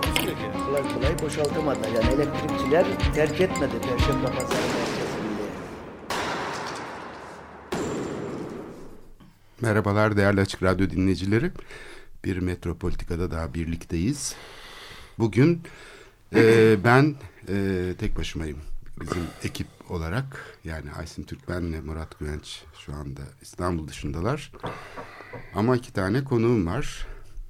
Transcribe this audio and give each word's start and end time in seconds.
Takusuyor 0.00 0.36
ki. 0.36 0.42
Kolay 0.66 0.94
kolay 0.94 1.18
boşaltamadılar. 1.22 1.88
Yani 1.88 2.14
elektrikçiler 2.14 2.86
terk 3.14 3.40
etmedi 3.40 3.72
Perşembe 3.80 4.26
Pazarı. 4.26 4.60
Merhabalar 9.60 10.16
değerli 10.16 10.40
Açık 10.40 10.62
Radyo 10.62 10.90
dinleyicileri. 10.90 11.50
Bir 12.24 12.38
Metropolitika'da 12.38 13.30
daha 13.30 13.54
birlikteyiz. 13.54 14.34
Bugün 15.18 15.62
e, 16.34 16.76
ben 16.84 17.14
e, 17.48 17.94
tek 17.98 18.18
başımayım. 18.18 18.58
Bizim 19.00 19.22
ekip 19.44 19.66
olarak 19.88 20.58
yani 20.64 20.92
Aysin 20.98 21.22
Türkmen 21.22 21.72
ve 21.72 21.80
Murat 21.80 22.18
Güvenç 22.18 22.62
şu 22.86 22.94
anda 22.94 23.20
İstanbul 23.42 23.88
dışındalar. 23.88 24.52
Ama 25.54 25.76
iki 25.76 25.92
tane 25.92 26.24
konuğum 26.24 26.66
var. 26.66 27.06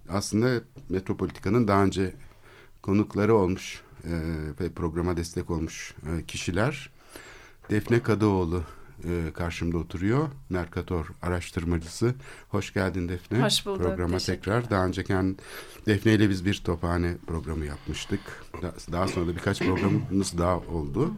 Aslında 0.09 0.61
Metropolitika'nın 0.89 1.69
daha 1.69 1.85
önce 1.85 2.15
konukları 2.91 3.35
olmuş 3.35 3.81
e, 4.05 4.11
ve 4.61 4.73
programa 4.73 5.17
destek 5.17 5.51
olmuş 5.51 5.95
e, 6.07 6.25
kişiler. 6.27 6.91
Defne 7.71 8.03
Kadıoğlu 8.03 8.63
e, 9.05 9.33
karşımda 9.35 9.79
oturuyor. 9.79 10.29
Mercator 10.51 11.07
araştırmacısı. 11.23 12.15
Hoş 12.49 12.73
geldin 12.73 13.09
Defne. 13.09 13.43
Hoş 13.43 13.67
bulduk, 13.67 13.83
Programa 13.83 14.19
tekrar. 14.19 14.71
Daha 14.71 14.87
önce 14.87 15.05
kendi 15.05 15.37
Defne 15.87 16.15
ile 16.15 16.31
biz 16.31 16.45
bir 16.45 16.55
tophane 16.65 17.15
programı 17.27 17.65
yapmıştık. 17.65 18.21
Da- 18.63 18.75
Daha 18.93 19.09
sonra 19.09 19.27
da 19.27 19.37
birkaç 19.37 19.59
programımız 19.59 20.39
daha 20.39 20.57
oldu. 20.59 21.13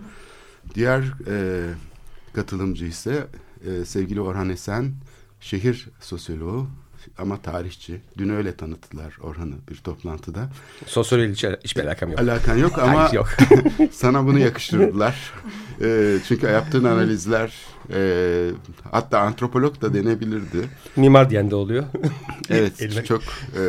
Diğer 0.75 1.13
e, 1.27 1.65
katılımcı 2.33 2.85
ise 2.87 3.27
e, 3.67 3.85
sevgili 3.85 4.21
Orhan 4.21 4.49
Esen, 4.49 4.93
şehir 5.41 5.89
sosyoloğu 6.01 6.67
ama 7.19 7.43
tarihçi. 7.43 8.01
Dün 8.19 8.29
öyle 8.29 8.57
tanıttılar 8.57 9.17
Orhan'ı 9.23 9.55
bir 9.71 9.77
toplantıda. 9.77 10.49
Sosyoloji 10.87 11.33
hiç, 11.33 11.45
hiçbir 11.65 11.85
alakam 11.85 12.11
yok. 12.11 12.21
Alakan 12.21 12.57
yok 12.57 12.79
ama 12.79 13.11
yok. 13.13 13.29
sana 13.93 14.27
bunu 14.27 14.39
yakıştırdılar. 14.39 15.33
E, 15.83 16.19
çünkü 16.29 16.47
yaptığın 16.47 16.85
analizler 16.85 17.53
e, 17.93 18.51
hatta 18.91 19.21
antropolog 19.21 19.81
da 19.81 19.95
denebilirdi. 19.95 20.69
Mimar 20.97 21.31
diyen 21.31 21.51
de 21.51 21.55
oluyor. 21.55 21.85
Evet 22.51 22.83
Elime- 22.83 23.05
çok 23.05 23.23
e, 23.23 23.63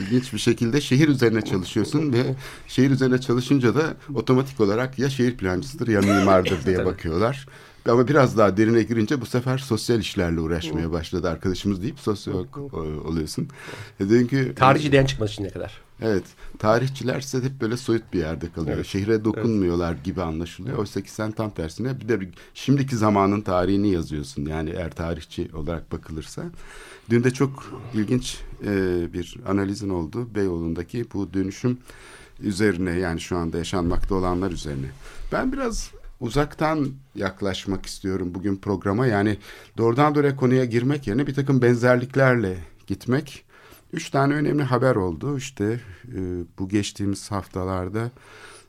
ilginç 0.00 0.32
bir 0.32 0.38
şekilde 0.38 0.80
şehir 0.80 1.08
üzerine 1.08 1.42
çalışıyorsun 1.42 2.12
ve 2.12 2.22
şehir 2.68 2.90
üzerine 2.90 3.20
çalışınca 3.20 3.74
da 3.74 3.94
otomatik 4.14 4.60
olarak 4.60 4.98
ya 4.98 5.10
şehir 5.10 5.36
plancısıdır 5.36 5.88
ya 5.88 6.00
mimardır 6.00 6.64
diye 6.66 6.76
Tabii. 6.76 6.86
bakıyorlar. 6.86 7.46
Ama 7.88 8.08
biraz 8.08 8.38
daha 8.38 8.56
derine 8.56 8.82
girince 8.82 9.20
bu 9.20 9.26
sefer 9.26 9.58
sosyal 9.58 10.00
işlerle 10.00 10.40
uğraşmaya 10.40 10.92
başladı 10.92 11.30
arkadaşımız 11.30 11.82
deyip 11.82 12.00
sosyolog 12.00 12.58
oluyorsun. 13.06 13.48
E, 14.00 14.08
Çünkü 14.08 14.54
Tarihçi 14.54 14.92
diyen 14.92 15.06
çıkmadı 15.06 15.30
şimdiye 15.30 15.52
kadar. 15.52 15.86
Evet. 16.02 16.24
Tarihçiler 16.58 17.18
ise 17.18 17.38
hep 17.42 17.60
böyle 17.60 17.76
soyut 17.76 18.12
bir 18.12 18.18
yerde 18.18 18.52
kalıyor. 18.52 18.76
Evet. 18.76 18.86
Şehre 18.86 19.24
dokunmuyorlar 19.24 19.92
gibi 20.04 20.22
anlaşılıyor. 20.22 20.78
Oysa 20.78 21.00
ki 21.00 21.10
sen 21.10 21.32
tam 21.32 21.50
tersine 21.50 22.00
bir 22.00 22.08
de 22.08 22.28
şimdiki 22.54 22.96
zamanın 22.96 23.40
tarihini 23.40 23.88
yazıyorsun. 23.88 24.46
Yani 24.46 24.70
eğer 24.70 24.90
tarihçi 24.90 25.50
olarak 25.54 25.92
bakılırsa. 25.92 26.42
Dün 27.10 27.24
de 27.24 27.30
çok 27.30 27.72
ilginç 27.94 28.38
e, 28.64 29.06
bir 29.12 29.36
analizin 29.48 29.88
oldu. 29.88 30.28
Beyoğlu'ndaki 30.34 31.06
bu 31.14 31.32
dönüşüm 31.34 31.78
üzerine 32.40 32.90
yani 32.90 33.20
şu 33.20 33.36
anda 33.36 33.58
yaşanmakta 33.58 34.14
olanlar 34.14 34.50
üzerine. 34.50 34.86
Ben 35.32 35.52
biraz 35.52 35.90
uzaktan 36.20 36.88
yaklaşmak 37.14 37.86
istiyorum 37.86 38.30
bugün 38.34 38.56
programa. 38.56 39.06
Yani 39.06 39.38
doğrudan 39.78 40.14
doğruya 40.14 40.36
konuya 40.36 40.64
girmek 40.64 41.06
yerine 41.06 41.26
bir 41.26 41.34
takım 41.34 41.62
benzerliklerle 41.62 42.58
gitmek. 42.86 43.44
Üç 43.92 44.10
tane 44.10 44.34
önemli 44.34 44.62
haber 44.62 44.96
oldu. 44.96 45.36
İşte 45.36 45.80
e, 46.04 46.18
bu 46.58 46.68
geçtiğimiz 46.68 47.30
haftalarda 47.30 48.10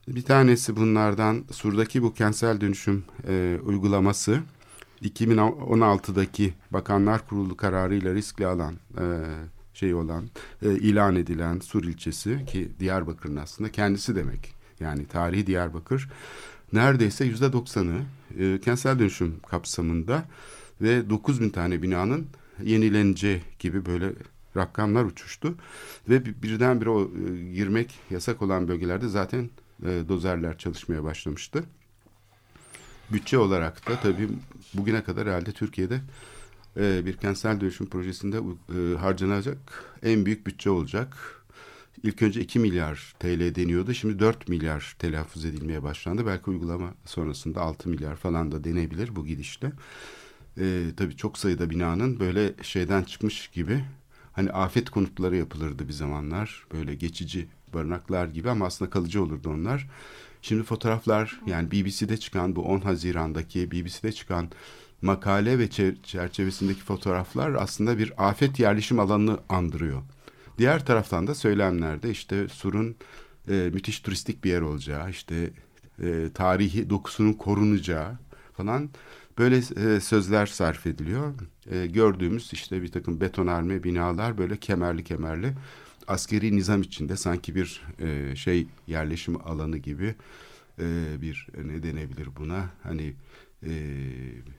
bir 0.07 0.21
tanesi 0.21 0.75
bunlardan 0.75 1.43
Sur'daki 1.51 2.03
bu 2.03 2.13
kentsel 2.13 2.61
dönüşüm 2.61 3.03
e, 3.27 3.59
uygulaması 3.63 4.39
2016'daki 5.01 6.53
Bakanlar 6.71 7.27
Kurulu 7.27 7.57
kararıyla 7.57 8.13
riskli 8.13 8.47
alan 8.47 8.73
e, 8.73 9.05
şey 9.73 9.93
olan 9.93 10.29
e, 10.61 10.71
ilan 10.71 11.15
edilen 11.15 11.59
Sur 11.59 11.83
ilçesi 11.83 12.45
ki 12.45 12.71
Diyarbakır'ın 12.79 13.35
aslında 13.35 13.71
kendisi 13.71 14.15
demek. 14.15 14.53
Yani 14.79 15.05
tarihi 15.05 15.47
Diyarbakır 15.47 16.09
neredeyse 16.73 17.25
yüzde 17.25 17.53
doksanı 17.53 18.01
e, 18.39 18.59
kentsel 18.59 18.99
dönüşüm 18.99 19.35
kapsamında 19.47 20.25
ve 20.81 21.09
9000 21.09 21.49
tane 21.49 21.81
binanın 21.81 22.27
yenileneceği 22.63 23.41
gibi 23.59 23.85
böyle 23.85 24.13
rakamlar 24.57 25.03
uçuştu. 25.05 25.55
Ve 26.09 26.25
bir- 26.25 26.41
birdenbire 26.41 26.89
o 26.89 27.01
e, 27.03 27.53
girmek 27.53 27.95
yasak 28.09 28.41
olan 28.41 28.67
bölgelerde 28.67 29.07
zaten 29.07 29.49
e, 29.83 30.03
dozerler 30.09 30.57
çalışmaya 30.57 31.03
başlamıştı. 31.03 31.63
Bütçe 33.13 33.37
olarak 33.37 33.87
da 33.89 33.99
tabii 34.03 34.29
bugüne 34.73 35.03
kadar 35.03 35.27
herhalde 35.27 35.51
Türkiye'de 35.51 36.01
e, 36.77 37.05
bir 37.05 37.17
kentsel 37.17 37.61
dönüşüm 37.61 37.87
projesinde 37.89 38.37
e, 38.37 38.97
harcanacak 38.97 39.57
en 40.03 40.25
büyük 40.25 40.47
bütçe 40.47 40.69
olacak. 40.69 41.17
İlk 42.03 42.21
önce 42.21 42.41
2 42.41 42.59
milyar 42.59 43.13
TL 43.19 43.55
deniyordu. 43.55 43.93
Şimdi 43.93 44.19
4 44.19 44.47
milyar 44.49 44.95
telaffuz 44.99 45.45
edilmeye 45.45 45.83
başlandı. 45.83 46.25
Belki 46.25 46.49
uygulama 46.49 46.93
sonrasında 47.05 47.61
6 47.61 47.89
milyar 47.89 48.15
falan 48.15 48.51
da 48.51 48.63
denebilir 48.63 49.15
bu 49.15 49.25
gidişle. 49.25 49.71
E, 50.57 50.83
tabii 50.97 51.15
çok 51.17 51.37
sayıda 51.37 51.69
binanın 51.69 52.19
böyle 52.19 52.53
şeyden 52.61 53.03
çıkmış 53.03 53.47
gibi 53.47 53.85
hani 54.33 54.51
afet 54.51 54.89
konutları 54.89 55.35
yapılırdı 55.37 55.87
bir 55.87 55.93
zamanlar. 55.93 56.65
Böyle 56.73 56.95
geçici 56.95 57.47
barınaklar 57.73 58.27
gibi 58.27 58.49
ama 58.49 58.65
aslında 58.65 58.91
kalıcı 58.91 59.23
olurdu 59.23 59.49
onlar. 59.49 59.87
Şimdi 60.41 60.63
fotoğraflar 60.63 61.41
yani 61.45 61.71
BBC'de 61.71 62.17
çıkan 62.17 62.55
bu 62.55 62.61
10 62.61 62.79
Haziran'daki 62.79 63.71
BBC'de 63.71 64.11
çıkan 64.11 64.49
makale 65.01 65.59
ve 65.59 65.65
çer- 65.65 66.01
çerçevesindeki 66.03 66.79
fotoğraflar 66.81 67.53
aslında 67.53 67.97
bir 67.97 68.29
afet 68.29 68.59
yerleşim 68.59 68.99
alanını 68.99 69.39
andırıyor. 69.49 70.01
Diğer 70.57 70.85
taraftan 70.85 71.27
da 71.27 71.35
söylemlerde 71.35 72.09
işte 72.09 72.47
Sur'un 72.47 72.95
e, 73.49 73.53
müthiş 73.73 73.99
turistik 73.99 74.43
bir 74.43 74.49
yer 74.49 74.61
olacağı, 74.61 75.09
işte 75.09 75.49
e, 76.03 76.29
tarihi 76.33 76.89
dokusunun 76.89 77.33
korunacağı 77.33 78.17
falan 78.53 78.89
böyle 79.37 79.57
e, 79.57 79.99
sözler 79.99 80.45
sarf 80.45 80.87
ediliyor. 80.87 81.33
E, 81.71 81.87
gördüğümüz 81.87 82.53
işte 82.53 82.81
bir 82.81 82.91
takım 82.91 83.21
betonarme 83.21 83.83
binalar 83.83 84.37
böyle 84.37 84.57
kemerli 84.57 85.03
kemerli 85.03 85.53
askeri 86.07 86.55
nizam 86.55 86.81
içinde 86.81 87.17
sanki 87.17 87.55
bir 87.55 87.81
e, 87.99 88.35
şey 88.35 88.67
yerleşim 88.87 89.47
alanı 89.47 89.77
gibi 89.77 90.15
e, 90.79 90.85
bir 91.21 91.47
e, 91.57 91.67
ne 91.67 91.83
denebilir 91.83 92.29
buna 92.39 92.69
hani 92.83 93.13
e, 93.63 93.69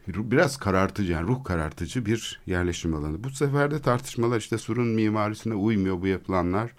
ru- 0.09 0.31
biraz 0.31 0.57
karartıcı 0.57 1.13
yani 1.13 1.29
ruh 1.29 1.45
karartıcı 1.45 2.07
bir 2.07 2.41
yerleşim 2.47 2.95
alanı. 2.95 3.25
Bu 3.25 3.31
sefer 3.31 3.71
de 3.71 3.83
tartışmalar 3.83 4.39
işte 4.39 4.59
Sur'un 4.59 4.87
mimarisine 4.89 5.55
uymuyor 5.55 6.01
bu 6.03 6.07
yapılanlar 6.07 6.75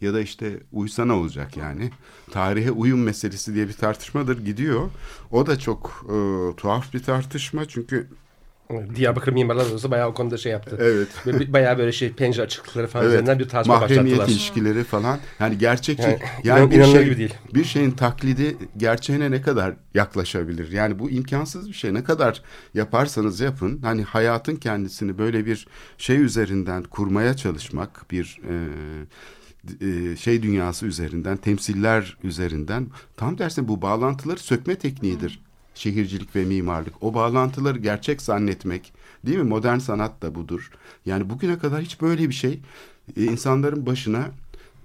ya 0.00 0.14
da 0.14 0.20
işte 0.20 0.60
uysa 0.72 1.04
ne 1.04 1.12
olacak 1.12 1.56
yani 1.56 1.90
tarihe 2.30 2.70
uyum 2.70 3.02
meselesi 3.02 3.54
diye 3.54 3.68
bir 3.68 3.72
tartışmadır 3.72 4.44
gidiyor. 4.44 4.90
O 5.30 5.46
da 5.46 5.58
çok 5.58 6.06
e, 6.08 6.16
tuhaf 6.56 6.94
bir 6.94 7.02
tartışma 7.02 7.68
çünkü 7.68 8.08
Diyarbakır 8.94 9.32
Mimarlar 9.32 9.66
Odası 9.66 9.90
bayağı 9.90 10.08
o 10.08 10.14
konuda 10.14 10.36
şey 10.36 10.52
yaptı. 10.52 10.76
evet 10.80 11.08
bayağı 11.52 11.78
böyle 11.78 11.92
şey 11.92 12.12
pencere 12.12 12.46
açıklıkları 12.46 12.86
falan 12.86 13.04
Evet. 13.04 13.14
üzerinden 13.14 13.38
bir 13.38 13.48
tartışma 13.48 13.80
mahremiyet 13.80 14.06
başlattılar. 14.18 14.28
ilişkileri 14.28 14.84
falan 14.84 15.18
yani 15.40 15.58
gerçekçi 15.58 16.02
Yani 16.02 16.18
yani, 16.44 16.70
bir 16.70 16.84
şey 16.84 17.04
gibi 17.04 17.16
değil. 17.18 17.34
bir 17.54 17.64
şeyin 17.64 17.90
taklidi 17.90 18.56
gerçeğine 18.76 19.30
ne 19.30 19.42
kadar 19.42 19.74
yaklaşabilir 19.94 20.72
yani 20.72 20.98
bu 20.98 21.10
imkansız 21.10 21.68
bir 21.68 21.74
şey 21.74 21.94
ne 21.94 22.04
kadar 22.04 22.42
yaparsanız 22.74 23.40
yapın 23.40 23.78
hani 23.82 24.02
hayatın 24.02 24.56
kendisini 24.56 25.18
böyle 25.18 25.46
bir 25.46 25.66
şey 25.98 26.20
üzerinden 26.22 26.82
kurmaya 26.82 27.36
çalışmak 27.36 28.10
bir 28.10 28.40
e, 28.48 28.54
e, 29.86 30.16
şey 30.16 30.42
dünyası 30.42 30.86
üzerinden 30.86 31.36
temsiller 31.36 32.16
üzerinden 32.24 32.86
tam 33.16 33.36
tersine 33.36 33.68
bu 33.68 33.82
bağlantıları 33.82 34.38
sökme 34.38 34.74
tekniğidir 34.74 35.40
şehircilik 35.80 36.36
ve 36.36 36.44
mimarlık 36.44 37.02
o 37.02 37.14
bağlantıları 37.14 37.78
gerçek 37.78 38.22
zannetmek 38.22 38.92
değil 39.26 39.38
mi 39.38 39.44
modern 39.44 39.78
sanat 39.78 40.22
da 40.22 40.34
budur 40.34 40.70
yani 41.06 41.30
bugüne 41.30 41.58
kadar 41.58 41.82
hiç 41.82 42.00
böyle 42.00 42.28
bir 42.28 42.34
şey 42.34 42.60
e, 43.16 43.24
insanların 43.24 43.86
başına 43.86 44.30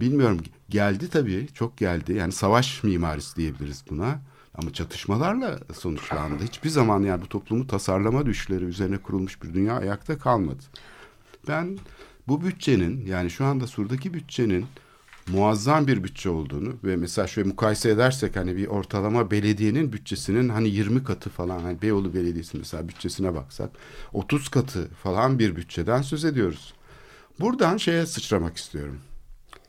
bilmiyorum 0.02 0.40
geldi 0.70 1.10
tabii 1.10 1.48
çok 1.54 1.78
geldi. 1.78 2.14
Yani 2.14 2.32
savaş 2.32 2.84
mimarisi 2.84 3.36
diyebiliriz 3.36 3.84
buna. 3.90 4.20
Ama 4.58 4.74
çatışmalarla 4.74 5.60
sonuçlandı. 5.74 6.44
Hiçbir 6.44 6.70
zaman 6.70 7.02
yani 7.04 7.22
bu 7.22 7.30
toplumu 7.30 7.68
tasarlama 7.68 8.26
düşleri 8.26 8.66
üzerine 8.66 8.98
kurulmuş 8.98 9.44
bir 9.44 9.54
dünya 9.54 9.78
ayakta 9.78 10.18
kalmadı. 10.18 10.64
Ben 11.48 11.78
bu 12.28 12.42
bütçenin 12.42 13.06
yani 13.06 13.30
şu 13.30 13.46
anda 13.46 13.68
Sur'daki 13.68 14.14
bütçenin 14.14 14.66
muazzam 15.32 15.88
bir 15.88 16.04
bütçe 16.04 16.30
olduğunu 16.30 16.74
ve 16.84 16.96
mesela 16.96 17.28
şöyle 17.28 17.50
mukayese 17.50 17.90
edersek 17.90 18.36
hani 18.36 18.56
bir 18.56 18.68
ortalama 18.68 19.32
belediyenin 19.32 19.94
bütçesinin 19.94 20.50
hani 20.50 20.70
20 20.70 21.04
katı 21.04 21.30
falan 21.30 21.60
hani 21.60 21.82
Beyoğlu 21.82 22.14
Belediyesi 22.14 22.58
mesela 22.58 22.88
bütçesine 22.88 23.36
baksak 23.36 23.70
30 24.14 24.50
katı 24.50 24.88
falan 25.04 25.40
bir 25.40 25.56
bütçeden 25.56 26.02
söz 26.02 26.26
ediyoruz. 26.26 26.74
Buradan 27.40 27.78
şeye 27.78 28.06
sıçramak 28.06 28.58
istiyorum. 28.58 28.98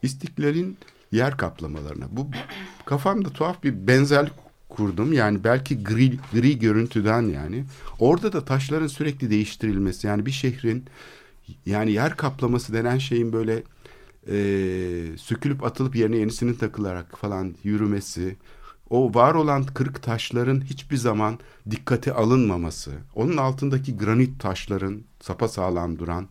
İstiklal'in 0.02 0.78
yer 1.12 1.36
kaplamalarına. 1.36 2.04
Bu 2.10 2.28
kafamda 2.86 3.30
tuhaf 3.30 3.62
bir 3.62 3.86
benzerlik 3.86 4.32
kurdum. 4.68 5.12
Yani 5.12 5.44
belki 5.44 5.84
gri, 5.84 6.18
gri 6.32 6.58
görüntüden 6.58 7.22
yani. 7.22 7.64
Orada 7.98 8.32
da 8.32 8.44
taşların 8.44 8.86
sürekli 8.86 9.30
değiştirilmesi. 9.30 10.06
Yani 10.06 10.26
bir 10.26 10.30
şehrin 10.30 10.84
yani 11.66 11.92
yer 11.92 12.16
kaplaması 12.16 12.72
denen 12.72 12.98
şeyin 12.98 13.32
böyle 13.32 13.62
e, 14.28 14.36
sökülüp 15.16 15.64
atılıp 15.64 15.96
yerine 15.96 16.16
yenisinin 16.16 16.54
takılarak 16.54 17.18
falan 17.18 17.54
yürümesi. 17.64 18.36
O 18.90 19.14
var 19.14 19.34
olan 19.34 19.64
kırık 19.64 20.02
taşların 20.02 20.60
hiçbir 20.60 20.96
zaman 20.96 21.38
dikkate 21.70 22.12
alınmaması. 22.12 22.92
Onun 23.14 23.36
altındaki 23.36 23.96
granit 23.96 24.40
taşların 24.40 25.02
sapasağlam 25.20 25.98
duran 25.98 26.28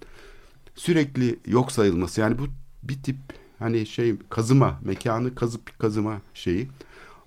sürekli 0.75 1.39
yok 1.45 1.71
sayılması. 1.71 2.21
Yani 2.21 2.39
bu 2.39 2.44
bir 2.83 3.03
tip 3.03 3.18
hani 3.59 3.86
şey 3.86 4.15
kazıma 4.30 4.80
mekanı 4.83 5.36
kazıp 5.36 5.80
kazıma 5.80 6.21
şeyi 6.33 6.69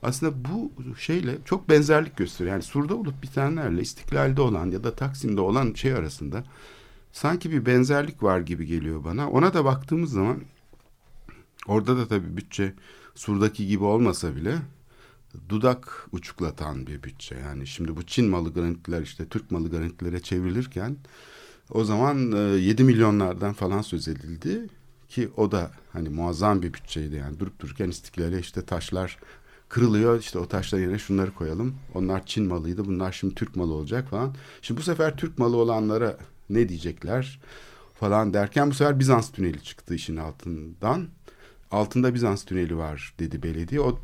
aslında 0.03 0.33
bu 0.45 0.73
şeyle 0.99 1.39
çok 1.45 1.69
benzerlik 1.69 2.17
gösteriyor. 2.17 2.53
Yani 2.53 2.63
Sur'da 2.63 2.95
olup 2.95 3.23
bitenlerle 3.23 3.81
İstiklal'de 3.81 4.41
olan 4.41 4.71
ya 4.71 4.85
da 4.85 4.95
Taksim'de 4.95 5.41
olan 5.41 5.73
şey 5.75 5.93
arasında 5.93 6.45
sanki 7.13 7.51
bir 7.51 7.67
benzerlik 7.67 8.23
var 8.23 8.41
gibi 8.41 8.67
geliyor 8.67 9.05
bana. 9.05 9.31
Ona 9.31 9.55
da 9.55 9.65
baktığımız 9.65 10.11
zaman 10.11 10.41
orada 11.69 11.97
da 11.97 12.09
tabii 12.09 12.37
bütçe 12.37 12.75
Sur'daki 13.15 13.67
gibi 13.67 13.85
olmasa 13.85 14.37
bile 14.37 14.59
dudak 15.49 16.09
uçuklatan 16.13 16.87
bir 16.87 17.03
bütçe. 17.03 17.35
Yani 17.35 17.67
şimdi 17.67 17.97
bu 17.97 18.03
Çin 18.03 18.29
malı 18.29 18.53
granitler 18.53 19.03
işte 19.03 19.29
Türk 19.29 19.51
malı 19.51 19.71
granitlere 19.71 20.21
çevrilirken 20.21 20.97
o 21.71 21.85
zaman 21.85 22.17
7 22.57 22.85
milyonlardan 22.85 23.53
falan 23.53 23.83
söz 23.83 24.09
edildi 24.09 24.69
ki 25.09 25.29
o 25.37 25.53
da 25.53 25.71
hani 25.93 26.09
muazzam 26.09 26.63
bir 26.63 26.75
bütçeydi 26.75 27.15
yani 27.15 27.41
durup 27.41 27.61
dururken 27.61 27.89
istiklale 27.89 28.39
işte 28.39 28.65
taşlar 28.65 29.19
kırılıyor 29.69 30.21
işte 30.21 30.39
o 30.39 30.49
taşlar 30.49 30.79
yerine 30.79 30.99
şunları 30.99 31.35
koyalım. 31.35 31.75
Onlar 31.95 32.27
Çin 32.27 32.45
malıydı 32.47 32.85
bunlar 32.85 33.13
şimdi 33.13 33.35
Türk 33.35 33.57
malı 33.57 33.73
olacak 33.73 34.09
falan. 34.09 34.35
Şimdi 34.63 34.81
bu 34.81 34.85
sefer 34.85 35.17
Türk 35.17 35.39
malı 35.39 35.57
olanlara 35.57 36.19
ne 36.51 36.69
diyecekler 36.69 37.41
falan 37.95 38.35
derken 38.35 38.71
bu 38.71 38.75
sefer 38.75 38.99
Bizans 38.99 39.33
tüneli 39.33 39.63
çıktı 39.63 39.95
işin 39.95 40.17
altından. 40.17 41.09
Altında 41.71 42.15
Bizans 42.15 42.45
tüneli 42.45 42.77
var 42.77 43.15
dedi 43.19 43.43
belediye. 43.43 43.81
O 43.81 43.99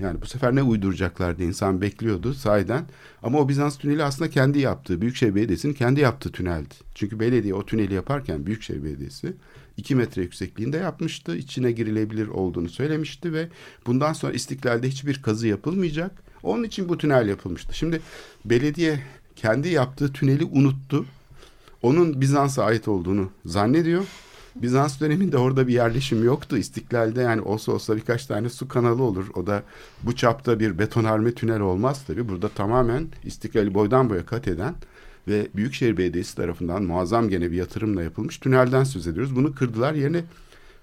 yani 0.00 0.22
bu 0.22 0.26
sefer 0.26 0.54
ne 0.54 0.62
uyduracaklar 0.62 1.38
diye 1.38 1.48
insan 1.48 1.80
bekliyordu 1.80 2.34
sahiden. 2.34 2.84
Ama 3.22 3.38
o 3.38 3.48
Bizans 3.48 3.78
tüneli 3.78 4.04
aslında 4.04 4.30
kendi 4.30 4.58
yaptığı, 4.58 5.00
Büyükşehir 5.00 5.34
Belediyesi'nin 5.34 5.72
kendi 5.72 6.00
yaptığı 6.00 6.32
tüneldi. 6.32 6.74
Çünkü 6.94 7.20
belediye 7.20 7.54
o 7.54 7.66
tüneli 7.66 7.94
yaparken 7.94 8.46
Büyükşehir 8.46 8.84
Belediyesi 8.84 9.34
2 9.76 9.94
metre 9.94 10.22
yüksekliğinde 10.22 10.76
yapmıştı. 10.76 11.36
İçine 11.36 11.72
girilebilir 11.72 12.28
olduğunu 12.28 12.68
söylemişti 12.68 13.32
ve 13.32 13.48
bundan 13.86 14.12
sonra 14.12 14.32
İstiklal'de 14.32 14.88
hiçbir 14.88 15.22
kazı 15.22 15.48
yapılmayacak. 15.48 16.22
Onun 16.42 16.64
için 16.64 16.88
bu 16.88 16.98
tünel 16.98 17.28
yapılmıştı. 17.28 17.76
Şimdi 17.76 18.00
belediye 18.44 19.00
kendi 19.36 19.68
yaptığı 19.68 20.12
tüneli 20.12 20.44
unuttu. 20.44 21.06
Onun 21.82 22.20
Bizans'a 22.20 22.64
ait 22.64 22.88
olduğunu 22.88 23.30
zannediyor. 23.44 24.04
Bizans 24.62 25.00
döneminde 25.00 25.38
orada 25.38 25.68
bir 25.68 25.72
yerleşim 25.72 26.24
yoktu. 26.24 26.56
İstiklal'de 26.56 27.20
yani 27.20 27.40
olsa 27.40 27.72
olsa 27.72 27.96
birkaç 27.96 28.26
tane 28.26 28.48
su 28.48 28.68
kanalı 28.68 29.02
olur. 29.02 29.26
O 29.34 29.46
da 29.46 29.62
bu 30.02 30.16
çapta 30.16 30.60
bir 30.60 30.78
betonarme 30.78 31.32
tünel 31.34 31.60
olmaz 31.60 32.04
tabii. 32.06 32.28
Burada 32.28 32.48
tamamen 32.48 33.08
İstiklal'i 33.24 33.74
boydan 33.74 34.10
boya 34.10 34.26
kat 34.26 34.48
eden 34.48 34.74
ve 35.28 35.48
Büyükşehir 35.56 35.96
Belediyesi 35.96 36.36
tarafından 36.36 36.82
muazzam 36.82 37.28
gene 37.28 37.50
bir 37.50 37.56
yatırımla 37.56 38.02
yapılmış 38.02 38.38
tünelden 38.38 38.84
söz 38.84 39.06
ediyoruz. 39.06 39.36
Bunu 39.36 39.54
kırdılar 39.54 39.94
yerine 39.94 40.24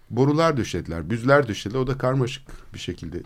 borular 0.10 0.58
döşediler, 0.58 1.10
büzler 1.10 1.48
döşediler. 1.48 1.80
O 1.80 1.88
da 1.88 1.98
karmaşık 1.98 2.44
bir 2.74 2.80
şekilde 2.80 3.18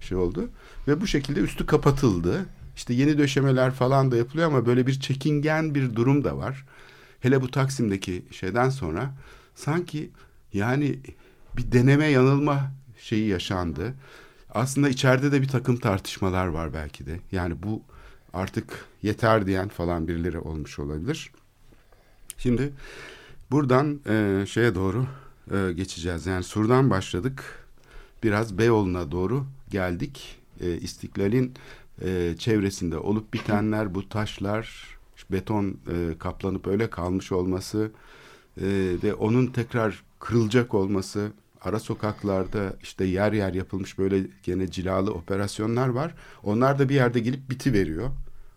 şey 0.00 0.18
oldu. 0.18 0.48
Ve 0.88 1.00
bu 1.00 1.06
şekilde 1.06 1.40
üstü 1.40 1.66
kapatıldı. 1.66 2.46
İşte 2.76 2.94
yeni 2.94 3.18
döşemeler 3.18 3.70
falan 3.70 4.10
da 4.10 4.16
yapılıyor 4.16 4.48
ama 4.48 4.66
böyle 4.66 4.86
bir 4.86 5.00
çekingen 5.00 5.74
bir 5.74 5.94
durum 5.94 6.24
da 6.24 6.36
var. 6.36 6.64
Hele 7.20 7.42
bu 7.42 7.50
Taksim'deki 7.50 8.22
şeyden 8.30 8.70
sonra 8.70 9.14
sanki 9.60 10.10
yani 10.52 10.98
bir 11.56 11.72
deneme 11.72 12.06
yanılma 12.06 12.72
şeyi 12.98 13.28
yaşandı. 13.28 13.94
Aslında 14.54 14.88
içeride 14.88 15.32
de 15.32 15.42
bir 15.42 15.48
takım 15.48 15.76
tartışmalar 15.76 16.46
var 16.46 16.74
belki 16.74 17.06
de. 17.06 17.20
Yani 17.32 17.62
bu 17.62 17.82
artık 18.32 18.84
yeter 19.02 19.46
diyen 19.46 19.68
falan 19.68 20.08
birileri 20.08 20.38
olmuş 20.38 20.78
olabilir. 20.78 21.30
Şimdi 22.38 22.72
buradan 23.50 24.00
e, 24.08 24.46
şeye 24.46 24.74
doğru 24.74 25.06
e, 25.50 25.72
geçeceğiz. 25.72 26.26
Yani 26.26 26.44
Sur'dan 26.44 26.90
başladık. 26.90 27.66
Biraz 28.22 28.58
Beyoğlu'na 28.58 29.10
doğru 29.10 29.46
geldik. 29.70 30.38
E, 30.60 30.76
İstiklal'in 30.76 31.54
e, 32.04 32.34
çevresinde 32.38 32.98
olup 32.98 33.34
bitenler, 33.34 33.94
bu 33.94 34.08
taşlar, 34.08 34.96
beton 35.30 35.76
e, 35.92 36.18
kaplanıp 36.18 36.66
öyle 36.66 36.90
kalmış 36.90 37.32
olması 37.32 37.90
e, 38.56 38.66
ve 39.02 39.14
onun 39.14 39.46
tekrar 39.46 40.02
kırılacak 40.18 40.74
olması, 40.74 41.32
ara 41.60 41.78
sokaklarda 41.80 42.76
işte 42.82 43.04
yer 43.04 43.32
yer 43.32 43.54
yapılmış 43.54 43.98
böyle 43.98 44.26
gene 44.42 44.70
cilalı 44.70 45.14
operasyonlar 45.14 45.88
var. 45.88 46.14
Onlar 46.42 46.78
da 46.78 46.88
bir 46.88 46.94
yerde 46.94 47.20
gelip 47.20 47.50
biti 47.50 47.72
veriyor. 47.72 48.10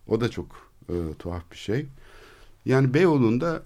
O 0.07 0.22
da 0.22 0.30
çok 0.30 0.48
e, 0.90 0.95
tuhaf 1.19 1.51
bir 1.51 1.57
şey. 1.57 1.86
Yani 2.66 2.94
Beyoğlu'nda 2.94 3.63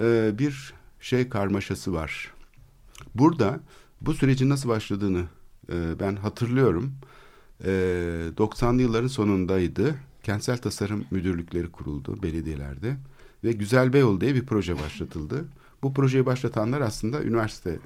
e, 0.00 0.38
bir 0.38 0.74
şey 1.00 1.28
karmaşası 1.28 1.92
var. 1.92 2.34
Burada 3.14 3.60
bu 4.00 4.14
sürecin 4.14 4.48
nasıl 4.48 4.68
başladığını 4.68 5.24
e, 5.72 6.00
ben 6.00 6.16
hatırlıyorum. 6.16 6.92
E, 7.64 7.70
90'lı 8.36 8.82
yılların 8.82 9.08
sonundaydı. 9.08 9.94
Kentsel 10.22 10.58
tasarım 10.58 11.04
müdürlükleri 11.10 11.70
kuruldu 11.70 12.22
belediyelerde 12.22 12.96
ve 13.44 13.52
Güzel 13.52 13.92
Beyoğlu 13.92 14.20
diye 14.20 14.34
bir 14.34 14.46
proje 14.46 14.78
başlatıldı. 14.78 15.44
Bu 15.82 15.94
projeyi 15.94 16.26
başlatanlar 16.26 16.80
aslında 16.80 17.22
üniversite 17.22 17.78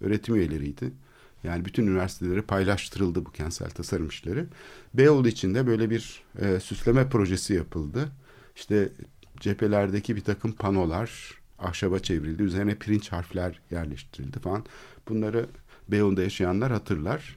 öğretim 0.00 0.34
üyeleriydi. 0.34 0.92
Yani 1.44 1.64
bütün 1.64 1.86
üniversitelere 1.86 2.42
paylaştırıldı 2.42 3.24
bu 3.24 3.32
kentsel 3.32 3.70
tasarım 3.70 4.08
işleri. 4.08 4.44
Beyoğlu 4.94 5.28
içinde 5.28 5.66
böyle 5.66 5.90
bir 5.90 6.22
e, 6.38 6.60
süsleme 6.60 7.08
projesi 7.08 7.54
yapıldı. 7.54 8.08
İşte 8.56 8.88
cephelerdeki 9.40 10.16
bir 10.16 10.24
takım 10.24 10.52
panolar 10.52 11.40
ahşaba 11.58 11.98
çevrildi. 11.98 12.42
Üzerine 12.42 12.74
pirinç 12.74 13.12
harfler 13.12 13.60
yerleştirildi 13.70 14.38
falan. 14.38 14.64
Bunları 15.08 15.46
Beyoğlu'nda 15.88 16.22
yaşayanlar 16.22 16.72
hatırlar. 16.72 17.36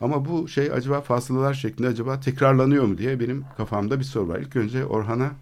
Ama 0.00 0.24
bu 0.24 0.48
şey 0.48 0.72
acaba 0.72 1.00
fasılalar 1.00 1.54
şeklinde 1.54 1.88
acaba 1.88 2.20
tekrarlanıyor 2.20 2.84
mu 2.84 2.98
diye 2.98 3.20
benim 3.20 3.44
kafamda 3.56 3.98
bir 3.98 4.04
soru 4.04 4.28
var. 4.28 4.38
İlk 4.38 4.56
önce 4.56 4.84
Orhan'a 4.84 5.32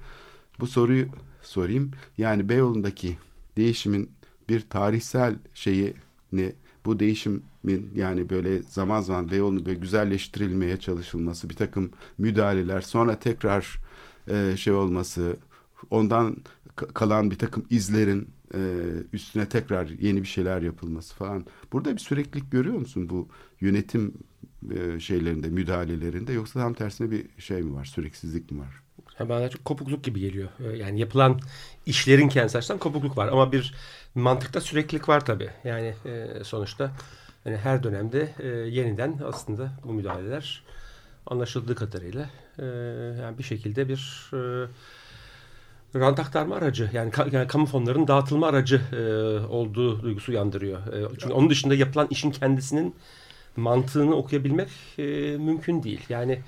bu 0.60 0.66
soruyu 0.66 1.06
sorayım. 1.42 1.90
Yani 2.18 2.48
Beyoğlu'ndaki 2.48 3.18
değişimin 3.58 4.10
bir 4.48 4.60
tarihsel 4.60 5.36
şeyi 5.54 5.94
ne 6.32 6.52
bu 6.84 7.00
değişimin 7.00 7.90
yani 7.94 8.30
böyle 8.30 8.62
zaman 8.62 9.00
zaman 9.00 9.30
Beyoğlu'nun 9.30 9.66
böyle 9.66 9.78
güzelleştirilmeye 9.78 10.76
çalışılması, 10.76 11.50
bir 11.50 11.54
takım 11.54 11.90
müdahaleler, 12.18 12.80
sonra 12.80 13.18
tekrar 13.18 13.78
e, 14.28 14.56
şey 14.56 14.72
olması, 14.72 15.36
ondan 15.90 16.36
kalan 16.76 17.30
bir 17.30 17.38
takım 17.38 17.64
izlerin 17.70 18.28
e, 18.54 18.60
üstüne 19.12 19.48
tekrar 19.48 19.88
yeni 19.88 20.22
bir 20.22 20.28
şeyler 20.28 20.62
yapılması 20.62 21.14
falan. 21.14 21.46
Burada 21.72 21.92
bir 21.92 22.00
süreklilik 22.00 22.52
görüyor 22.52 22.76
musun 22.76 23.08
bu 23.10 23.28
yönetim 23.60 24.14
e, 24.74 25.00
şeylerinde, 25.00 25.48
müdahalelerinde 25.48 26.32
yoksa 26.32 26.60
tam 26.60 26.74
tersine 26.74 27.10
bir 27.10 27.26
şey 27.38 27.62
mi 27.62 27.74
var, 27.74 27.84
süreksizlik 27.84 28.52
mi 28.52 28.58
var? 28.58 28.87
Bana 29.20 29.48
çok 29.48 29.64
kopukluk 29.64 30.04
gibi 30.04 30.20
geliyor. 30.20 30.48
Ee, 30.60 30.76
yani 30.76 31.00
yapılan 31.00 31.40
işlerin 31.86 32.28
kendisi 32.28 32.58
açısından 32.58 32.78
kopukluk 32.78 33.16
var. 33.16 33.28
Ama 33.28 33.52
bir 33.52 33.74
mantıkta 34.14 34.60
süreklilik 34.60 35.08
var 35.08 35.24
tabii. 35.24 35.50
Yani 35.64 35.94
e, 36.04 36.44
sonuçta 36.44 36.90
yani 37.44 37.56
her 37.56 37.82
dönemde 37.82 38.34
e, 38.38 38.46
yeniden 38.48 39.20
aslında 39.24 39.72
bu 39.84 39.92
müdahaleler 39.92 40.62
anlaşıldığı 41.26 41.74
kadarıyla 41.74 42.30
e, 42.58 42.64
yani 43.22 43.38
bir 43.38 43.42
şekilde 43.42 43.88
bir 43.88 44.30
rant 45.94 46.20
aktarma 46.20 46.56
aracı 46.56 46.90
yani, 46.92 47.10
ka, 47.10 47.26
yani 47.32 47.46
kamu 47.46 47.66
fonlarının 47.66 48.08
dağıtılma 48.08 48.46
aracı 48.46 48.80
e, 48.92 49.02
olduğu 49.46 50.02
duygusu 50.02 50.32
uyandırıyor. 50.32 50.86
E, 50.92 51.08
çünkü 51.18 51.34
onun 51.34 51.50
dışında 51.50 51.74
yapılan 51.74 52.06
işin 52.10 52.30
kendisinin 52.30 52.94
mantığını 53.56 54.16
okuyabilmek 54.16 54.68
e, 54.98 55.02
mümkün 55.36 55.82
değil. 55.82 56.00
Yani 56.08 56.40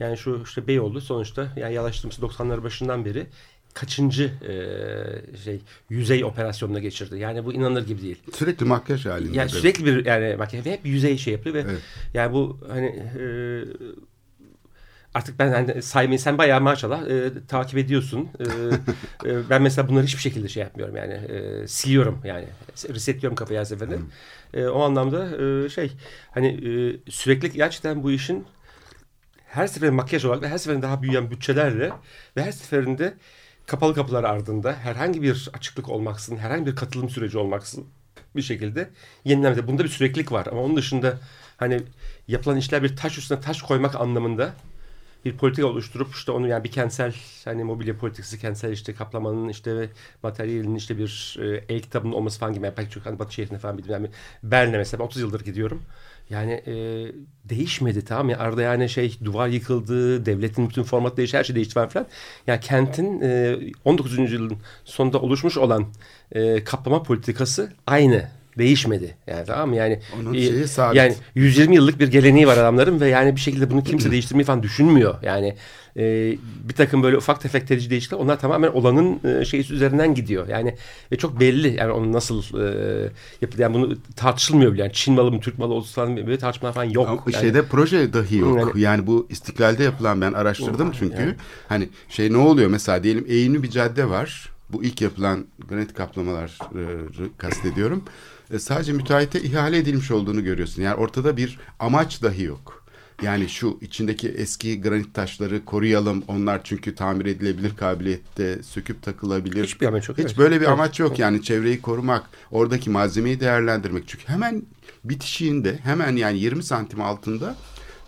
yani 0.00 0.18
şu 0.18 0.42
işte 0.44 0.66
Beyoğlu 0.66 1.00
sonuçta 1.00 1.52
yani 1.56 1.74
yalaştığımız 1.74 2.18
90'lar 2.18 2.62
başından 2.62 3.04
beri 3.04 3.26
kaçıncı 3.74 4.24
e, 4.24 4.54
şey 5.44 5.60
yüzey 5.90 6.24
operasyonuna 6.24 6.78
geçirdi. 6.78 7.18
Yani 7.18 7.44
bu 7.44 7.52
inanılır 7.52 7.86
gibi 7.86 8.02
değil. 8.02 8.18
Sürekli 8.32 8.66
makyaj 8.66 9.06
halinde. 9.06 9.36
Yani 9.36 9.50
sürekli 9.50 9.84
bir 9.84 10.04
yani 10.04 10.36
makyaj 10.36 10.66
hep 10.66 10.86
yüzey 10.86 11.18
şey 11.18 11.32
yapıyor 11.32 11.54
ve 11.54 11.60
Evet. 11.60 11.80
yani 12.14 12.32
bu 12.32 12.58
hani 12.68 12.86
e, 12.86 13.24
artık 15.14 15.38
ben 15.38 15.52
hani 15.52 15.82
saymayı 15.82 16.18
sen 16.18 16.38
bayağı 16.38 16.60
maşallah 16.60 17.06
e, 17.08 17.32
takip 17.48 17.78
ediyorsun. 17.78 18.28
E, 19.24 19.30
e, 19.30 19.40
ben 19.50 19.62
mesela 19.62 19.88
bunları 19.88 20.06
hiçbir 20.06 20.22
şekilde 20.22 20.48
şey 20.48 20.62
yapmıyorum 20.62 20.96
yani 20.96 21.12
e, 21.12 21.68
siliyorum 21.68 22.20
yani 22.24 22.44
resetliyorum 22.88 23.36
kafayı 23.36 23.60
her 23.60 23.64
seferinde. 23.64 23.98
E, 24.54 24.66
o 24.66 24.82
anlamda 24.82 25.42
e, 25.42 25.68
şey 25.68 25.92
hani 26.30 26.46
e, 26.48 26.70
sürekli 27.10 27.52
gerçekten 27.52 28.02
bu 28.02 28.10
işin 28.10 28.44
her 29.46 29.66
seferinde 29.66 29.96
makyaj 29.96 30.24
olarak 30.24 30.42
ve 30.42 30.48
her 30.48 30.58
seferinde 30.58 30.82
daha 30.82 31.02
büyüyen 31.02 31.30
bütçelerle 31.30 31.92
ve 32.36 32.44
her 32.44 32.52
seferinde 32.52 33.14
kapalı 33.66 33.94
kapılar 33.94 34.24
ardında 34.24 34.72
herhangi 34.72 35.22
bir 35.22 35.50
açıklık 35.52 35.88
olmaksızın, 35.88 36.36
herhangi 36.36 36.66
bir 36.66 36.76
katılım 36.76 37.10
süreci 37.10 37.38
olmaksızın 37.38 37.86
bir 38.36 38.42
şekilde 38.42 38.90
yenilenmede. 39.24 39.66
Bunda 39.66 39.84
bir 39.84 39.88
süreklilik 39.88 40.32
var 40.32 40.46
ama 40.46 40.60
onun 40.60 40.76
dışında 40.76 41.18
hani 41.56 41.82
yapılan 42.28 42.56
işler 42.56 42.82
bir 42.82 42.96
taş 42.96 43.18
üstüne 43.18 43.40
taş 43.40 43.62
koymak 43.62 43.94
anlamında 43.94 44.52
bir 45.24 45.36
politika 45.36 45.66
oluşturup 45.66 46.14
işte 46.14 46.32
onu 46.32 46.48
yani 46.48 46.64
bir 46.64 46.70
kentsel 46.70 47.14
hani 47.44 47.64
mobilya 47.64 47.98
politikası 47.98 48.38
kentsel 48.38 48.72
işte 48.72 48.94
kaplamanın 48.94 49.48
işte 49.48 49.76
ve 49.76 49.88
materyalin 50.22 50.74
işte 50.74 50.98
bir 50.98 51.38
e, 51.42 51.64
el 51.68 51.80
kitabının 51.80 52.12
olması 52.12 52.40
falan 52.40 52.54
gibi 52.54 52.64
yani 52.64 52.74
pek 52.74 52.90
çok 52.90 53.06
hani 53.06 53.18
Batı 53.18 53.34
şehrinde 53.34 53.58
falan 53.58 53.78
bildim 53.78 53.92
yani 53.92 54.10
Berlin'e 54.42 54.76
mesela 54.78 54.98
ben 55.00 55.04
30 55.04 55.22
yıldır 55.22 55.40
gidiyorum. 55.44 55.82
Yani 56.30 56.52
e, 56.52 56.74
değişmedi 57.44 58.04
tamam 58.04 58.28
ya 58.28 58.38
arada 58.38 58.62
yani 58.62 58.88
şey 58.88 59.16
duvar 59.24 59.48
yıkıldı, 59.48 60.26
devletin 60.26 60.68
bütün 60.68 60.82
formatı 60.82 61.16
değişti, 61.16 61.38
her 61.38 61.44
şey 61.44 61.56
değişti 61.56 61.74
falan 61.74 61.88
filan. 61.88 62.06
Yani 62.46 62.60
kentin 62.60 63.20
e, 63.20 63.56
19. 63.84 64.18
yüzyılın 64.18 64.56
sonunda 64.84 65.20
oluşmuş 65.20 65.56
olan 65.58 65.86
e, 66.32 66.64
kaplama 66.64 67.02
politikası 67.02 67.72
aynı 67.86 68.28
değişmedi. 68.58 69.16
Yani 69.26 69.46
tamam 69.46 69.68
mı? 69.68 69.76
Yani 69.76 70.00
Onun 70.20 70.34
e, 70.34 70.40
şeyi 70.40 70.68
sabit. 70.68 70.96
yani 70.96 71.14
120 71.34 71.74
yıllık 71.74 72.00
bir 72.00 72.08
geleneği 72.08 72.46
var 72.46 72.58
adamların 72.58 73.00
ve 73.00 73.08
yani 73.08 73.36
bir 73.36 73.40
şekilde 73.40 73.70
bunu 73.70 73.84
kimse 73.84 74.10
değiştirmeyi 74.10 74.44
falan 74.46 74.62
düşünmüyor. 74.62 75.14
Yani 75.22 75.56
e, 75.96 76.36
bir 76.68 76.74
takım 76.74 77.02
böyle 77.02 77.16
ufak 77.16 77.40
tefek 77.40 77.68
terici 77.68 77.90
değişiklikler 77.90 78.24
onlar 78.24 78.40
tamamen 78.40 78.68
olanın 78.68 79.20
e, 79.24 79.44
şeysi 79.44 79.74
üzerinden 79.74 80.14
gidiyor. 80.14 80.48
Yani 80.48 80.74
ve 81.12 81.16
çok 81.16 81.40
belli 81.40 81.76
yani 81.76 81.92
onun 81.92 82.12
nasıl 82.12 82.42
e, 82.60 83.10
yapıldı. 83.40 83.62
Yani 83.62 83.74
bunu 83.74 83.96
tartışılmıyor 84.16 84.72
bile. 84.72 84.82
Yani 84.82 84.92
Çin 84.92 85.14
malı 85.14 85.32
mı 85.32 85.40
Türk 85.40 85.58
malı 85.58 85.74
olsun 85.74 85.94
falan 85.94 86.16
böyle 86.16 86.38
tartışmalar 86.38 86.74
falan 86.74 86.84
yok. 86.84 87.08
Ama 87.08 87.22
yani, 87.26 87.40
şeyde 87.40 87.62
proje 87.62 88.12
dahi 88.12 88.36
yok. 88.36 88.58
Yani- 88.58 88.80
Yani, 88.80 89.06
bu 89.06 89.26
istiklalde 89.30 89.82
yapılan 89.84 90.20
ben 90.20 90.32
araştırdım 90.32 90.92
çünkü. 90.98 91.16
yani. 91.20 91.34
Hani 91.68 91.88
şey 92.08 92.32
ne 92.32 92.36
oluyor 92.36 92.70
mesela 92.70 93.02
diyelim 93.02 93.24
eğimli 93.28 93.62
bir 93.62 93.70
cadde 93.70 94.10
var. 94.10 94.50
Bu 94.68 94.84
ilk 94.84 95.00
yapılan 95.00 95.46
granit 95.68 95.94
kaplamalar 95.94 96.58
kastediyorum. 97.38 98.02
E, 98.50 98.58
sadece 98.58 98.92
müteahhite 98.92 99.40
ihale 99.40 99.78
edilmiş 99.78 100.10
olduğunu 100.10 100.44
görüyorsun. 100.44 100.82
Yani 100.82 100.94
ortada 100.94 101.36
bir 101.36 101.58
amaç 101.78 102.22
dahi 102.22 102.42
yok. 102.42 102.85
Yani 103.22 103.48
şu 103.48 103.78
içindeki 103.80 104.28
eski 104.28 104.80
granit 104.80 105.14
taşları 105.14 105.64
koruyalım. 105.64 106.24
Onlar 106.28 106.64
çünkü 106.64 106.94
tamir 106.94 107.26
edilebilir 107.26 107.76
kabiliyette, 107.76 108.62
söküp 108.62 109.02
takılabilir. 109.02 109.64
Hiçbir 109.64 109.86
amaç 109.86 110.08
yok, 110.08 110.18
Hiç 110.18 110.26
evet. 110.26 110.38
böyle 110.38 110.60
bir 110.60 110.66
amaç 110.66 111.00
yok 111.00 111.18
yani 111.18 111.42
çevreyi 111.42 111.82
korumak, 111.82 112.30
oradaki 112.50 112.90
malzemeyi 112.90 113.40
değerlendirmek. 113.40 114.08
Çünkü 114.08 114.28
hemen 114.28 114.62
bitişiğinde, 115.04 115.78
hemen 115.82 116.16
yani 116.16 116.38
20 116.38 116.62
santim 116.62 117.00
altında 117.00 117.56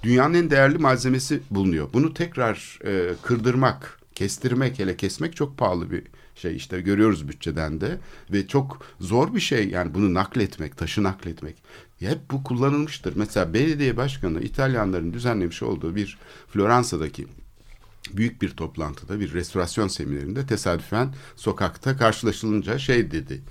dünyanın 0.03 0.35
en 0.35 0.51
değerli 0.51 0.79
malzemesi 0.79 1.41
bulunuyor. 1.51 1.89
Bunu 1.93 2.15
tekrar 2.15 2.79
e, 2.85 3.15
kırdırmak, 3.23 4.01
kestirmek, 4.15 4.79
hele 4.79 4.97
kesmek 4.97 5.37
çok 5.37 5.59
pahalı 5.59 5.91
bir 5.91 6.03
şey 6.35 6.57
işte 6.57 6.81
görüyoruz 6.81 7.29
bütçeden 7.29 7.81
de 7.81 7.99
ve 8.33 8.47
çok 8.47 8.83
zor 9.01 9.35
bir 9.35 9.41
şey 9.41 9.69
yani 9.69 9.95
bunu 9.95 10.15
nakletmek, 10.15 10.77
taşı 10.77 11.03
nakletmek. 11.03 11.57
Hep 11.99 12.31
bu 12.31 12.43
kullanılmıştır. 12.43 13.17
Mesela 13.17 13.55
belediye 13.55 13.97
başkanı 13.97 14.41
İtalyanların 14.41 15.13
düzenlemiş 15.13 15.63
olduğu 15.63 15.97
bir 15.97 16.19
Floransa'daki 16.53 17.27
büyük 18.13 18.43
bir 18.43 18.51
toplantıda 18.51 19.21
bir 19.21 19.33
restorasyon 19.33 19.89
seminerinde 19.89 20.47
tesadüfen 20.47 21.15
sokakta 21.37 21.97
karşılaşılınca 21.97 22.79
şey 22.79 23.11
dedi. 23.11 23.43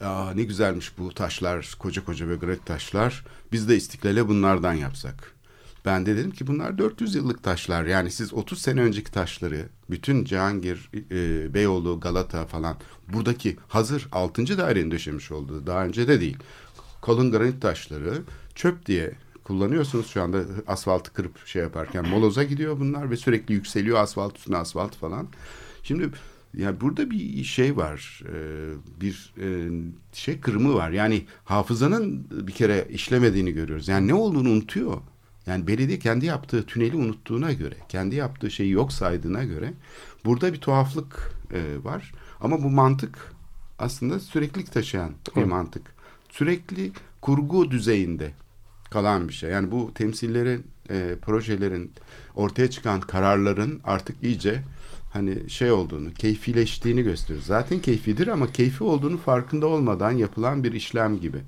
Aa, 0.00 0.32
ne 0.34 0.42
güzelmiş 0.42 0.98
bu 0.98 1.14
taşlar 1.14 1.76
koca 1.78 2.04
koca 2.04 2.34
granit 2.34 2.66
taşlar 2.66 3.24
biz 3.52 3.68
de 3.68 3.76
istiklale 3.76 4.28
bunlardan 4.28 4.72
yapsak. 4.74 5.38
Ben 5.84 6.06
de 6.06 6.16
dedim 6.16 6.30
ki 6.30 6.46
bunlar 6.46 6.78
400 6.78 7.14
yıllık 7.14 7.42
taşlar 7.42 7.84
yani 7.84 8.10
siz 8.10 8.34
30 8.34 8.62
sene 8.62 8.80
önceki 8.80 9.12
taşları 9.12 9.68
bütün 9.90 10.24
Cihangir, 10.24 10.90
e, 11.10 11.54
Beyoğlu, 11.54 12.00
Galata 12.00 12.46
falan 12.46 12.76
buradaki 13.12 13.56
hazır 13.68 14.08
6. 14.12 14.58
dairenin 14.58 14.90
döşemiş 14.90 15.32
olduğu 15.32 15.66
daha 15.66 15.84
önce 15.84 16.08
de 16.08 16.20
değil. 16.20 16.36
Kalın 17.00 17.30
granit 17.30 17.62
taşları 17.62 18.22
çöp 18.54 18.86
diye 18.86 19.12
kullanıyorsunuz 19.44 20.06
şu 20.06 20.22
anda 20.22 20.44
asfaltı 20.66 21.12
kırıp 21.12 21.46
şey 21.46 21.62
yaparken 21.62 22.08
moloza 22.08 22.42
gidiyor 22.44 22.80
bunlar 22.80 23.10
ve 23.10 23.16
sürekli 23.16 23.54
yükseliyor 23.54 23.98
asfalt 23.98 24.36
üstüne 24.36 24.56
asfalt 24.56 24.96
falan. 24.96 25.28
Şimdi 25.82 26.10
yani 26.54 26.80
burada 26.80 27.10
bir 27.10 27.44
şey 27.44 27.76
var 27.76 28.22
e, 28.32 28.36
bir 29.00 29.34
e, 29.40 29.70
şey 30.12 30.40
kırımı 30.40 30.74
var 30.74 30.90
yani 30.90 31.26
hafızanın 31.44 32.26
bir 32.30 32.52
kere 32.52 32.86
işlemediğini 32.90 33.52
görüyoruz 33.52 33.88
yani 33.88 34.08
ne 34.08 34.14
olduğunu 34.14 34.48
unutuyor. 34.48 34.96
Yani 35.46 35.66
belediye 35.66 35.98
kendi 35.98 36.26
yaptığı 36.26 36.66
tüneli 36.66 36.96
unuttuğuna 36.96 37.52
göre, 37.52 37.74
kendi 37.88 38.16
yaptığı 38.16 38.50
şeyi 38.50 38.70
yok 38.70 38.92
saydığına 38.92 39.44
göre 39.44 39.72
burada 40.24 40.52
bir 40.52 40.60
tuhaflık 40.60 41.32
e, 41.52 41.84
var. 41.84 42.12
Ama 42.40 42.62
bu 42.62 42.70
mantık 42.70 43.32
aslında 43.78 44.20
süreklilik 44.20 44.72
taşıyan 44.72 45.12
bir 45.36 45.44
mantık. 45.44 45.97
Sürekli 46.28 46.92
kurgu 47.20 47.70
düzeyinde 47.70 48.32
kalan 48.90 49.28
bir 49.28 49.32
şey. 49.32 49.50
Yani 49.50 49.70
bu 49.70 49.94
temsillerin, 49.94 50.66
e, 50.90 51.16
projelerin, 51.22 51.92
ortaya 52.34 52.70
çıkan 52.70 53.00
kararların 53.00 53.80
artık 53.84 54.16
iyice 54.22 54.62
hani 55.12 55.50
şey 55.50 55.72
olduğunu, 55.72 56.14
keyfileştiğini 56.14 57.02
gösteriyor. 57.02 57.44
Zaten 57.44 57.78
keyfidir 57.78 58.28
ama 58.28 58.52
keyfi 58.52 58.84
olduğunu 58.84 59.16
farkında 59.18 59.66
olmadan 59.66 60.10
yapılan 60.10 60.64
bir 60.64 60.72
işlem 60.72 61.20
gibi. 61.20 61.38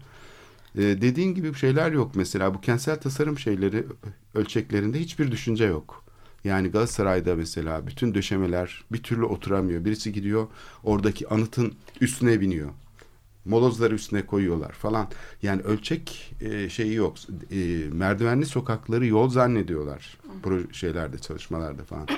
Ee, 0.78 0.82
dediğin 0.82 1.34
gibi 1.34 1.54
şeyler 1.54 1.92
yok 1.92 2.10
mesela 2.14 2.54
bu 2.54 2.60
kentsel 2.60 3.00
tasarım 3.00 3.38
şeyleri 3.38 3.86
ölçeklerinde 4.34 5.00
hiçbir 5.00 5.30
düşünce 5.30 5.64
yok. 5.64 6.04
Yani 6.44 6.68
Galatasaray'da 6.68 7.36
mesela 7.36 7.86
bütün 7.86 8.14
döşemeler 8.14 8.84
bir 8.92 9.02
türlü 9.02 9.24
oturamıyor. 9.24 9.84
Birisi 9.84 10.12
gidiyor 10.12 10.46
oradaki 10.84 11.28
anıtın 11.28 11.74
üstüne 12.00 12.40
biniyor. 12.40 12.70
Molozları 13.44 13.94
üstüne 13.94 14.26
koyuyorlar 14.26 14.72
falan. 14.72 15.08
Yani 15.42 15.62
ölçek 15.62 16.34
e, 16.40 16.68
şeyi 16.68 16.94
yok. 16.94 17.16
E, 17.50 17.56
merdivenli 17.92 18.46
sokakları 18.46 19.06
yol 19.06 19.28
zannediyorlar. 19.28 20.18
Proje 20.42 20.66
şeylerde 20.72 21.18
çalışmalarda 21.18 21.84
falan. 21.84 22.08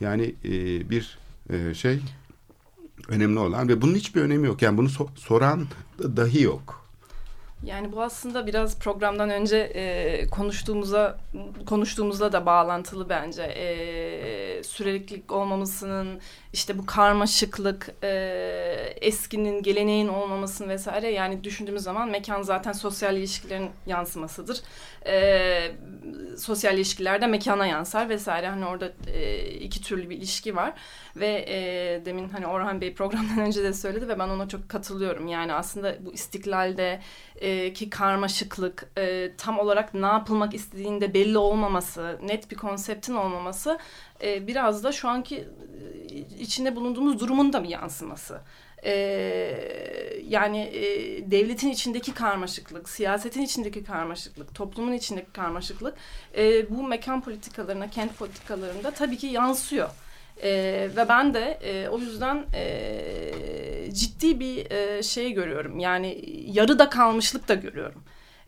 Yani 0.00 0.34
e, 0.44 0.50
bir 0.90 1.18
e, 1.50 1.74
şey 1.74 2.00
önemli 3.08 3.38
olan 3.38 3.68
ve 3.68 3.82
bunun 3.82 3.94
hiçbir 3.94 4.20
önemi 4.20 4.46
yok. 4.46 4.62
Yani 4.62 4.78
bunu 4.78 4.88
so- 4.88 5.16
soran 5.16 5.66
dahi 5.98 6.42
yok. 6.42 6.87
Yani 7.62 7.92
bu 7.92 8.02
aslında 8.02 8.46
biraz 8.46 8.78
programdan 8.78 9.30
önce 9.30 9.56
e, 9.56 10.26
konuştuğumuza 10.30 11.18
konuştuğumuzla 11.66 12.32
da 12.32 12.46
bağlantılı 12.46 13.08
bence. 13.08 13.42
E, 13.42 14.62
süreklilik 14.62 15.32
olmamasının 15.32 16.20
işte 16.52 16.78
bu 16.78 16.86
karmaşıklık, 16.86 17.94
e, 18.02 18.08
eskinin, 19.00 19.62
geleneğin 19.62 20.08
olmamasının 20.08 20.68
vesaire. 20.68 21.10
Yani 21.10 21.44
düşündüğümüz 21.44 21.82
zaman 21.82 22.08
mekan 22.08 22.42
zaten 22.42 22.72
sosyal 22.72 23.16
ilişkilerin 23.16 23.70
yansımasıdır. 23.86 24.60
E, 25.06 25.72
sosyal 26.38 26.74
ilişkilerde 26.74 27.26
mekana 27.26 27.66
yansar 27.66 28.08
vesaire. 28.08 28.48
Hani 28.48 28.66
orada 28.66 28.92
e, 29.14 29.48
iki 29.50 29.82
türlü 29.82 30.10
bir 30.10 30.16
ilişki 30.16 30.56
var. 30.56 30.72
Ve 31.16 31.44
e, 31.48 31.56
demin 32.04 32.28
hani 32.28 32.46
Orhan 32.46 32.80
Bey 32.80 32.94
programdan 32.94 33.38
önce 33.46 33.62
de 33.64 33.72
söyledi 33.72 34.08
ve 34.08 34.18
ben 34.18 34.28
ona 34.28 34.48
çok 34.48 34.68
katılıyorum. 34.68 35.28
Yani 35.28 35.52
aslında 35.52 35.96
bu 36.00 36.12
istiklalde 36.12 37.00
e, 37.40 37.72
ki 37.72 37.90
karmaşıklık, 37.90 38.88
e, 38.98 39.30
tam 39.38 39.58
olarak 39.58 39.94
ne 39.94 40.06
yapılmak 40.06 40.54
istediğinde 40.54 41.14
belli 41.14 41.38
olmaması, 41.38 42.18
net 42.22 42.50
bir 42.50 42.56
konseptin 42.56 43.14
olmaması 43.14 43.78
e, 44.22 44.46
biraz 44.46 44.84
da 44.84 44.92
şu 44.92 45.08
anki 45.08 45.36
e, 45.36 46.16
içinde 46.16 46.76
bulunduğumuz 46.76 47.20
durumun 47.20 47.52
da 47.52 47.62
bir 47.62 47.68
yansıması. 47.68 48.40
E, 48.84 48.92
yani 50.28 50.58
e, 50.60 50.84
devletin 51.30 51.70
içindeki 51.70 52.14
karmaşıklık, 52.14 52.88
siyasetin 52.88 53.42
içindeki 53.42 53.84
karmaşıklık, 53.84 54.54
toplumun 54.54 54.92
içindeki 54.92 55.32
karmaşıklık 55.32 55.94
e, 56.36 56.70
bu 56.70 56.82
mekan 56.82 57.20
politikalarına, 57.20 57.90
kent 57.90 58.18
politikalarında 58.18 58.90
tabii 58.90 59.16
ki 59.16 59.26
yansıyor. 59.26 59.88
E, 60.42 60.50
ve 60.96 61.08
ben 61.08 61.34
de 61.34 61.58
e, 61.62 61.88
o 61.88 61.98
yüzden 61.98 62.44
e, 62.54 62.64
ciddi 63.94 64.40
bir 64.40 64.70
e, 64.70 65.02
şey 65.02 65.32
görüyorum. 65.32 65.78
Yani 65.78 66.24
yarıda 66.46 66.88
kalmışlık 66.88 67.48
da 67.48 67.54
görüyorum. 67.54 68.02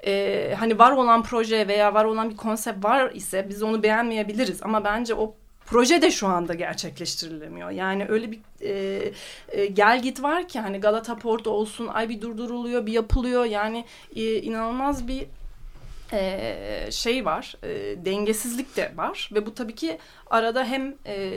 E, 0.06 0.54
hani 0.58 0.78
var 0.78 0.92
olan 0.92 1.22
proje 1.22 1.68
veya 1.68 1.94
var 1.94 2.04
olan 2.04 2.30
bir 2.30 2.36
konsept 2.36 2.84
var 2.84 3.10
ise 3.10 3.46
biz 3.48 3.62
onu 3.62 3.82
beğenmeyebiliriz. 3.82 4.62
Ama 4.62 4.84
bence 4.84 5.14
o 5.14 5.34
proje 5.66 6.02
de 6.02 6.10
şu 6.10 6.26
anda 6.26 6.54
gerçekleştirilemiyor. 6.54 7.70
Yani 7.70 8.06
öyle 8.08 8.30
bir 8.30 8.40
e, 8.60 9.12
e, 9.48 9.66
gel 9.66 10.02
git 10.02 10.22
var 10.22 10.48
ki 10.48 10.60
hani 10.60 10.80
Galata 10.80 11.16
Port 11.16 11.46
olsun 11.46 11.86
ay 11.86 12.08
bir 12.08 12.20
durduruluyor 12.20 12.86
bir 12.86 12.92
yapılıyor 12.92 13.44
yani 13.44 13.84
e, 14.16 14.34
inanılmaz 14.34 15.08
bir 15.08 15.26
e, 16.12 16.88
şey 16.90 17.24
var, 17.24 17.54
e, 17.62 18.04
dengesizlik 18.04 18.76
de 18.76 18.92
var 18.96 19.30
ve 19.34 19.46
bu 19.46 19.54
tabii 19.54 19.74
ki 19.74 19.98
arada 20.30 20.64
hem 20.64 20.94
e, 21.06 21.30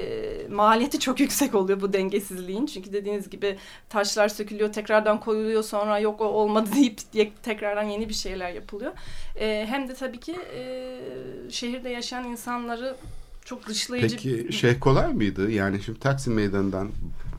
maliyeti 0.50 1.00
çok 1.00 1.20
yüksek 1.24 1.56
oluyor 1.56 1.82
bu 1.82 1.94
dengesizliğin 1.94 2.66
çünkü 2.66 2.94
dediğiniz 2.94 3.30
gibi 3.30 3.58
taşlar 3.90 4.30
sökülüyor, 4.30 4.74
tekrardan 4.74 5.20
koyuluyor 5.20 5.64
sonra 5.64 6.00
yok 6.00 6.22
o 6.22 6.26
olmadı 6.26 6.70
deyip 7.14 7.44
tekrardan 7.44 7.84
yeni 7.84 8.10
bir 8.10 8.14
şeyler 8.14 8.52
yapılıyor. 8.52 8.92
E, 9.40 9.66
hem 9.70 9.88
de 9.90 9.94
tabii 9.94 10.20
ki 10.20 10.36
e, 10.56 11.00
şehirde 11.50 11.90
yaşayan 11.90 12.24
insanları 12.24 12.96
çok 13.46 13.68
dışlayıcı. 13.68 14.16
Peki 14.16 14.54
şey 14.54 14.80
kolay 14.80 15.14
mıydı? 15.14 15.52
Yani 15.52 15.84
şimdi 15.84 16.00
Taksim 16.00 16.34
Meydanı'ndan 16.34 16.92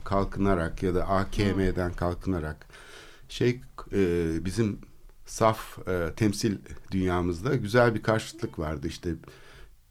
kalkınarak 0.03 0.83
ya 0.83 0.95
da 0.95 1.07
AKM'den 1.07 1.93
kalkınarak 1.93 2.67
şey 3.29 3.61
e, 3.93 4.45
bizim 4.45 4.79
saf 5.25 5.87
e, 5.87 6.13
temsil 6.15 6.57
dünyamızda 6.91 7.55
güzel 7.55 7.95
bir 7.95 8.03
karşıtlık 8.03 8.59
vardı 8.59 8.87
işte 8.87 9.09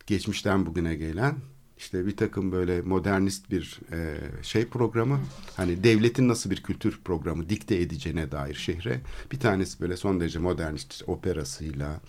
geçmişten 0.07 0.67
bugüne 0.67 0.95
gelen 0.95 1.35
işte 1.79 2.07
bir 2.07 2.17
takım 2.17 2.53
böyle 2.53 2.83
modernist 2.83 3.51
bir 3.51 3.81
e, 3.93 4.17
şey 4.43 4.67
programı 4.67 5.21
hani 5.57 5.85
devletin 5.85 6.29
nasıl 6.29 6.51
bir 6.51 6.63
kültür 6.63 7.01
programı 7.05 7.49
dikte 7.49 7.77
edeceğine 7.77 8.33
dair 8.33 8.55
şehre 8.55 9.01
bir 9.33 9.41
tanesi 9.41 9.81
böyle 9.81 9.97
son 9.97 10.21
derece 10.21 10.39
modernist 10.39 11.03
operasıyla 11.07 12.01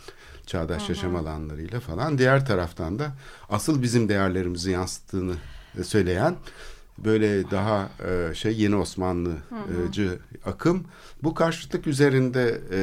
çağdaş 0.46 0.82
Hı-hı. 0.82 0.91
yaşam 0.91 1.15
alanlarıyla 1.15 1.79
falan 1.79 2.17
diğer 2.17 2.46
taraftan 2.46 3.00
da 3.00 3.15
asıl 3.50 3.82
bizim 3.82 4.10
değerlerimizi 4.10 4.72
yansıttığını 4.72 5.36
söyleyen 5.84 6.36
böyle 6.98 7.52
daha 7.52 7.90
e, 8.08 8.36
şey 8.36 8.58
yeni 8.58 8.75
Osmanlıcı 8.75 10.20
akım. 10.46 10.86
Bu 11.24 11.34
karşıtlık 11.34 11.88
üzerinde 11.88 12.62
e, 12.72 12.80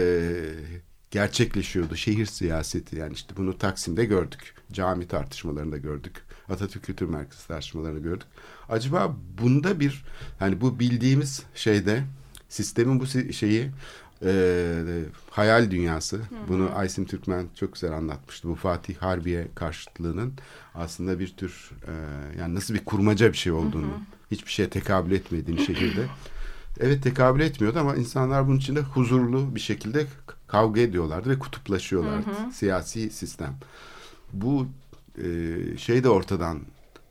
gerçekleşiyordu 1.11 1.97
şehir 1.97 2.27
siyaseti. 2.27 2.97
Yani 2.97 3.13
işte 3.13 3.37
bunu 3.37 3.59
Taksim'de 3.59 4.05
gördük 4.05 4.55
cami 4.73 5.09
tartışmalarında 5.09 5.77
gördük 5.77 6.25
Atatürk 6.49 6.85
Kültür 6.85 7.09
Merkezi 7.09 7.49
tartışmalarını 7.49 7.99
gördük. 7.99 8.27
Acaba 8.69 9.17
bunda 9.39 9.81
bir 9.81 10.05
hani 10.39 10.61
bu 10.61 10.81
bildiğimiz 10.81 11.43
şeyde 11.55 12.05
sistemin 12.49 13.01
bu 13.01 13.07
şeyi 13.33 13.71
e, 14.25 15.03
hayal 15.31 15.71
dünyası. 15.71 16.17
Hı 16.17 16.21
hı. 16.21 16.49
Bunu 16.49 16.71
Aysim 16.75 17.05
Türkmen 17.05 17.47
çok 17.55 17.73
güzel 17.73 17.93
anlatmıştı. 17.93 18.49
Bu 18.49 18.55
Fatih 18.55 18.97
Harbiye 18.97 19.49
karşıtlığının 19.55 20.33
aslında 20.75 21.19
bir 21.19 21.29
tür 21.37 21.71
e, 21.87 21.93
yani 22.39 22.55
nasıl 22.55 22.75
bir 22.75 22.85
kurmaca 22.85 23.33
bir 23.33 23.39
şey 23.39 23.53
olduğunu, 23.53 23.87
hı 23.87 23.97
hı. 23.97 24.01
hiçbir 24.31 24.51
şeye 24.51 24.71
tekabül 24.71 25.13
etmediğini 25.13 25.61
şehirde. 25.61 26.07
Evet 26.81 27.03
tekabül 27.03 27.41
etmiyordu 27.41 27.79
ama 27.79 27.97
insanlar 27.97 28.47
bunun 28.49 28.59
içinde 28.59 28.81
huzurlu 28.81 29.55
bir 29.55 29.61
şekilde 29.61 30.07
kavga 30.47 30.81
ediyorlardı 30.81 31.31
ve 31.31 31.39
kutuplaşıyorlardı. 31.39 32.27
Hı 32.27 32.47
hı. 32.47 32.53
Siyasi 32.53 33.11
sistem. 33.11 33.55
Bu 34.33 34.67
e, 35.19 35.27
şey 35.77 36.05
de 36.05 36.09
ortadan 36.09 36.61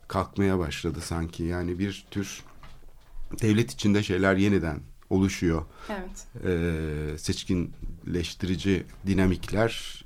kalkmaya 0.08 0.60
başladı 0.60 1.00
sanki. 1.02 1.44
Yani 1.44 1.80
bir 1.80 2.06
tür 2.12 2.44
devlet 3.42 3.72
içinde 3.72 4.04
şeyler 4.04 4.36
yeniden 4.36 4.80
oluşuyor. 5.12 5.66
Evet. 5.90 6.28
Ee, 6.46 7.18
seçkinleştirici 7.18 8.84
dinamikler 9.08 10.04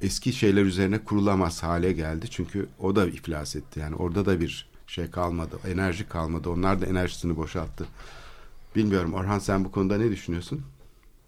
eski 0.00 0.32
şeyler 0.32 0.62
üzerine 0.62 0.98
kurulamaz 1.04 1.62
hale 1.62 1.92
geldi. 1.92 2.26
Çünkü 2.30 2.68
o 2.78 2.96
da 2.96 3.06
iflas 3.06 3.56
etti. 3.56 3.80
Yani 3.80 3.94
orada 3.94 4.26
da 4.26 4.40
bir 4.40 4.68
şey 4.86 5.10
kalmadı. 5.10 5.58
Enerji 5.68 6.08
kalmadı. 6.08 6.50
Onlar 6.50 6.80
da 6.80 6.86
enerjisini 6.86 7.36
boşalttı. 7.36 7.86
Bilmiyorum 8.76 9.14
Orhan 9.14 9.38
sen 9.38 9.64
bu 9.64 9.72
konuda 9.72 9.98
ne 9.98 10.10
düşünüyorsun? 10.10 10.62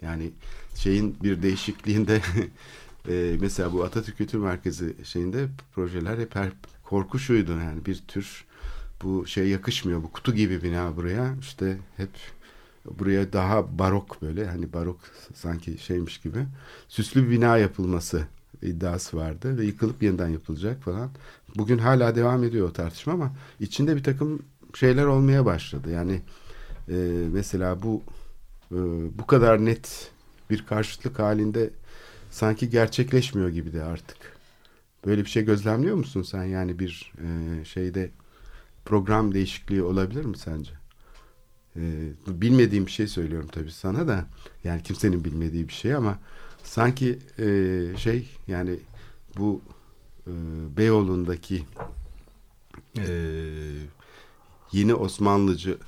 Yani 0.03 0.31
şeyin 0.75 1.17
bir 1.23 1.43
değişikliğinde 1.43 2.21
e, 3.09 3.37
mesela 3.41 3.73
bu 3.73 3.85
Atatürk 3.85 4.19
Kültür 4.19 4.39
Merkezi 4.39 4.97
şeyinde 5.05 5.49
projeler 5.75 6.19
hep 6.19 6.35
her 6.35 6.51
korku 6.85 7.19
şuydu 7.19 7.51
yani 7.51 7.87
bir 7.87 8.03
tür 8.09 8.45
bu 9.03 9.27
şey 9.27 9.49
yakışmıyor 9.49 10.03
bu 10.03 10.13
kutu 10.13 10.35
gibi 10.35 10.63
bina 10.63 10.97
buraya 10.97 11.35
işte 11.41 11.79
hep 11.97 12.11
buraya 12.85 13.33
daha 13.33 13.79
barok 13.79 14.23
böyle 14.23 14.47
hani 14.47 14.73
barok 14.73 15.01
sanki 15.35 15.79
şeymiş 15.79 16.19
gibi 16.19 16.47
süslü 16.89 17.27
bir 17.27 17.31
bina 17.31 17.59
yapılması 17.59 18.27
iddiası 18.63 19.17
vardı 19.17 19.59
ve 19.59 19.65
yıkılıp 19.65 20.03
yeniden 20.03 20.29
yapılacak 20.29 20.83
falan. 20.83 21.11
Bugün 21.57 21.79
hala 21.79 22.15
devam 22.15 22.45
ediyor 22.45 22.69
o 22.69 22.73
tartışma 22.73 23.13
ama 23.13 23.33
içinde 23.61 23.97
bir 23.97 24.03
takım 24.03 24.43
şeyler 24.75 25.05
olmaya 25.05 25.45
başladı. 25.45 25.91
Yani 25.91 26.21
e, 26.89 26.95
mesela 27.33 27.83
bu 27.83 28.03
e, 28.73 28.77
bu 29.19 29.27
kadar 29.27 29.65
net 29.65 30.11
bir 30.51 30.67
karşıtlık 30.67 31.19
halinde 31.19 31.71
sanki 32.31 32.71
gerçekleşmiyor 32.71 33.49
gibi 33.49 33.73
de 33.73 33.83
artık. 33.83 34.17
Böyle 35.07 35.25
bir 35.25 35.31
şey 35.31 35.45
gözlemliyor 35.45 35.97
musun 35.97 36.23
sen? 36.23 36.45
Yani 36.45 36.79
bir 36.79 37.13
e, 37.19 37.65
şeyde 37.65 38.11
program 38.85 39.35
değişikliği 39.35 39.83
olabilir 39.83 40.25
mi 40.25 40.39
sence? 40.39 40.78
Ee, 41.79 42.13
bilmediğim 42.27 42.87
bir 42.87 42.91
şey 42.91 43.07
söylüyorum 43.07 43.49
tabii 43.53 43.73
sana 43.73 44.09
da. 44.09 44.27
Yani 44.65 44.83
kimsenin 44.83 45.25
bilmediği 45.25 45.69
bir 45.69 45.73
şey 45.73 45.95
ama 45.95 46.19
sanki 46.63 47.19
e, 47.39 47.47
şey 47.97 48.29
yani 48.47 48.79
bu 49.39 49.63
e, 50.27 50.33
Beyoğlu'ndaki 50.77 51.65
e, 52.99 53.07
yeni 54.73 54.95
Osmanlıcı 54.95 55.79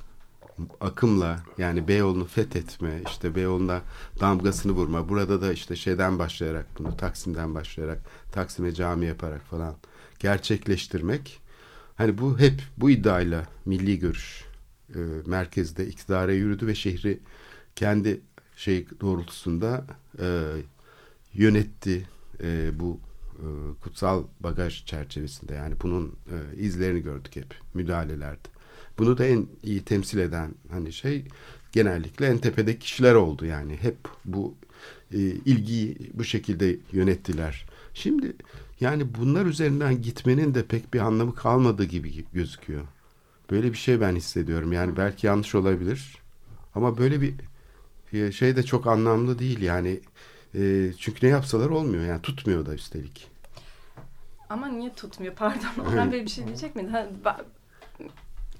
akımla 0.81 1.39
yani 1.57 1.87
Beyoğlu'nu 1.87 2.25
fethetme, 2.25 3.01
işte 3.07 3.35
Beyoğlu'na 3.35 3.81
damgasını 4.19 4.71
vurma. 4.71 5.09
Burada 5.09 5.41
da 5.41 5.53
işte 5.53 5.75
şeyden 5.75 6.19
başlayarak 6.19 6.65
bunu 6.79 6.97
Taksim'den 6.97 7.55
başlayarak 7.55 7.99
Taksim'e 8.31 8.73
cami 8.73 9.05
yaparak 9.05 9.41
falan 9.41 9.75
gerçekleştirmek. 10.19 11.41
Hani 11.95 12.17
bu 12.17 12.39
hep 12.39 12.61
bu 12.77 12.89
iddiayla 12.89 13.45
milli 13.65 13.99
görüş 13.99 14.50
e, 14.95 15.29
merkezde 15.29 15.87
iktidara 15.87 16.33
yürüdü 16.33 16.67
ve 16.67 16.75
şehri 16.75 17.19
kendi 17.75 18.21
şey 18.55 18.85
doğrultusunda 19.01 19.85
e, 20.19 20.43
yönetti 21.33 22.07
e, 22.43 22.79
bu 22.79 22.99
e, 23.35 23.45
kutsal 23.83 24.23
bagaj 24.39 24.85
çerçevesinde 24.85 25.53
yani 25.53 25.75
bunun 25.83 26.07
e, 26.07 26.61
izlerini 26.61 27.01
gördük 27.01 27.35
hep 27.35 27.55
müdahalelerde. 27.73 28.49
Bunu 28.97 29.17
da 29.17 29.25
en 29.25 29.47
iyi 29.63 29.81
temsil 29.81 30.17
eden 30.17 30.55
hani 30.71 30.93
şey 30.93 31.25
genellikle 31.71 32.25
en 32.25 32.37
tepede 32.37 32.79
kişiler 32.79 33.15
oldu 33.15 33.45
yani 33.45 33.77
hep 33.81 33.97
bu 34.25 34.55
e, 35.13 35.17
ilgiyi 35.19 35.97
bu 36.13 36.23
şekilde 36.23 36.77
yönettiler. 36.91 37.65
Şimdi 37.93 38.33
yani 38.79 39.15
bunlar 39.15 39.45
üzerinden 39.45 40.01
gitmenin 40.01 40.53
de 40.53 40.65
pek 40.65 40.93
bir 40.93 40.99
anlamı 40.99 41.35
kalmadığı 41.35 41.83
gibi 41.83 42.25
gözüküyor. 42.33 42.83
Böyle 43.51 43.71
bir 43.71 43.77
şey 43.77 44.01
ben 44.01 44.15
hissediyorum. 44.15 44.73
Yani 44.73 44.97
belki 44.97 45.27
yanlış 45.27 45.55
olabilir. 45.55 46.17
Ama 46.75 46.97
böyle 46.97 47.21
bir 47.21 47.33
şey 48.31 48.55
de 48.55 48.63
çok 48.63 48.87
anlamlı 48.87 49.39
değil 49.39 49.61
yani. 49.61 49.99
E, 50.55 50.91
çünkü 50.99 51.25
ne 51.25 51.29
yapsalar 51.29 51.69
olmuyor 51.69 52.05
yani 52.05 52.21
tutmuyor 52.21 52.65
da 52.65 52.73
üstelik. 52.73 53.27
Ama 54.49 54.67
niye 54.67 54.93
tutmuyor? 54.93 55.33
Pardon. 55.33 55.85
Orhan 55.87 56.11
Bey 56.11 56.21
bir 56.23 56.29
şey 56.29 56.47
diyecek 56.47 56.75
miydi? 56.75 56.89
Ha, 56.89 57.07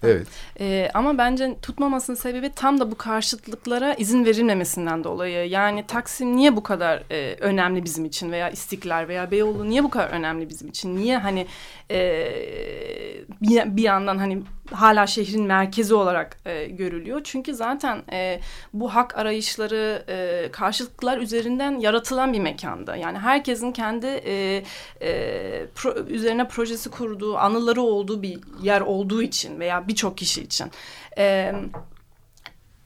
Evet. 0.03 0.27
Ee, 0.59 0.89
ama 0.93 1.17
bence 1.17 1.55
tutmamasının 1.61 2.17
sebebi 2.17 2.51
tam 2.55 2.79
da 2.79 2.91
bu 2.91 2.95
karşıtlıklara 2.95 3.93
izin 3.93 4.25
verilmemesinden 4.25 5.03
dolayı. 5.03 5.49
Yani 5.49 5.87
Taksim 5.87 6.35
niye 6.35 6.55
bu 6.55 6.63
kadar 6.63 7.03
e, 7.11 7.35
önemli 7.39 7.83
bizim 7.83 8.05
için 8.05 8.31
veya 8.31 8.49
İstiklal 8.49 9.07
veya 9.07 9.31
Beyoğlu 9.31 9.69
niye 9.69 9.83
bu 9.83 9.89
kadar 9.89 10.09
önemli 10.09 10.49
bizim 10.49 10.69
için? 10.69 10.97
Niye 10.97 11.17
hani 11.17 11.47
e, 11.91 12.27
bir, 13.41 13.77
bir 13.77 13.83
yandan 13.83 14.17
hani 14.17 14.43
hala 14.71 15.07
şehrin 15.07 15.43
merkezi 15.43 15.93
olarak 15.93 16.37
e, 16.45 16.65
görülüyor. 16.65 17.21
Çünkü 17.23 17.53
zaten 17.53 18.03
e, 18.11 18.39
bu 18.73 18.95
hak 18.95 19.17
arayışları 19.17 20.05
e, 20.09 20.51
karşılıklar 20.51 21.17
üzerinden 21.17 21.79
yaratılan 21.79 22.33
bir 22.33 22.39
mekanda. 22.39 22.95
Yani 22.95 23.17
herkesin 23.17 23.71
kendi 23.71 24.07
e, 24.07 24.63
e, 25.01 25.65
pro, 25.75 25.95
üzerine 26.07 26.47
projesi 26.47 26.89
kurduğu, 26.89 27.37
anıları 27.37 27.81
olduğu 27.81 28.21
bir 28.21 28.39
yer 28.61 28.81
olduğu 28.81 29.21
için 29.21 29.59
veya 29.59 29.87
birçok 29.91 30.17
kişi 30.17 30.41
için. 30.41 30.67
E, 31.17 31.53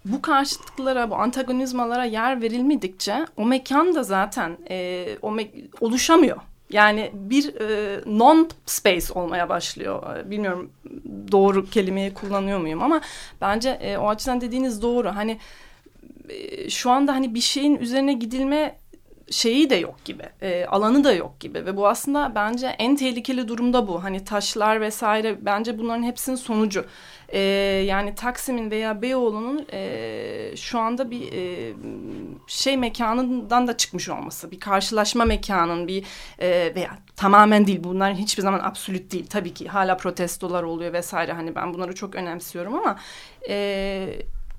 bu 0.05 0.21
karşıtlıklara, 0.21 1.09
bu 1.09 1.15
antagonizmalara 1.15 2.05
yer 2.05 2.41
verilmedikçe 2.41 3.25
o 3.37 3.45
mekan 3.45 3.95
da 3.95 4.03
zaten 4.03 4.57
e, 4.69 5.07
o 5.21 5.31
me 5.31 5.47
oluşamıyor. 5.81 6.37
Yani 6.69 7.11
bir 7.13 7.55
e, 7.61 7.99
non 8.05 8.49
space 8.65 9.13
olmaya 9.13 9.49
başlıyor. 9.49 10.25
Bilmiyorum 10.25 10.71
doğru 11.31 11.69
kelimeyi 11.69 12.13
kullanıyor 12.13 12.59
muyum 12.59 12.83
ama 12.83 13.01
bence 13.41 13.69
e, 13.69 13.97
o 13.97 14.09
açıdan 14.09 14.41
dediğiniz 14.41 14.81
doğru. 14.81 15.15
Hani 15.15 15.39
e, 16.29 16.69
şu 16.69 16.91
anda 16.91 17.13
hani 17.13 17.35
bir 17.35 17.41
şeyin 17.41 17.75
üzerine 17.75 18.13
gidilme 18.13 18.75
şeyi 19.31 19.69
de 19.69 19.75
yok 19.75 20.05
gibi, 20.05 20.23
e, 20.41 20.65
alanı 20.65 21.03
da 21.03 21.13
yok 21.13 21.39
gibi 21.39 21.65
ve 21.65 21.77
bu 21.77 21.87
aslında 21.87 22.31
bence 22.35 22.67
en 22.67 22.95
tehlikeli 22.95 23.47
durumda 23.47 23.87
bu. 23.87 24.03
Hani 24.03 24.23
taşlar 24.23 24.81
vesaire 24.81 25.37
bence 25.41 25.79
bunların 25.79 26.03
hepsinin 26.03 26.35
sonucu. 26.35 26.85
E, 27.29 27.39
yani 27.87 28.15
Taksim'in 28.15 28.71
veya 28.71 29.01
Beyoğlu'nun 29.01 29.65
e, 29.73 30.51
şu 30.55 30.79
anda 30.79 31.11
bir 31.11 31.33
e, 31.33 31.73
şey 32.47 32.77
mekanından 32.77 33.67
da 33.67 33.77
çıkmış 33.77 34.09
olması, 34.09 34.51
bir 34.51 34.59
karşılaşma 34.59 35.25
mekanın 35.25 35.87
bir 35.87 36.05
e, 36.39 36.75
veya 36.75 36.97
tamamen 37.15 37.67
değil 37.67 37.79
bunların 37.83 38.15
hiçbir 38.15 38.43
zaman 38.43 38.59
absolut 38.59 39.11
değil. 39.11 39.27
Tabii 39.29 39.53
ki 39.53 39.67
hala 39.67 39.97
protestolar 39.97 40.63
oluyor 40.63 40.93
vesaire 40.93 41.33
hani 41.33 41.55
ben 41.55 41.73
bunları 41.73 41.95
çok 41.95 42.15
önemsiyorum 42.15 42.75
ama 42.75 42.99
e, 43.49 44.07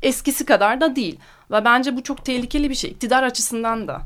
eskisi 0.03 0.47
kadar 0.47 0.81
da 0.81 0.97
değil. 0.97 1.19
Ve 1.51 1.65
bence 1.65 1.97
bu 1.97 2.03
çok 2.03 2.25
tehlikeli 2.25 2.71
bir 2.71 2.75
şey 2.75 2.91
iktidar 2.91 3.23
açısından 3.23 3.89
da. 3.89 4.03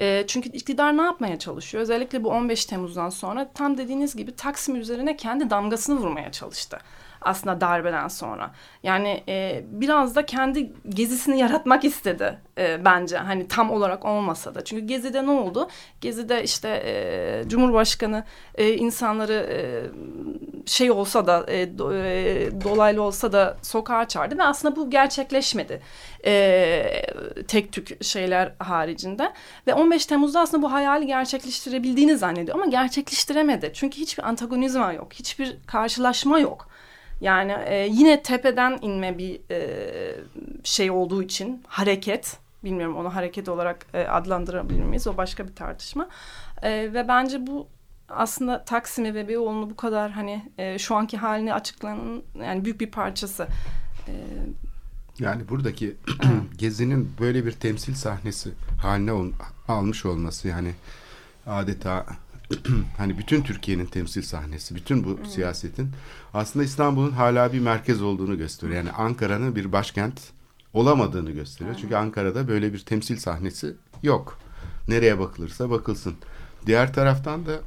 E, 0.00 0.24
çünkü 0.26 0.48
iktidar 0.48 0.96
ne 0.96 1.02
yapmaya 1.02 1.38
çalışıyor? 1.38 1.82
Özellikle 1.82 2.24
bu 2.24 2.28
15 2.28 2.64
Temmuz'dan 2.64 3.08
sonra 3.08 3.50
tam 3.54 3.78
dediğiniz 3.78 4.16
gibi 4.16 4.36
Taksim 4.36 4.76
üzerine 4.76 5.16
kendi 5.16 5.50
damgasını 5.50 6.00
vurmaya 6.00 6.32
çalıştı 6.32 6.78
aslında 7.22 7.60
darbeden 7.60 8.08
sonra. 8.08 8.50
Yani 8.82 9.24
e, 9.28 9.64
biraz 9.70 10.16
da 10.16 10.26
kendi 10.26 10.72
gezisini 10.88 11.38
yaratmak 11.38 11.84
istedi 11.84 12.38
e, 12.58 12.84
bence. 12.84 13.16
Hani 13.16 13.48
tam 13.48 13.70
olarak 13.70 14.04
olmasa 14.04 14.54
da. 14.54 14.64
Çünkü 14.64 14.86
Gezi'de 14.86 15.26
ne 15.26 15.30
oldu? 15.30 15.68
Gezi'de 16.00 16.44
işte 16.44 16.82
e, 16.86 17.48
Cumhurbaşkanı 17.48 18.24
e, 18.54 18.72
insanları 18.74 19.46
e, 19.50 19.58
şey 20.66 20.90
olsa 20.90 21.26
da 21.26 21.44
e, 21.48 21.78
do, 21.78 21.94
e, 21.94 22.50
dolaylı 22.64 23.02
olsa 23.02 23.32
da 23.32 23.56
sokağa 23.62 24.08
çağırdı 24.08 24.38
ve 24.38 24.42
aslında 24.42 24.76
bu 24.76 24.90
gerçekleşmedi. 24.90 25.80
E, 26.24 27.02
tek 27.48 27.72
tük 27.72 28.04
şeyler 28.04 28.52
haricinde. 28.58 29.32
Ve 29.66 29.74
15 29.74 30.06
Temmuz'da 30.06 30.40
aslında 30.40 30.62
bu 30.62 30.72
hayali 30.72 31.06
gerçekleştirebildiğini 31.06 32.16
zannediyor 32.16 32.56
ama 32.56 32.66
gerçekleştiremedi. 32.66 33.70
Çünkü 33.74 34.00
hiçbir 34.00 34.28
antagonizma 34.28 34.92
yok. 34.92 35.12
Hiçbir 35.12 35.56
karşılaşma 35.66 36.38
yok. 36.38 36.69
Yani 37.20 37.56
e, 37.66 37.88
yine 37.92 38.22
tepeden 38.22 38.78
inme 38.82 39.18
bir 39.18 39.40
e, 39.50 40.16
şey 40.64 40.90
olduğu 40.90 41.22
için 41.22 41.62
hareket 41.66 42.38
bilmiyorum 42.64 42.96
onu 42.96 43.14
hareket 43.14 43.48
olarak 43.48 43.86
e, 43.94 44.04
adlandırabilir 44.04 44.82
miyiz 44.82 45.06
o 45.06 45.16
başka 45.16 45.48
bir 45.48 45.54
tartışma 45.54 46.08
e, 46.62 46.70
ve 46.70 47.08
bence 47.08 47.46
bu 47.46 47.68
aslında 48.08 48.64
Taksim'i 48.64 49.14
ve 49.14 49.28
Beyoğlu'nu 49.28 49.70
bu 49.70 49.76
kadar 49.76 50.10
hani 50.10 50.50
e, 50.58 50.78
şu 50.78 50.94
anki 50.94 51.16
halini 51.16 51.54
açıklanan 51.54 52.22
yani 52.42 52.64
büyük 52.64 52.80
bir 52.80 52.90
parçası. 52.90 53.46
E, 54.08 54.12
yani 55.18 55.48
buradaki 55.48 55.96
Gezi'nin 56.58 57.12
böyle 57.20 57.46
bir 57.46 57.52
temsil 57.52 57.94
sahnesi 57.94 58.50
haline 58.82 59.12
ol, 59.12 59.30
almış 59.68 60.06
olması 60.06 60.48
yani 60.48 60.74
adeta 61.46 62.06
hani 62.98 63.18
bütün 63.18 63.42
Türkiye'nin 63.42 63.86
temsil 63.86 64.22
sahnesi, 64.22 64.74
bütün 64.74 65.04
bu 65.04 65.16
evet. 65.20 65.30
siyasetin 65.30 65.90
aslında 66.34 66.64
İstanbul'un 66.64 67.10
hala 67.10 67.52
bir 67.52 67.60
merkez 67.60 68.02
olduğunu 68.02 68.38
gösteriyor. 68.38 68.76
Yani 68.76 68.90
Ankara'nın 68.90 69.56
bir 69.56 69.72
başkent 69.72 70.20
olamadığını 70.72 71.30
gösteriyor. 71.30 71.76
Çünkü 71.80 71.94
Ankara'da 71.94 72.48
böyle 72.48 72.72
bir 72.72 72.78
temsil 72.78 73.16
sahnesi 73.16 73.74
yok. 74.02 74.38
Nereye 74.88 75.18
bakılırsa 75.18 75.70
bakılsın. 75.70 76.14
Diğer 76.66 76.94
taraftan 76.94 77.46
da 77.46 77.60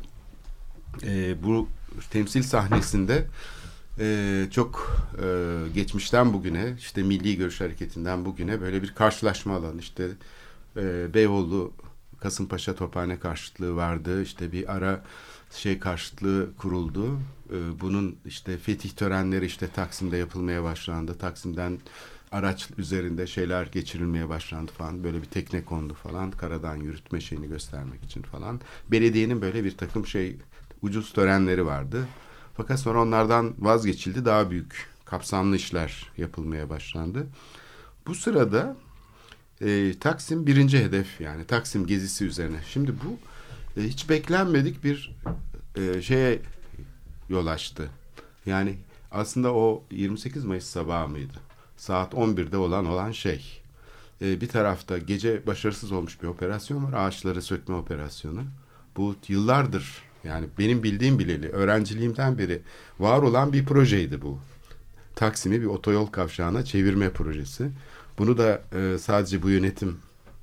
e, 1.04 1.43
bu 1.43 1.67
temsil 2.12 2.43
sahnesinde 2.43 3.28
e, 4.00 4.46
çok 4.52 4.98
e, 5.24 5.26
geçmişten 5.76 6.34
bugüne 6.34 6.76
işte 6.80 7.04
Milli 7.04 7.38
Görüş 7.38 7.62
Hareketi'nden 7.62 8.26
bugüne 8.26 8.62
böyle 8.62 8.82
bir 8.82 8.96
karşılaşma 8.96 9.56
alanı 9.56 9.80
işte 9.80 10.08
e, 10.78 11.13
Beyoğlu 11.13 11.72
Kasımpaşa 12.24 12.76
Tophane 12.76 13.20
karşıtlığı 13.20 13.76
vardı. 13.76 14.22
İşte 14.22 14.52
bir 14.52 14.76
ara 14.76 15.04
şey 15.52 15.80
karşıtlığı 15.80 16.50
kuruldu. 16.58 17.20
Ee, 17.50 17.80
bunun 17.82 18.16
işte 18.26 18.58
fetih 18.58 18.90
törenleri 18.90 19.46
işte 19.46 19.68
Taksim'de 19.68 20.18
yapılmaya 20.18 20.64
başlandı. 20.64 21.18
Taksim'den 21.18 21.80
araç 22.32 22.70
üzerinde 22.78 23.28
şeyler 23.28 23.66
geçirilmeye 23.66 24.30
başlandı 24.30 24.72
falan. 24.72 25.04
Böyle 25.04 25.22
bir 25.22 25.26
tekne 25.26 25.66
kondu 25.66 25.94
falan. 25.94 26.32
Karadan 26.32 26.76
yürütme 26.76 27.22
şeyini 27.22 27.48
göstermek 27.48 28.04
için 28.04 28.22
falan. 28.22 28.62
Belediyenin 28.92 29.42
böyle 29.42 29.64
bir 29.64 29.78
takım 29.78 30.08
şey 30.08 30.38
ucuz 30.82 31.14
törenleri 31.14 31.66
vardı. 31.66 32.08
Fakat 32.58 32.80
sonra 32.80 33.02
onlardan 33.02 33.54
vazgeçildi. 33.60 34.26
Daha 34.26 34.52
büyük 34.52 34.88
kapsamlı 35.06 35.56
işler 35.56 36.12
yapılmaya 36.18 36.70
başlandı. 36.70 37.28
Bu 38.08 38.16
sırada 38.16 38.76
e, 39.65 39.99
Taksim 39.99 40.47
birinci 40.47 40.80
hedef 40.80 41.21
yani 41.21 41.45
Taksim 41.45 41.88
gezisi 41.88 42.26
üzerine. 42.26 42.58
Şimdi 42.67 42.91
bu 42.91 43.17
e, 43.82 43.84
hiç 43.84 44.10
beklenmedik 44.10 44.84
bir 44.84 45.15
e, 45.76 46.02
şeye 46.02 46.39
yol 47.30 47.47
açtı. 47.47 47.89
Yani 48.45 48.76
aslında 49.12 49.54
o 49.54 49.84
28 49.91 50.45
Mayıs 50.45 50.65
sabahı 50.65 51.08
mıydı? 51.08 51.34
Saat 51.78 52.13
11'de 52.13 52.58
olan 52.58 52.86
olan 52.86 53.12
şey. 53.12 53.62
E, 54.21 54.41
bir 54.41 54.47
tarafta 54.47 54.97
gece 54.97 55.47
başarısız 55.47 55.91
olmuş 55.91 56.21
bir 56.21 56.28
operasyon 56.28 56.84
var. 56.84 57.06
Ağaçları 57.06 57.41
sökme 57.41 57.76
operasyonu. 57.76 58.43
Bu 58.97 59.15
yıllardır 59.28 60.04
yani 60.23 60.47
benim 60.60 60.84
bildiğim 60.84 61.19
bileli 61.19 61.49
öğrenciliğimden 61.49 62.38
beri 62.38 62.62
var 62.99 63.21
olan 63.21 63.54
bir 63.54 63.65
projeydi 63.65 64.21
bu. 64.21 64.39
Taksim'i 65.15 65.62
bir 65.62 65.65
otoyol 65.65 66.08
kavşağına 66.08 66.65
çevirme 66.65 67.10
projesi. 67.10 67.69
Bunu 68.17 68.38
da 68.38 68.62
e, 68.76 68.97
sadece 68.97 69.41
bu 69.41 69.49
yönetim 69.49 69.97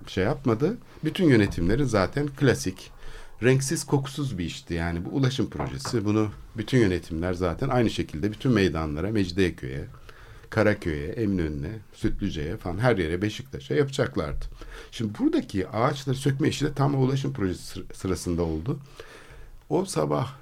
şey 0.07 0.25
yapmadı. 0.25 0.77
Bütün 1.05 1.29
yönetimlerin 1.29 1.85
zaten 1.85 2.27
klasik, 2.27 2.91
renksiz, 3.43 3.85
kokusuz 3.85 4.39
bir 4.39 4.45
işti. 4.45 4.75
Yani 4.75 5.05
bu 5.05 5.09
ulaşım 5.09 5.51
projesi. 5.51 6.05
Bunu 6.05 6.29
bütün 6.57 6.79
yönetimler 6.79 7.35
zaten 7.35 7.69
aynı 7.69 7.91
şekilde 7.91 8.33
bütün 8.33 8.53
meydanlara, 8.53 9.11
Mecidiyeköy'e, 9.11 9.87
Karaköy'e, 10.51 11.09
Eminönü'ne, 11.09 11.79
Sütlüce'ye 11.93 12.57
falan 12.57 12.79
her 12.79 12.97
yere 12.97 13.23
Beşiktaş'a 13.23 13.75
yapacaklardı. 13.75 14.45
Şimdi 14.91 15.19
buradaki 15.19 15.69
ağaçları 15.69 16.17
sökme 16.17 16.49
işi 16.49 16.65
de 16.65 16.73
tam 16.73 17.03
ulaşım 17.03 17.33
projesi 17.33 17.83
sırasında 17.95 18.43
oldu. 18.43 18.79
O 19.69 19.85
sabah 19.85 20.33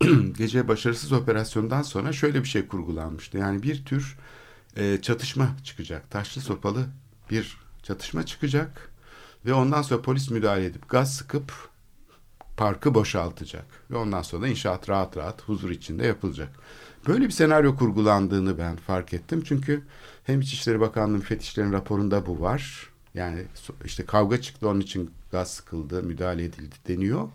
gece 0.38 0.68
başarısız 0.68 1.12
operasyondan 1.12 1.82
sonra 1.82 2.12
şöyle 2.12 2.42
bir 2.42 2.48
şey 2.48 2.66
kurgulanmıştı. 2.66 3.38
Yani 3.38 3.62
bir 3.62 3.84
tür 3.84 4.16
e, 4.76 5.00
çatışma 5.02 5.56
çıkacak. 5.64 6.10
Taşlı 6.10 6.42
sopalı 6.42 6.86
bir 7.30 7.58
çatışma 7.82 8.26
çıkacak 8.26 8.90
ve 9.46 9.54
ondan 9.54 9.82
sonra 9.82 10.02
polis 10.02 10.30
müdahale 10.30 10.64
edip 10.64 10.88
gaz 10.88 11.14
sıkıp 11.14 11.52
parkı 12.56 12.94
boşaltacak. 12.94 13.64
Ve 13.90 13.96
ondan 13.96 14.22
sonra 14.22 14.42
da 14.42 14.48
inşaat 14.48 14.88
rahat 14.88 15.16
rahat 15.16 15.42
huzur 15.42 15.70
içinde 15.70 16.06
yapılacak. 16.06 16.48
Böyle 17.08 17.24
bir 17.24 17.30
senaryo 17.30 17.76
kurgulandığını 17.76 18.58
ben 18.58 18.76
fark 18.76 19.14
ettim. 19.14 19.42
Çünkü 19.44 19.82
hem 20.24 20.40
İçişleri 20.40 20.80
Bakanlığı 20.80 21.18
müfettişlerin 21.18 21.72
raporunda 21.72 22.26
bu 22.26 22.40
var. 22.40 22.90
Yani 23.14 23.44
işte 23.84 24.06
kavga 24.06 24.40
çıktı 24.40 24.68
onun 24.68 24.80
için 24.80 25.10
gaz 25.32 25.50
sıkıldı, 25.50 26.02
müdahale 26.02 26.44
edildi 26.44 26.74
deniyor. 26.88 27.28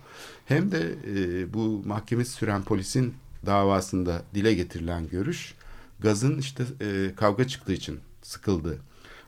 Hem 0.46 0.72
de 0.72 0.96
e, 1.08 1.54
bu 1.54 1.84
mahkemesi 1.86 2.32
süren 2.32 2.64
polisin 2.64 3.14
davasında 3.46 4.22
dile 4.34 4.54
getirilen 4.54 5.10
görüş 5.10 5.54
gazın 6.00 6.38
işte 6.38 6.64
e, 6.82 7.16
kavga 7.16 7.48
çıktığı 7.48 7.74
için 7.74 8.00
sıkıldı. 8.22 8.78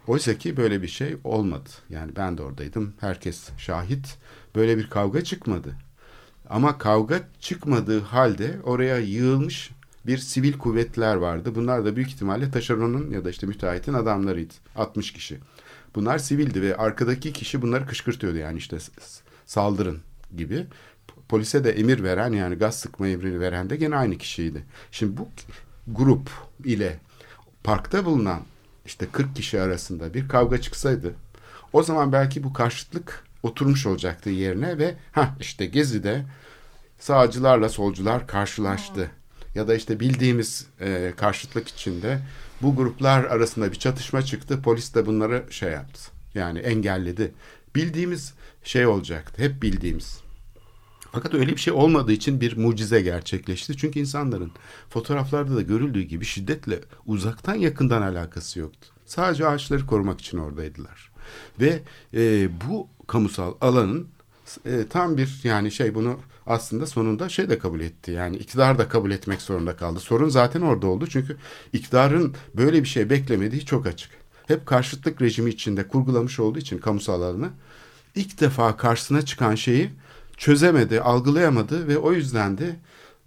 Oysa 0.07 0.37
ki 0.37 0.57
böyle 0.57 0.81
bir 0.81 0.87
şey 0.87 1.17
olmadı. 1.23 1.69
Yani 1.89 2.11
ben 2.15 2.37
de 2.37 2.41
oradaydım. 2.41 2.93
Herkes 2.99 3.49
şahit. 3.57 4.17
Böyle 4.55 4.77
bir 4.77 4.89
kavga 4.89 5.23
çıkmadı. 5.23 5.75
Ama 6.49 6.77
kavga 6.77 7.29
çıkmadığı 7.39 8.01
halde 8.01 8.59
oraya 8.63 8.97
yığılmış 8.99 9.71
bir 10.07 10.17
sivil 10.17 10.57
kuvvetler 10.57 11.15
vardı. 11.15 11.55
Bunlar 11.55 11.85
da 11.85 11.95
büyük 11.95 12.09
ihtimalle 12.09 12.51
taşeronun 12.51 13.11
ya 13.11 13.25
da 13.25 13.29
işte 13.29 13.47
müteahhitin 13.47 13.93
adamlarıydı. 13.93 14.53
60 14.75 15.13
kişi. 15.13 15.39
Bunlar 15.95 16.17
sivildi 16.17 16.61
ve 16.61 16.77
arkadaki 16.77 17.33
kişi 17.33 17.61
bunları 17.61 17.85
kışkırtıyordu 17.85 18.37
yani 18.37 18.57
işte 18.57 18.77
saldırın 19.45 19.99
gibi. 20.37 20.67
Polise 21.29 21.63
de 21.63 21.71
emir 21.71 22.03
veren 22.03 22.33
yani 22.33 22.55
gaz 22.55 22.79
sıkma 22.79 23.07
emrini 23.07 23.39
veren 23.39 23.69
de 23.69 23.75
gene 23.75 23.95
aynı 23.95 24.17
kişiydi. 24.17 24.63
Şimdi 24.91 25.17
bu 25.17 25.27
grup 25.91 26.29
ile 26.65 26.99
parkta 27.63 28.05
bulunan 28.05 28.41
işte 28.85 29.07
40 29.11 29.35
kişi 29.35 29.61
arasında 29.61 30.13
bir 30.13 30.27
kavga 30.27 30.61
çıksaydı 30.61 31.13
o 31.73 31.83
zaman 31.83 32.11
belki 32.11 32.43
bu 32.43 32.53
karşıtlık 32.53 33.23
oturmuş 33.43 33.85
olacaktı 33.85 34.29
yerine 34.29 34.77
ve 34.77 34.95
ha 35.11 35.35
işte 35.39 35.65
Gezi'de 35.65 36.25
sağcılarla 36.99 37.69
solcular 37.69 38.27
karşılaştı. 38.27 39.11
Ya 39.55 39.67
da 39.67 39.75
işte 39.75 39.99
bildiğimiz 39.99 40.67
e, 40.81 41.13
karşıtlık 41.17 41.67
içinde 41.67 42.19
bu 42.61 42.75
gruplar 42.75 43.23
arasında 43.23 43.71
bir 43.71 43.79
çatışma 43.79 44.21
çıktı. 44.21 44.61
Polis 44.61 44.95
de 44.95 45.05
bunları 45.05 45.43
şey 45.49 45.71
yaptı. 45.71 46.01
Yani 46.33 46.59
engelledi. 46.59 47.31
Bildiğimiz 47.75 48.33
şey 48.63 48.87
olacaktı. 48.87 49.43
Hep 49.43 49.61
bildiğimiz. 49.61 50.19
Fakat 51.11 51.33
öyle 51.33 51.51
bir 51.51 51.57
şey 51.57 51.73
olmadığı 51.73 52.11
için 52.11 52.41
bir 52.41 52.57
mucize 52.57 53.01
gerçekleşti. 53.01 53.77
Çünkü 53.77 53.99
insanların 53.99 54.51
fotoğraflarda 54.89 55.55
da 55.55 55.61
görüldüğü 55.61 56.01
gibi 56.01 56.25
şiddetle 56.25 56.79
uzaktan 57.05 57.55
yakından 57.55 58.01
alakası 58.01 58.59
yoktu. 58.59 58.87
Sadece 59.05 59.47
ağaçları 59.47 59.85
korumak 59.85 60.21
için 60.21 60.37
oradaydılar. 60.37 61.11
Ve 61.59 61.79
e, 62.13 62.49
bu 62.67 62.87
kamusal 63.07 63.53
alanın 63.61 64.07
e, 64.65 64.87
tam 64.89 65.17
bir 65.17 65.39
yani 65.43 65.71
şey 65.71 65.95
bunu 65.95 66.19
aslında 66.45 66.85
sonunda 66.85 67.29
şey 67.29 67.49
de 67.49 67.59
kabul 67.59 67.79
etti. 67.79 68.11
Yani 68.11 68.37
iktidar 68.37 68.77
da 68.77 68.89
kabul 68.89 69.11
etmek 69.11 69.41
zorunda 69.41 69.75
kaldı. 69.75 69.99
Sorun 69.99 70.29
zaten 70.29 70.61
orada 70.61 70.87
oldu. 70.87 71.07
Çünkü 71.07 71.37
iktidarın 71.73 72.35
böyle 72.55 72.83
bir 72.83 72.87
şey 72.87 73.09
beklemediği 73.09 73.65
çok 73.65 73.87
açık. 73.87 74.11
Hep 74.47 74.65
karşıtlık 74.65 75.21
rejimi 75.21 75.49
içinde 75.49 75.87
kurgulamış 75.87 76.39
olduğu 76.39 76.59
için 76.59 76.77
kamusal 76.77 77.21
alanı 77.21 77.49
ilk 78.15 78.41
defa 78.41 78.77
karşısına 78.77 79.21
çıkan 79.21 79.55
şeyi 79.55 79.91
çözemedi, 80.39 81.01
algılayamadı 81.01 81.87
ve 81.87 81.97
o 81.97 82.13
yüzden 82.13 82.57
de 82.57 82.75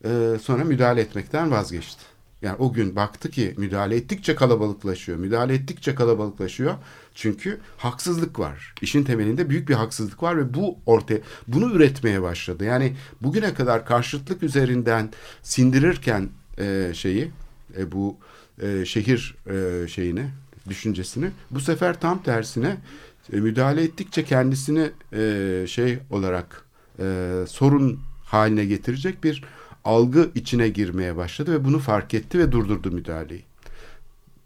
e, 0.04 0.38
sonra 0.42 0.64
müdahale 0.64 1.00
etmekten 1.00 1.50
vazgeçti. 1.50 2.02
Yani 2.42 2.56
o 2.58 2.72
gün 2.72 2.96
baktı 2.96 3.30
ki 3.30 3.54
müdahale 3.56 3.96
ettikçe 3.96 4.34
kalabalıklaşıyor. 4.34 5.18
Müdahale 5.18 5.54
ettikçe 5.54 5.94
kalabalıklaşıyor. 5.94 6.74
Çünkü 7.14 7.60
haksızlık 7.76 8.38
var. 8.38 8.74
İşin 8.82 9.04
temelinde 9.04 9.50
büyük 9.50 9.68
bir 9.68 9.74
haksızlık 9.74 10.22
var 10.22 10.38
ve 10.38 10.54
bu 10.54 10.78
ortaya 10.86 11.20
bunu 11.46 11.74
üretmeye 11.74 12.22
başladı. 12.22 12.64
Yani 12.64 12.96
bugüne 13.20 13.54
kadar 13.54 13.86
karşıtlık 13.86 14.42
üzerinden 14.42 15.10
sindirirken 15.42 16.28
e, 16.58 16.90
şeyi 16.94 17.30
e, 17.78 17.92
bu 17.92 18.16
e, 18.62 18.84
şehir 18.84 19.36
e, 19.46 19.88
şeyini 19.88 20.24
düşüncesini 20.68 21.30
bu 21.50 21.60
sefer 21.60 22.00
tam 22.00 22.22
tersine 22.22 22.76
e, 23.32 23.36
müdahale 23.36 23.82
ettikçe 23.82 24.24
kendisini 24.24 24.90
e, 25.12 25.64
şey 25.68 25.98
olarak 26.10 26.61
e, 26.98 27.34
sorun 27.48 28.00
haline 28.24 28.64
getirecek 28.64 29.24
bir 29.24 29.44
algı 29.84 30.30
içine 30.34 30.68
girmeye 30.68 31.16
başladı 31.16 31.52
ve 31.52 31.64
bunu 31.64 31.78
fark 31.78 32.14
etti 32.14 32.38
ve 32.38 32.52
durdurdu 32.52 32.90
müdahaleyi. 32.90 33.44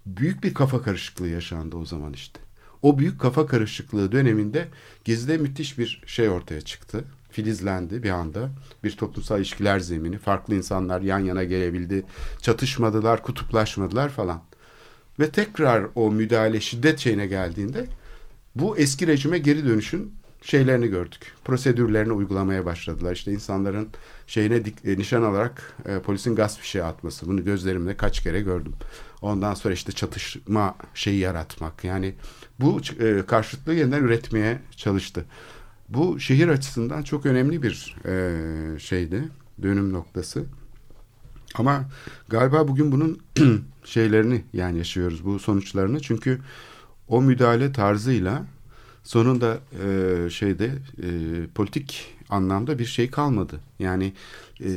Büyük 0.07 0.45
bir 0.45 0.55
kafa 0.55 0.83
karışıklığı 0.83 1.29
yaşandı 1.29 1.77
o 1.77 1.85
zaman 1.85 2.13
işte. 2.13 2.41
O 2.83 2.99
büyük 2.99 3.21
kafa 3.21 3.47
karışıklığı 3.47 4.13
döneminde 4.13 4.69
Gezi'de 5.05 5.37
müthiş 5.37 5.79
bir 5.79 6.03
şey 6.07 6.29
ortaya 6.29 6.61
çıktı. 6.61 7.05
Filizlendi 7.31 8.03
bir 8.03 8.11
anda. 8.11 8.51
Bir 8.85 8.97
toplumsal 8.97 9.39
ilişkiler 9.39 9.81
zemini. 9.81 10.19
Farklı 10.19 10.55
insanlar 10.55 11.01
yan 11.01 11.19
yana 11.19 11.45
gelebildi. 11.45 12.05
Çatışmadılar, 12.43 13.23
kutuplaşmadılar 13.23 14.09
falan. 14.09 14.43
Ve 15.21 15.31
tekrar 15.31 15.87
o 15.95 16.11
müdahale 16.11 16.61
şiddet 16.61 16.99
şeyine 16.99 17.27
geldiğinde 17.27 17.87
bu 18.55 18.79
eski 18.79 19.07
rejime 19.07 19.39
geri 19.39 19.65
dönüşün 19.65 20.13
şeylerini 20.43 20.89
gördük. 20.89 21.33
Prosedürlerini 21.45 22.13
uygulamaya 22.13 22.65
başladılar. 22.65 23.13
İşte 23.13 23.33
insanların 23.33 23.89
şeyine 24.27 24.65
dik, 24.65 24.85
e, 24.85 24.99
nişan 24.99 25.23
alarak 25.23 25.75
e, 25.87 25.99
polisin 25.99 26.37
gaz 26.37 26.59
fişeği 26.59 26.85
atması. 26.85 27.27
Bunu 27.27 27.45
gözlerimle 27.45 27.97
kaç 27.97 28.23
kere 28.23 28.41
gördüm. 28.41 28.73
Ondan 29.23 29.55
sonra 29.55 29.75
işte 29.75 29.93
çatışma 29.93 30.77
şeyi 30.95 31.19
yaratmak. 31.19 31.85
Yani 31.85 32.15
bu 32.61 32.81
e, 33.01 33.23
karşıtlığı 33.27 33.75
yeniden 33.75 34.03
üretmeye 34.03 34.59
çalıştı. 34.77 35.25
Bu 35.89 36.21
şehir 36.21 36.49
açısından 36.49 37.03
çok 37.03 37.27
önemli 37.27 37.63
bir 37.63 37.97
e, 38.07 38.79
şeydi. 38.79 39.29
Dönüm 39.63 39.93
noktası. 39.93 40.45
Ama 41.55 41.85
galiba 42.29 42.69
bugün 42.69 42.93
bunun 42.93 43.21
şeylerini 43.85 44.45
yani 44.53 44.79
yaşıyoruz 44.79 45.25
bu 45.25 45.39
sonuçlarını. 45.39 46.01
Çünkü 46.01 46.41
o 47.09 47.23
müdahale 47.23 47.73
tarzıyla 47.73 48.45
sonunda 49.07 49.59
e, 49.85 50.31
şeyde 50.31 50.65
e, 51.03 51.09
politik 51.55 52.15
anlamda 52.29 52.79
bir 52.79 52.85
şey 52.85 53.11
kalmadı. 53.11 53.61
Yani 53.79 54.13
e, 54.61 54.71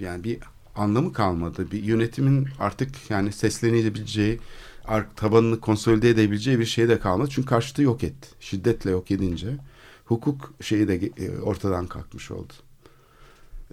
yani 0.00 0.24
bir 0.24 0.38
anlamı 0.76 1.12
kalmadı. 1.12 1.70
Bir 1.72 1.82
yönetimin 1.82 2.48
artık 2.60 3.10
yani 3.10 3.32
seslenebileceği, 3.32 4.40
tabanını 5.16 5.60
konsolide 5.60 6.10
edebileceği 6.10 6.58
bir 6.58 6.64
şey 6.64 6.88
de 6.88 6.98
kalmadı. 6.98 7.30
Çünkü 7.30 7.48
karşıtı 7.48 7.82
yok 7.82 8.04
etti. 8.04 8.28
Şiddetle 8.40 8.90
yok 8.90 9.10
edince 9.10 9.48
hukuk 10.04 10.52
şeyi 10.60 10.88
de 10.88 10.94
e, 10.94 11.38
ortadan 11.38 11.86
kalkmış 11.86 12.30
oldu. 12.30 12.52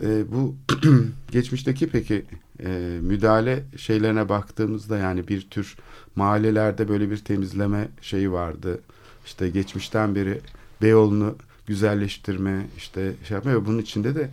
E, 0.01 0.31
bu 0.31 0.55
geçmişteki 1.31 1.89
peki 1.89 2.25
e, 2.59 2.99
müdahale 3.01 3.63
şeylerine 3.77 4.29
baktığımızda 4.29 4.97
yani 4.97 5.27
bir 5.27 5.41
tür 5.41 5.75
mahallelerde 6.15 6.87
böyle 6.87 7.09
bir 7.11 7.17
temizleme 7.17 7.89
şeyi 8.01 8.31
vardı 8.31 8.81
işte 9.25 9.49
geçmişten 9.49 10.15
beri 10.15 10.41
Beyoğlu'nu 10.81 11.35
güzelleştirme 11.67 12.65
işte 12.77 13.13
şey 13.27 13.35
yapma 13.35 13.51
ve 13.51 13.65
bunun 13.65 13.79
içinde 13.79 14.15
de 14.15 14.29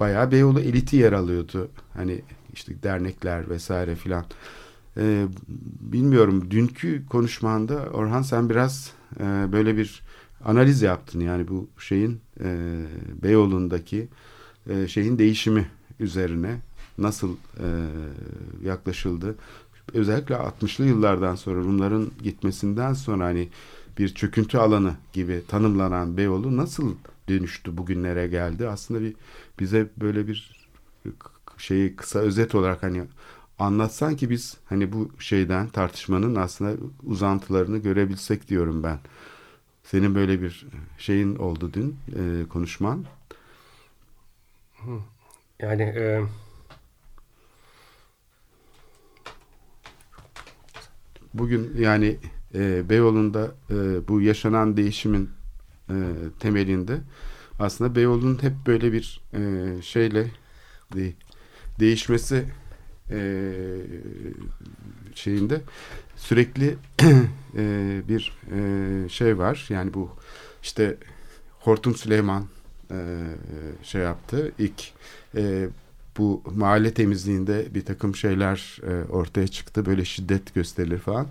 bayağı 0.00 0.30
Beyoğlu 0.30 0.60
eliti 0.60 0.96
yer 0.96 1.12
alıyordu. 1.12 1.68
Hani 1.94 2.22
işte 2.52 2.82
dernekler 2.82 3.50
vesaire 3.50 3.94
filan. 3.94 4.24
Ee, 4.96 5.26
bilmiyorum 5.80 6.50
dünkü 6.50 7.06
konuşmanda 7.06 7.74
Orhan 7.92 8.22
sen 8.22 8.50
biraz 8.50 8.92
e, 9.20 9.24
böyle 9.52 9.76
bir 9.76 10.02
analiz 10.44 10.82
yaptın 10.82 11.20
yani 11.20 11.48
bu 11.48 11.68
şeyin 11.78 12.20
e, 12.44 12.78
Beyoğlu'ndaki 13.22 14.08
e, 14.70 14.88
şeyin 14.88 15.18
değişimi 15.18 15.66
üzerine 16.00 16.56
nasıl 16.98 17.36
e, 17.58 17.68
yaklaşıldı. 18.64 19.34
Özellikle 19.94 20.34
60'lı 20.34 20.86
yıllardan 20.86 21.34
sonra 21.34 21.60
Rumların 21.60 22.10
gitmesinden 22.22 22.92
sonra 22.92 23.24
hani 23.24 23.48
bir 23.98 24.14
çöküntü 24.14 24.58
alanı 24.58 24.96
gibi 25.12 25.42
tanımlanan 25.48 26.16
Beyoğlu 26.16 26.56
nasıl 26.56 26.94
dönüştü 27.28 27.76
bugünlere 27.76 28.28
geldi? 28.28 28.68
Aslında 28.68 29.00
bir 29.00 29.14
bize 29.60 29.88
böyle 29.96 30.28
bir 30.28 30.68
şeyi 31.58 31.96
kısa 31.96 32.18
özet 32.18 32.54
olarak 32.54 32.82
hani 32.82 33.04
anlatsan 33.58 34.16
ki 34.16 34.30
biz 34.30 34.56
hani 34.64 34.92
bu 34.92 35.10
şeyden 35.18 35.68
tartışmanın 35.68 36.34
aslında 36.34 36.76
uzantılarını 37.02 37.78
görebilsek 37.78 38.48
diyorum 38.48 38.82
ben. 38.82 38.98
Senin 39.84 40.14
böyle 40.14 40.42
bir 40.42 40.66
şeyin 40.98 41.36
oldu 41.36 41.70
dün 41.74 41.96
e, 42.16 42.48
konuşman. 42.48 43.04
Yani 45.60 45.82
e, 45.82 46.22
bugün 51.34 51.76
yani 51.78 52.18
e, 52.54 52.88
Beyoğlu'nda 52.88 53.54
e, 53.70 54.08
bu 54.08 54.20
yaşanan 54.20 54.76
değişimin 54.76 55.30
e, 55.90 55.94
temelinde 56.40 57.00
aslında 57.58 57.94
Beyoğlu'nun 57.94 58.42
hep 58.42 58.52
böyle 58.66 58.92
bir 58.92 59.20
e, 59.34 59.82
şeyle 59.82 60.26
de, 60.94 61.12
değişmesi 61.80 62.44
e, 63.10 63.42
şeyinde 65.14 65.60
sürekli 66.16 66.76
e, 67.56 68.02
bir 68.08 68.38
e, 68.52 69.08
şey 69.08 69.38
var. 69.38 69.66
Yani 69.68 69.94
bu 69.94 70.10
işte 70.62 70.96
Hortum 71.60 71.94
Süleyman 71.94 72.46
e, 72.90 73.18
şey 73.82 74.02
yaptı. 74.02 74.52
İlk 74.58 74.92
e, 75.36 75.68
bu 76.18 76.42
mahalle 76.56 76.94
temizliğinde 76.94 77.74
bir 77.74 77.84
takım 77.84 78.16
şeyler 78.16 78.80
e, 78.82 79.12
ortaya 79.12 79.48
çıktı. 79.48 79.86
Böyle 79.86 80.04
şiddet 80.04 80.54
gösterilir 80.54 80.98
falan. 80.98 81.26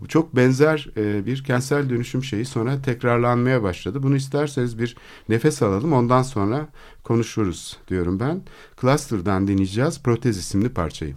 Bu 0.00 0.08
çok 0.08 0.36
benzer 0.36 0.88
e, 0.96 1.26
bir 1.26 1.44
kentsel 1.44 1.90
dönüşüm 1.90 2.24
şeyi 2.24 2.44
sonra 2.44 2.82
tekrarlanmaya 2.82 3.62
başladı. 3.62 4.02
Bunu 4.02 4.16
isterseniz 4.16 4.78
bir 4.78 4.96
nefes 5.28 5.62
alalım 5.62 5.92
ondan 5.92 6.22
sonra 6.22 6.68
konuşuruz 7.04 7.76
diyorum 7.88 8.20
ben. 8.20 8.42
Cluster'dan 8.80 9.48
dinleyeceğiz 9.48 10.02
Protez 10.02 10.38
isimli 10.38 10.68
parçayı. 10.68 11.14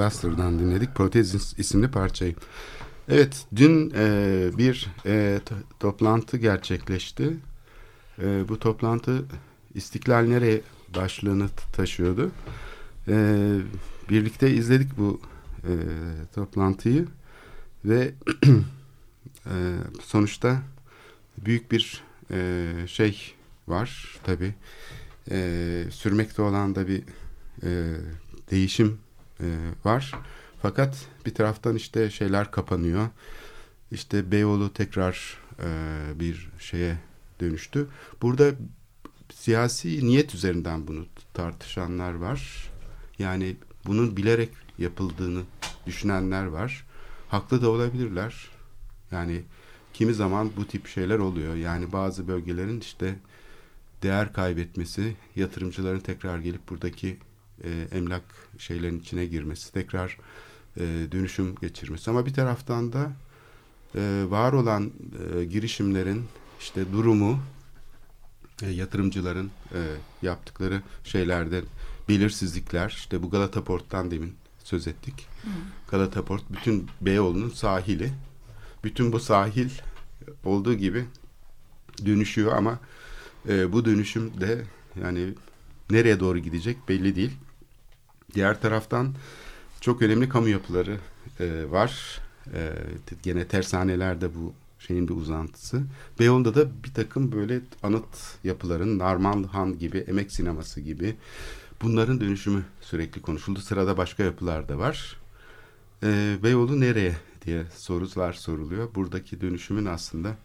Cluster'dan 0.00 0.58
dinledik. 0.58 0.94
Protez 0.94 1.54
isimli 1.58 1.90
parçayı. 1.90 2.34
Evet, 3.08 3.46
dün 3.56 3.92
e, 3.96 4.50
bir 4.58 4.88
e, 5.06 5.40
toplantı 5.80 6.36
gerçekleşti. 6.36 7.36
E, 8.18 8.48
bu 8.48 8.58
toplantı 8.58 9.24
İstiklal 9.74 10.22
Nereye 10.22 10.60
başlığını 10.96 11.48
taşıyordu. 11.72 12.30
E, 13.08 13.56
birlikte 14.10 14.50
izledik 14.50 14.98
bu 14.98 15.20
e, 15.64 15.72
toplantıyı 16.34 17.06
ve 17.84 18.14
e, 19.46 19.54
sonuçta 20.02 20.62
büyük 21.38 21.72
bir 21.72 22.02
e, 22.30 22.72
şey 22.86 23.34
var 23.68 24.18
tabi. 24.24 24.54
E, 25.30 25.84
sürmekte 25.90 26.42
olan 26.42 26.74
da 26.74 26.88
bir 26.88 27.02
e, 27.62 27.96
değişim 28.50 28.98
e, 29.42 29.48
var. 29.84 30.12
Fakat 30.62 31.06
bir 31.26 31.34
taraftan 31.34 31.76
işte 31.76 32.10
şeyler 32.10 32.50
kapanıyor. 32.50 33.08
İşte 33.90 34.30
Beyoğlu 34.32 34.72
tekrar 34.72 35.38
e, 35.62 35.68
bir 36.20 36.48
şeye 36.58 36.98
dönüştü. 37.40 37.88
Burada 38.22 38.50
siyasi 39.34 40.06
niyet 40.06 40.34
üzerinden 40.34 40.86
bunu 40.86 41.06
tartışanlar 41.34 42.14
var. 42.14 42.70
Yani 43.18 43.56
bunun 43.86 44.16
bilerek 44.16 44.50
yapıldığını 44.78 45.42
düşünenler 45.86 46.44
var. 46.44 46.86
Haklı 47.28 47.62
da 47.62 47.70
olabilirler. 47.70 48.50
Yani 49.10 49.42
kimi 49.92 50.14
zaman 50.14 50.50
bu 50.56 50.66
tip 50.66 50.86
şeyler 50.86 51.18
oluyor. 51.18 51.54
Yani 51.54 51.92
bazı 51.92 52.28
bölgelerin 52.28 52.80
işte 52.80 53.16
değer 54.02 54.32
kaybetmesi, 54.32 55.16
yatırımcıların 55.36 56.00
tekrar 56.00 56.38
gelip 56.38 56.68
buradaki 56.68 57.18
e, 57.64 57.96
emlak 57.96 58.22
şeylerin 58.58 59.00
içine 59.00 59.26
girmesi, 59.26 59.72
tekrar 59.72 60.18
e, 60.76 60.82
dönüşüm 61.12 61.54
geçirmesi. 61.54 62.10
Ama 62.10 62.26
bir 62.26 62.34
taraftan 62.34 62.92
da 62.92 63.12
e, 63.94 64.24
var 64.28 64.52
olan 64.52 64.90
e, 65.34 65.44
girişimlerin 65.44 66.24
işte 66.60 66.92
durumu, 66.92 67.40
e, 68.62 68.70
yatırımcıların 68.70 69.50
e, 69.74 69.80
yaptıkları 70.22 70.82
şeylerde 71.04 71.62
belirsizlikler, 72.08 72.88
işte 72.88 73.22
bu 73.22 73.30
Galata 73.30 73.64
Port'tan 73.64 74.10
demin 74.10 74.34
söz 74.64 74.86
ettik. 74.86 75.26
Hı. 75.42 75.48
Galata 75.90 76.24
Port 76.24 76.42
bütün 76.50 76.88
Beyoğlu'nun 77.00 77.50
sahili. 77.50 78.12
Bütün 78.84 79.12
bu 79.12 79.20
sahil 79.20 79.70
olduğu 80.44 80.74
gibi 80.74 81.04
dönüşüyor 82.06 82.52
ama 82.52 82.78
e, 83.48 83.72
bu 83.72 83.84
dönüşüm 83.84 84.40
de 84.40 84.64
yani 85.02 85.34
nereye 85.90 86.20
doğru 86.20 86.38
gidecek 86.38 86.88
belli 86.88 87.16
değil. 87.16 87.32
Diğer 88.34 88.60
taraftan 88.60 89.14
çok 89.80 90.02
önemli 90.02 90.28
kamu 90.28 90.48
yapıları 90.48 90.98
e, 91.40 91.70
var. 91.70 92.20
E, 92.54 92.72
gene 93.22 93.48
tersanelerde 93.48 94.34
bu 94.34 94.54
şeyin 94.78 95.08
bir 95.08 95.14
uzantısı. 95.14 95.82
Beyoğlu'nda 96.18 96.54
da 96.54 96.84
bir 96.84 96.94
takım 96.94 97.32
böyle 97.32 97.60
anıt 97.82 98.38
yapıların 98.44 98.98
Narman 98.98 99.42
Han 99.42 99.78
gibi, 99.78 99.98
Emek 99.98 100.32
Sineması 100.32 100.80
gibi 100.80 101.16
bunların 101.82 102.20
dönüşümü 102.20 102.64
sürekli 102.80 103.22
konuşuldu. 103.22 103.60
Sırada 103.60 103.96
başka 103.96 104.22
yapılar 104.22 104.68
da 104.68 104.78
var. 104.78 105.16
E, 106.02 106.36
Beyoğlu 106.42 106.80
nereye 106.80 107.16
diye 107.46 107.64
sorular 107.76 108.32
soruluyor. 108.32 108.94
Buradaki 108.94 109.40
dönüşümün 109.40 109.86
aslında 109.86 110.36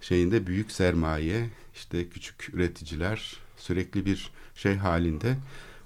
şeyinde 0.00 0.46
büyük 0.46 0.72
sermaye, 0.72 1.50
işte 1.74 2.08
küçük 2.08 2.54
üreticiler 2.54 3.36
sürekli 3.56 4.06
bir 4.06 4.30
şey 4.54 4.76
halinde 4.76 5.36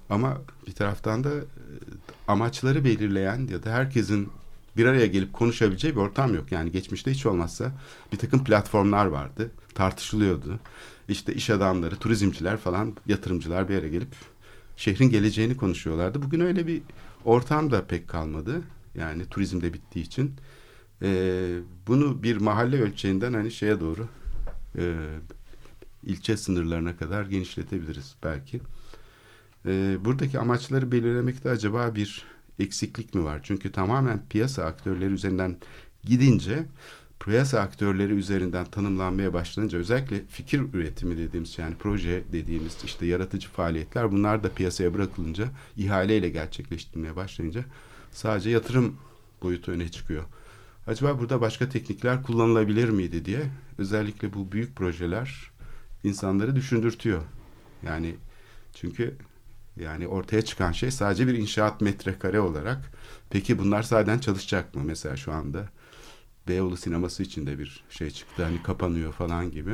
ama 0.09 0.41
bir 0.67 0.71
taraftan 0.71 1.23
da 1.23 1.29
e, 1.29 1.43
amaçları 2.27 2.83
belirleyen 2.83 3.47
ya 3.51 3.63
da 3.63 3.71
herkesin 3.71 4.29
bir 4.77 4.85
araya 4.85 5.07
gelip 5.07 5.33
konuşabileceği 5.33 5.95
bir 5.95 5.99
ortam 5.99 6.35
yok. 6.35 6.51
Yani 6.51 6.71
geçmişte 6.71 7.11
hiç 7.11 7.25
olmazsa 7.25 7.71
bir 8.11 8.17
takım 8.17 8.43
platformlar 8.43 9.05
vardı. 9.05 9.51
Tartışılıyordu. 9.75 10.59
İşte 11.09 11.33
iş 11.33 11.49
adamları, 11.49 11.95
turizmciler 11.95 12.57
falan, 12.57 12.95
yatırımcılar 13.07 13.69
bir 13.69 13.77
araya 13.77 13.89
gelip 13.89 14.15
şehrin 14.77 15.09
geleceğini 15.09 15.57
konuşuyorlardı. 15.57 16.21
Bugün 16.21 16.39
öyle 16.39 16.67
bir 16.67 16.81
ortam 17.25 17.71
da 17.71 17.85
pek 17.87 18.07
kalmadı. 18.07 18.61
Yani 18.95 19.25
turizm 19.25 19.61
de 19.61 19.73
bittiği 19.73 20.05
için. 20.05 20.33
Ee, 21.01 21.59
bunu 21.87 22.23
bir 22.23 22.37
mahalle 22.37 22.81
ölçeğinden 22.81 23.33
hani 23.33 23.51
şeye 23.51 23.79
doğru 23.79 24.07
e, 24.77 24.95
ilçe 26.03 26.37
sınırlarına 26.37 26.97
kadar 26.97 27.23
genişletebiliriz 27.23 28.15
belki. 28.23 28.61
Ee, 29.67 29.97
buradaki 30.05 30.39
amaçları 30.39 30.91
belirlemekte 30.91 31.49
acaba 31.49 31.95
bir 31.95 32.23
eksiklik 32.59 33.13
mi 33.13 33.23
var? 33.23 33.39
Çünkü 33.43 33.71
tamamen 33.71 34.21
piyasa 34.29 34.65
aktörleri 34.65 35.13
üzerinden 35.13 35.57
gidince 36.03 36.65
piyasa 37.19 37.59
aktörleri 37.59 38.13
üzerinden 38.13 38.65
tanımlanmaya 38.65 39.33
başlanınca 39.33 39.77
özellikle 39.77 40.25
fikir 40.25 40.61
üretimi 40.73 41.17
dediğimiz 41.17 41.57
yani 41.57 41.75
proje 41.79 42.23
dediğimiz 42.31 42.77
işte 42.85 43.05
yaratıcı 43.05 43.49
faaliyetler 43.49 44.11
bunlar 44.11 44.43
da 44.43 44.49
piyasaya 44.49 44.93
bırakılınca 44.93 45.47
ihaleyle 45.77 46.29
gerçekleştirmeye 46.29 47.15
başlayınca 47.15 47.65
sadece 48.11 48.49
yatırım 48.49 48.95
boyutu 49.41 49.71
öne 49.71 49.91
çıkıyor. 49.91 50.23
Acaba 50.87 51.19
burada 51.19 51.41
başka 51.41 51.69
teknikler 51.69 52.23
kullanılabilir 52.23 52.89
miydi 52.89 53.25
diye 53.25 53.41
özellikle 53.77 54.33
bu 54.33 54.51
büyük 54.51 54.75
projeler 54.75 55.51
insanları 56.03 56.55
düşündürtüyor. 56.55 57.21
Yani 57.83 58.15
çünkü 58.73 59.15
yani 59.83 60.07
ortaya 60.07 60.41
çıkan 60.41 60.71
şey 60.71 60.91
sadece 60.91 61.27
bir 61.27 61.33
inşaat 61.33 61.81
metrekare 61.81 62.39
olarak. 62.39 62.91
Peki 63.29 63.59
bunlar 63.59 63.83
zaten 63.83 64.19
çalışacak 64.19 64.75
mı? 64.75 64.81
Mesela 64.85 65.17
şu 65.17 65.31
anda 65.31 65.69
Beyoğlu 66.47 66.77
sineması 66.77 67.23
için 67.23 67.47
de 67.47 67.59
bir 67.59 67.83
şey 67.89 68.09
çıktı. 68.09 68.43
Hani 68.43 68.63
kapanıyor 68.63 69.13
falan 69.13 69.51
gibi. 69.51 69.73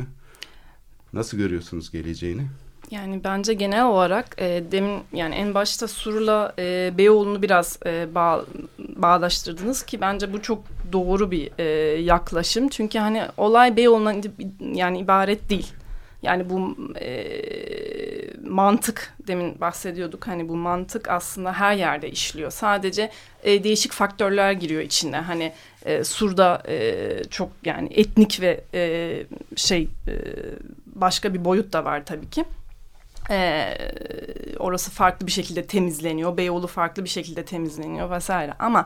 Nasıl 1.14 1.38
görüyorsunuz 1.38 1.92
geleceğini? 1.92 2.48
Yani 2.92 3.24
bence 3.24 3.54
genel 3.54 3.86
olarak 3.86 4.36
e, 4.38 4.64
demin 4.72 5.00
yani 5.14 5.36
en 5.36 5.54
başta 5.54 5.88
Sur'la 5.88 6.54
e, 6.60 6.94
Beyoğlu'nu 6.98 7.42
biraz 7.42 7.80
e, 7.86 8.16
bağ, 8.16 8.46
bağdaştırdınız 8.80 9.84
ki 9.84 10.02
bence 10.02 10.34
bu 10.34 10.42
çok 10.42 10.64
doğru 10.92 11.32
bir 11.32 11.52
e, 11.58 11.64
yaklaşım. 12.02 12.70
Çünkü 12.70 13.00
hani 13.00 13.24
olay 13.38 13.78
Beyoğlu'ndan 13.78 14.24
yani 14.60 15.00
ibaret 15.00 15.50
değil. 15.50 15.74
Yani 16.22 16.50
bu 16.50 16.78
e, 16.96 17.42
mantık 18.44 19.14
demin 19.28 19.62
bahsediyorduk 19.62 20.28
hani 20.28 20.50
bu 20.50 20.56
mantık 20.56 21.10
aslında 21.10 21.54
her 21.54 21.76
yerde 21.76 22.12
işliyor. 22.12 22.52
Sadece 22.52 23.12
e, 23.44 23.64
değişik 23.64 23.92
faktörler 23.92 24.52
giriyor 24.52 24.82
içine. 24.82 25.18
Hani 25.18 25.54
e, 25.86 26.04
Sur'da 26.04 26.64
e, 26.68 27.24
çok 27.30 27.50
yani 27.66 27.90
etnik 27.94 28.42
ve 28.42 28.64
e, 28.74 29.24
şey 29.56 29.88
e, 30.08 30.14
başka 30.86 31.34
bir 31.34 31.46
boyut 31.46 31.74
da 31.74 31.86
var 31.86 32.06
tabii 32.06 32.30
ki. 32.30 32.46
Ee, 33.30 33.78
orası 34.60 34.92
farklı 34.92 35.28
bir 35.28 35.32
şekilde 35.32 35.66
temizleniyor. 35.66 36.38
Beyoğlu 36.38 36.68
farklı 36.68 37.04
bir 37.04 37.10
şekilde 37.10 37.46
temizleniyor 37.46 38.12
vesaire. 38.12 38.54
Ama 38.60 38.86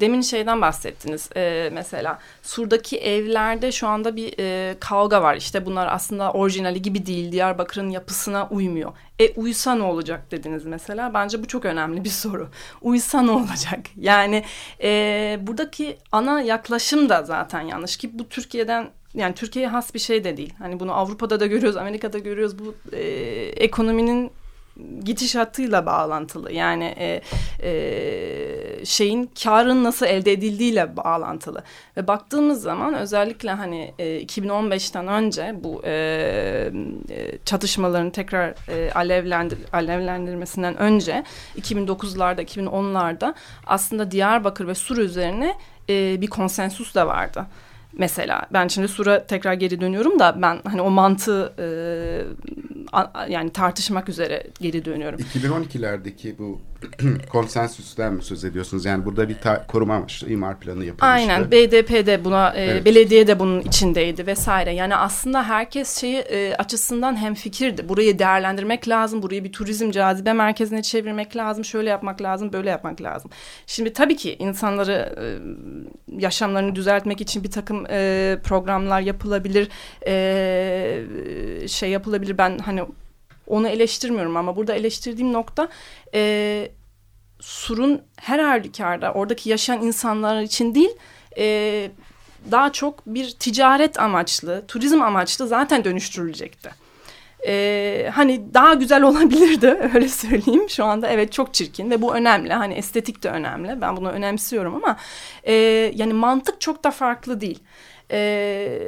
demin 0.00 0.20
şeyden 0.20 0.60
bahsettiniz. 0.60 1.30
Ee, 1.36 1.70
mesela 1.72 2.18
Sur'daki 2.42 2.98
evlerde 2.98 3.72
şu 3.72 3.88
anda 3.88 4.16
bir 4.16 4.34
e, 4.38 4.76
kavga 4.80 5.22
var. 5.22 5.36
İşte 5.36 5.66
bunlar 5.66 5.86
aslında 5.86 6.32
orijinali 6.32 6.82
gibi 6.82 7.06
değil. 7.06 7.32
Diyarbakır'ın 7.32 7.90
yapısına 7.90 8.48
uymuyor. 8.50 8.92
E 9.18 9.34
uysa 9.34 9.74
ne 9.74 9.82
olacak 9.82 10.30
dediniz 10.30 10.64
mesela. 10.64 11.14
Bence 11.14 11.42
bu 11.42 11.46
çok 11.46 11.64
önemli 11.64 12.04
bir 12.04 12.08
soru. 12.10 12.48
Uysa 12.82 13.22
ne 13.22 13.30
olacak? 13.30 13.80
Yani 13.96 14.44
e, 14.82 15.38
buradaki 15.42 15.98
ana 16.12 16.40
yaklaşım 16.40 17.08
da 17.08 17.22
zaten 17.22 17.60
yanlış 17.60 17.96
ki 17.96 18.18
bu 18.18 18.28
Türkiye'den 18.28 18.90
yani 19.14 19.34
Türkiye'ye 19.34 19.68
has 19.68 19.94
bir 19.94 19.98
şey 19.98 20.24
de 20.24 20.36
değil. 20.36 20.54
Hani 20.58 20.80
bunu 20.80 20.92
Avrupa'da 20.92 21.40
da 21.40 21.46
görüyoruz, 21.46 21.76
Amerika'da 21.76 22.18
görüyoruz. 22.18 22.58
Bu 22.58 22.74
e, 22.96 23.00
ekonominin 23.56 24.30
gidişatıyla 25.04 25.86
bağlantılı. 25.86 26.52
Yani 26.52 26.94
e, 26.98 27.22
e, 27.62 28.84
şeyin 28.84 29.30
karın 29.42 29.84
nasıl 29.84 30.06
elde 30.06 30.32
edildiğiyle 30.32 30.96
bağlantılı. 30.96 31.62
Ve 31.96 32.06
baktığımız 32.06 32.62
zaman 32.62 32.94
özellikle 32.94 33.50
hani 33.50 33.94
e, 33.98 34.22
2015'ten 34.22 35.08
önce 35.08 35.54
bu 35.64 35.82
e, 35.84 35.92
e, 37.10 37.38
çatışmaların 37.44 38.10
tekrar 38.10 38.54
e, 38.68 38.92
alevlendir, 38.92 39.58
alevlendirmesinden 39.72 40.76
önce 40.76 41.24
2009'larda 41.60 42.42
2010'larda 42.42 43.34
aslında 43.66 44.10
Diyarbakır 44.10 44.66
ve 44.66 44.74
Sur 44.74 44.98
üzerine 44.98 45.54
e, 45.88 46.20
bir 46.20 46.26
konsensus 46.26 46.94
da 46.94 47.06
vardı. 47.06 47.46
Mesela 47.92 48.46
ben 48.52 48.68
şimdi 48.68 48.88
Sur'a 48.88 49.26
tekrar 49.26 49.52
geri 49.54 49.80
dönüyorum 49.80 50.18
da 50.18 50.42
ben 50.42 50.58
hani 50.64 50.82
o 50.82 50.90
mantığı 50.90 51.52
e, 51.58 51.66
a, 52.92 53.26
yani 53.28 53.50
tartışmak 53.50 54.08
üzere 54.08 54.46
geri 54.60 54.84
dönüyorum. 54.84 55.20
2012'lerdeki 55.20 56.38
bu 56.38 56.60
konsensüsten 57.32 58.12
mi 58.12 58.22
söz 58.22 58.44
ediyorsunuz? 58.44 58.84
Yani 58.84 59.04
burada 59.04 59.28
bir 59.28 59.36
koruma 59.68 59.94
amaçlı 59.94 60.30
imar 60.30 60.60
planı 60.60 60.84
yapılmıştı. 60.84 61.06
Aynen 61.06 61.50
BDP 61.50 62.06
de 62.06 62.24
buna 62.24 62.54
e, 62.54 62.64
Evet. 62.64 62.84
belediye 62.84 63.26
de 63.26 63.38
bunun 63.38 63.60
içindeydi 63.60 64.26
vesaire. 64.26 64.74
Yani 64.74 64.96
aslında 64.96 65.42
herkes 65.48 66.00
şeyi 66.00 66.16
e, 66.16 66.54
açısından 66.54 67.16
hem 67.16 67.34
fikirdi. 67.34 67.88
Burayı 67.88 68.18
değerlendirmek 68.18 68.88
lazım. 68.88 69.22
Burayı 69.22 69.44
bir 69.44 69.52
turizm 69.52 69.90
cazibe 69.90 70.32
merkezine 70.32 70.82
çevirmek 70.82 71.36
lazım. 71.36 71.64
Şöyle 71.64 71.90
yapmak 71.90 72.22
lazım, 72.22 72.52
böyle 72.52 72.70
yapmak 72.70 73.02
lazım. 73.02 73.30
Şimdi 73.66 73.92
tabii 73.92 74.16
ki 74.16 74.36
insanları 74.38 75.14
e, 75.20 75.24
yaşamlarını 76.18 76.74
düzeltmek 76.74 77.20
için 77.20 77.44
bir 77.44 77.50
takım 77.50 77.86
e, 77.90 78.38
programlar 78.44 79.00
yapılabilir. 79.00 79.68
E, 80.06 81.68
şey 81.68 81.90
yapılabilir. 81.90 82.38
Ben 82.38 82.58
hani 82.58 82.82
onu 83.46 83.68
eleştirmiyorum 83.68 84.36
ama 84.36 84.56
burada 84.56 84.74
eleştirdiğim 84.74 85.32
nokta 85.32 85.68
e, 86.14 86.70
surun 87.40 88.02
her 88.16 88.38
halükarda 88.38 89.12
oradaki 89.12 89.50
yaşayan 89.50 89.82
insanlar 89.82 90.42
için 90.42 90.74
değil 90.74 90.90
e, 91.38 91.90
daha 92.50 92.72
çok 92.72 93.06
bir 93.06 93.30
ticaret 93.30 94.00
amaçlı, 94.00 94.64
turizm 94.68 95.02
amaçlı 95.02 95.48
zaten 95.48 95.84
dönüştürülecekti. 95.84 96.87
E, 97.48 98.10
hani 98.14 98.54
daha 98.54 98.74
güzel 98.74 99.02
olabilirdi 99.10 99.90
öyle 99.94 100.08
söyleyeyim. 100.08 100.68
Şu 100.68 100.84
anda 100.84 101.08
evet 101.08 101.32
çok 101.32 101.54
çirkin 101.54 101.90
ve 101.90 102.02
bu 102.02 102.14
önemli. 102.14 102.52
Hani 102.52 102.74
estetik 102.74 103.22
de 103.22 103.30
önemli. 103.30 103.80
Ben 103.80 103.96
bunu 103.96 104.10
önemsiyorum 104.10 104.74
ama 104.74 104.96
e, 105.44 105.52
yani 105.94 106.12
mantık 106.12 106.60
çok 106.60 106.84
da 106.84 106.90
farklı 106.90 107.40
değil. 107.40 107.58
E, 108.10 108.78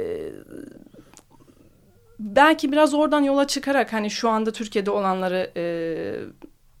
belki 2.19 2.71
biraz 2.71 2.93
oradan 2.93 3.21
yola 3.21 3.47
çıkarak 3.47 3.93
hani 3.93 4.09
şu 4.11 4.29
anda 4.29 4.51
Türkiye'de 4.51 4.91
olanları 4.91 5.51
e, 5.57 5.63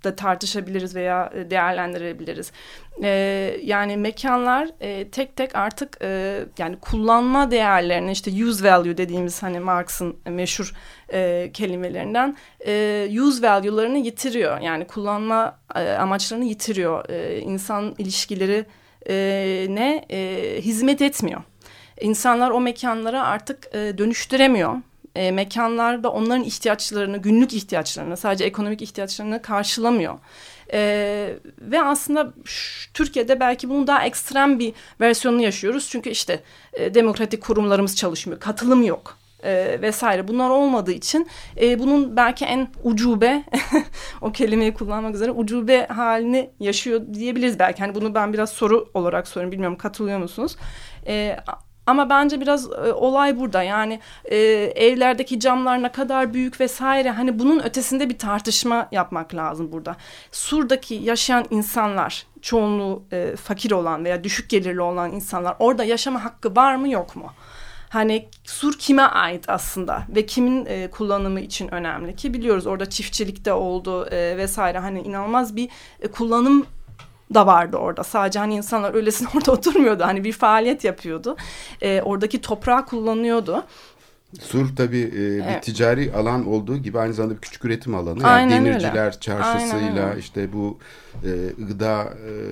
da 0.03 0.15
tartışabiliriz 0.15 0.95
veya 0.95 1.31
e, 1.35 1.49
değerlendirebiliriz. 1.49 2.51
E, 3.03 3.09
yani 3.63 3.97
mekanlar 3.97 4.69
e, 4.81 5.09
tek 5.09 5.35
tek 5.35 5.55
artık 5.55 5.97
e, 6.01 6.39
yani 6.57 6.75
kullanma 6.79 7.51
değerlerini 7.51 8.11
işte 8.11 8.45
use 8.45 8.71
value 8.71 8.97
dediğimiz 8.97 9.43
hani 9.43 9.59
Marx'ın 9.59 10.15
meşhur 10.25 10.73
e, 11.13 11.51
kelimelerinden 11.53 12.37
e, 12.67 13.07
use 13.21 13.47
value'larını 13.47 13.97
yitiriyor. 13.97 14.61
Yani 14.61 14.87
kullanma 14.87 15.59
e, 15.75 15.89
amaçlarını 15.91 16.45
yitiriyor. 16.45 17.09
E, 17.09 17.39
insan 17.39 17.95
ilişkileri 17.97 18.65
e, 19.09 19.65
ne 19.69 20.05
e, 20.09 20.61
hizmet 20.61 21.01
etmiyor. 21.01 21.41
İnsanlar 22.01 22.51
o 22.51 22.61
mekanlara 22.61 23.23
artık 23.23 23.75
e, 23.75 23.97
dönüştüremiyor 23.97 24.75
e, 25.15 25.31
mekanlar 25.31 26.03
da 26.03 26.11
onların 26.11 26.43
ihtiyaçlarını, 26.43 27.17
günlük 27.17 27.53
ihtiyaçlarını, 27.53 28.17
sadece 28.17 28.45
ekonomik 28.45 28.81
ihtiyaçlarını 28.81 29.41
karşılamıyor. 29.41 30.19
E, 30.73 30.79
ve 31.61 31.81
aslında 31.81 32.33
şu, 32.45 32.93
Türkiye'de 32.93 33.39
belki 33.39 33.69
bunun 33.69 33.87
daha 33.87 34.05
ekstrem 34.05 34.59
bir 34.59 34.73
versiyonunu 35.01 35.41
yaşıyoruz. 35.41 35.89
Çünkü 35.89 36.09
işte 36.09 36.43
e, 36.73 36.93
demokratik 36.93 37.43
kurumlarımız 37.43 37.95
çalışmıyor, 37.95 38.39
katılım 38.39 38.83
yok. 38.83 39.17
E, 39.43 39.81
vesaire 39.81 40.27
bunlar 40.27 40.49
olmadığı 40.49 40.91
için 40.91 41.27
e, 41.61 41.79
bunun 41.79 42.17
belki 42.17 42.45
en 42.45 42.67
ucube 42.83 43.43
o 44.21 44.31
kelimeyi 44.31 44.73
kullanmak 44.73 45.15
üzere 45.15 45.31
ucube 45.31 45.87
halini 45.87 46.49
yaşıyor 46.59 47.01
diyebiliriz 47.13 47.59
belki. 47.59 47.79
Hani 47.79 47.95
bunu 47.95 48.15
ben 48.15 48.33
biraz 48.33 48.49
soru 48.49 48.89
olarak 48.93 49.27
soruyorum 49.27 49.51
bilmiyorum 49.51 49.77
katılıyor 49.77 50.19
musunuz? 50.19 50.55
E, 51.07 51.37
ama 51.91 52.09
bence 52.09 52.41
biraz 52.41 52.71
e, 52.71 52.93
olay 52.93 53.39
burada 53.39 53.63
yani 53.63 53.99
e, 54.25 54.37
evlerdeki 54.75 55.39
camlar 55.39 55.83
ne 55.83 55.91
kadar 55.91 56.33
büyük 56.33 56.59
vesaire 56.59 57.09
hani 57.09 57.39
bunun 57.39 57.59
ötesinde 57.59 58.09
bir 58.09 58.17
tartışma 58.17 58.87
yapmak 58.91 59.35
lazım 59.35 59.71
burada. 59.71 59.95
Sur'daki 60.31 60.95
yaşayan 60.95 61.45
insanlar 61.49 62.25
çoğunluğu 62.41 63.03
e, 63.11 63.35
fakir 63.35 63.71
olan 63.71 64.05
veya 64.05 64.23
düşük 64.23 64.49
gelirli 64.49 64.81
olan 64.81 65.11
insanlar 65.11 65.55
orada 65.59 65.83
yaşama 65.83 66.23
hakkı 66.23 66.55
var 66.55 66.75
mı 66.75 66.89
yok 66.89 67.15
mu? 67.15 67.31
Hani 67.89 68.29
sur 68.43 68.73
kime 68.73 69.01
ait 69.01 69.49
aslında 69.49 70.03
ve 70.15 70.25
kimin 70.25 70.65
e, 70.65 70.89
kullanımı 70.89 71.39
için 71.39 71.67
önemli 71.67 72.15
ki 72.15 72.33
biliyoruz 72.33 72.67
orada 72.67 72.89
çiftçilikte 72.89 73.53
oldu 73.53 74.05
e, 74.05 74.37
vesaire 74.37 74.79
hani 74.79 75.01
inanılmaz 75.01 75.55
bir 75.55 75.69
e, 76.01 76.07
kullanım 76.07 76.65
da 77.33 77.47
vardı 77.47 77.77
orada. 77.77 78.03
Sadece 78.03 78.39
hani 78.39 78.55
insanlar 78.55 78.93
öylesine 78.93 79.27
orada 79.35 79.51
oturmuyordu. 79.51 80.03
Hani 80.03 80.23
bir 80.23 80.33
faaliyet 80.33 80.83
yapıyordu. 80.83 81.37
E, 81.81 82.01
oradaki 82.01 82.41
toprağı 82.41 82.85
kullanıyordu. 82.85 83.63
Sur 84.41 84.75
tabii 84.75 84.99
e, 85.01 85.11
bir 85.37 85.43
Evet. 85.43 85.63
ticari 85.63 86.13
alan 86.13 86.47
olduğu 86.47 86.77
gibi 86.77 86.99
aynı 86.99 87.13
zamanda 87.13 87.35
bir 87.35 87.41
küçük 87.41 87.65
üretim 87.65 87.95
alanı. 87.95 88.21
Yani 88.21 88.31
Aynen 88.31 88.59
öyle. 88.59 88.65
demirciler 88.69 89.19
çarşısıyla 89.19 89.75
Aynen 89.87 90.09
öyle. 90.09 90.19
işte 90.19 90.53
bu 90.53 90.79
e, 91.23 91.29
gıda 91.67 92.03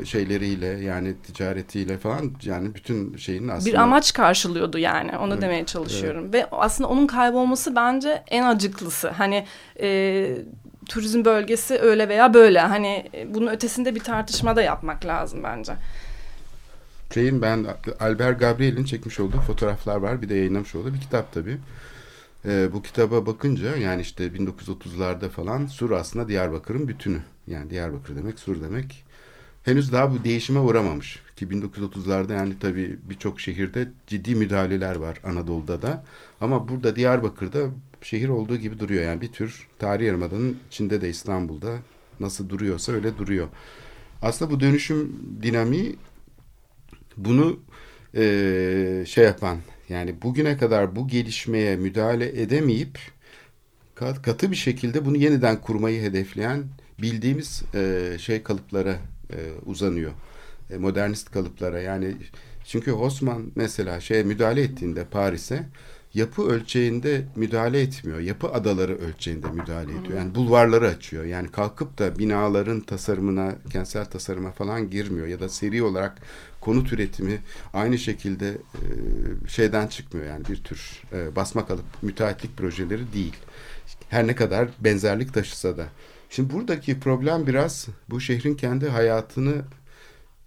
e, 0.01 0.05
şeyleriyle 0.05 0.65
yani 0.67 1.13
ticaretiyle 1.27 1.97
falan 1.97 2.32
yani 2.43 2.75
bütün 2.75 3.17
şeyin 3.17 3.47
aslında 3.47 3.65
Bir 3.71 3.82
amaç 3.82 4.13
karşılıyordu 4.13 4.77
yani. 4.77 5.17
Onu 5.17 5.34
Evet, 5.34 5.41
demeye 5.41 5.65
çalışıyorum. 5.65 6.34
Ve 6.34 6.47
aslında 6.51 6.89
onun 6.89 7.07
kaybolması 7.07 7.75
bence 7.75 8.23
en 8.27 8.43
acıklısı. 8.43 9.09
Hani 9.09 9.45
e, 9.82 10.38
turizm 10.90 11.26
bölgesi 11.26 11.80
öyle 11.80 12.10
veya 12.10 12.34
böyle. 12.34 12.60
Hani 12.60 13.10
e, 13.14 13.34
bunun 13.34 13.48
ötesinde 13.48 13.96
bir 13.96 14.00
tartışma 14.00 14.56
da 14.56 14.62
yapmak 14.62 15.06
lazım 15.06 15.44
bence. 15.44 15.74
şeyin 17.14 17.42
ben 17.42 17.66
Albert 18.00 18.40
Gabriel'in 18.40 18.84
çekmiş 18.84 19.20
olduğu 19.20 19.42
fotoğraflar 19.42 19.96
var. 19.96 20.22
Bir 20.22 20.30
de 20.30 20.36
yayınlamış 20.36 20.76
olduğu 20.76 20.94
bir 20.94 21.02
kitap 21.02 21.34
tabii. 21.34 21.58
E, 22.46 22.74
bu 22.74 22.82
kitaba 22.82 23.26
bakınca 23.26 23.76
yani 23.76 24.02
işte 24.02 24.28
1930'larda 24.28 25.30
falan 25.30 25.66
Sur 25.66 25.92
aslında 25.92 26.28
Diyarbakır'ın 26.28 26.88
bütünü. 26.88 27.20
Yani 27.48 27.70
Diyarbakır 27.70 28.16
demek 28.16 28.40
Sur 28.40 28.62
demek. 28.62 29.06
Henüz 29.64 29.92
daha 29.92 30.12
bu 30.12 30.24
değişime 30.24 30.60
uğramamış. 30.60 31.20
Ki 31.36 31.48
1930'larda 31.48 32.34
yani 32.34 32.54
tabii 32.60 33.00
birçok 33.10 33.40
şehirde 33.40 33.92
ciddi 34.08 34.36
müdahaleler 34.36 34.96
var 34.96 35.18
Anadolu'da 35.24 35.82
da. 35.82 36.04
Ama 36.42 36.70
burada 36.70 36.96
Diyarbakır'da 36.96 37.60
şehir 38.02 38.30
olduğu 38.30 38.58
gibi 38.58 38.80
duruyor. 38.80 39.04
Yani 39.04 39.22
bir 39.22 39.32
tür 39.32 39.68
tarih 39.80 40.06
yarımadanın 40.06 40.58
içinde 40.68 41.02
de 41.02 41.10
İstanbul'da 41.10 41.78
nasıl 42.20 42.50
duruyorsa 42.50 42.91
öyle 42.91 43.18
duruyor. 43.18 43.47
Aslında 44.22 44.52
bu 44.52 44.60
dönüşüm 44.60 45.16
dinamiği 45.43 45.95
bunu 47.18 47.60
eee, 48.14 49.04
şey 49.08 49.26
yapan 49.26 49.58
yani 49.89 50.22
bugüne 50.22 50.58
kadar 50.58 50.95
bu 50.95 51.08
gelişmeye 51.08 51.76
müdahale 51.76 52.41
edemeyip 52.41 53.00
kat- 53.95 54.22
katı 54.22 54.52
bir 54.52 54.56
şekilde 54.56 55.06
bunu 55.06 55.18
yeniden 55.18 55.62
kurmayı 55.62 56.02
hedefleyen 56.02 56.64
bildiğimiz 57.02 57.64
eee, 57.74 58.18
şey 58.20 58.43
kalıplara 58.43 58.97
eee, 59.34 59.38
uzanıyor. 59.66 60.12
E, 60.72 60.78
modernist 60.78 61.32
kalıplara 61.32 61.80
yani 61.82 62.16
çünkü 62.66 62.91
Osman 62.91 63.52
mesela 63.56 64.00
şeye 64.00 64.24
müdahale 64.24 64.62
ettiğinde 64.64 65.06
Paris'e 65.06 65.66
yapı 66.14 66.41
ölçeğinde 66.43 67.26
müdahale 67.36 67.82
etmiyor. 67.82 68.20
Yapı 68.20 68.51
adaları 68.51 68.97
ölçeğinde 68.97 69.47
müdahale 69.47 69.91
ediyor. 69.91 70.18
Yani 70.18 70.36
bulvarları 70.36 70.88
açıyor. 70.88 71.26
Yani 71.26 71.51
kalkıp 71.51 71.97
da 71.97 72.20
binaların 72.20 72.82
tasarımına, 72.82 73.55
kentsel 73.72 74.05
tasarıma 74.05 74.51
falan 74.51 74.89
girmiyor 74.89 75.28
ya 75.28 75.39
da 75.39 75.49
seri 75.49 75.84
olarak 75.84 76.22
konut 76.62 76.93
üretimi 76.93 77.41
aynı 77.74 77.97
şekilde 77.97 78.49
e, 78.49 79.47
şeyden 79.47 79.88
çıkmıyor. 79.88 80.28
Yani 80.28 80.45
bir 80.49 80.64
tür 80.64 81.01
e, 81.14 81.36
basma 81.36 81.68
kalıp 81.68 81.86
müteahhitlik 82.01 82.57
projeleri 82.57 83.14
değil. 83.14 83.36
Her 84.10 84.28
ne 84.28 84.36
kadar 84.36 84.70
benzerlik 84.80 85.34
taşısa 85.34 85.78
da. 85.78 85.86
Şimdi 86.30 86.53
buradaki 86.53 86.99
problem 86.99 87.47
biraz 87.47 87.88
bu 88.10 88.22
şehrin 88.22 88.55
kendi 88.55 88.89
hayatını 88.89 89.62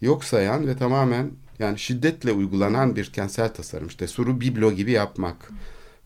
yok 0.01 0.25
sayan 0.25 0.67
ve 0.67 0.77
tamamen 0.77 1.31
yani 1.63 1.79
şiddetle 1.79 2.33
uygulanan 2.33 2.97
bir 2.97 3.05
kentsel 3.05 3.55
tasarım. 3.55 3.87
İşte 3.87 4.07
suru 4.07 4.41
biblo 4.41 4.73
gibi 4.73 4.91
yapmak. 4.91 5.51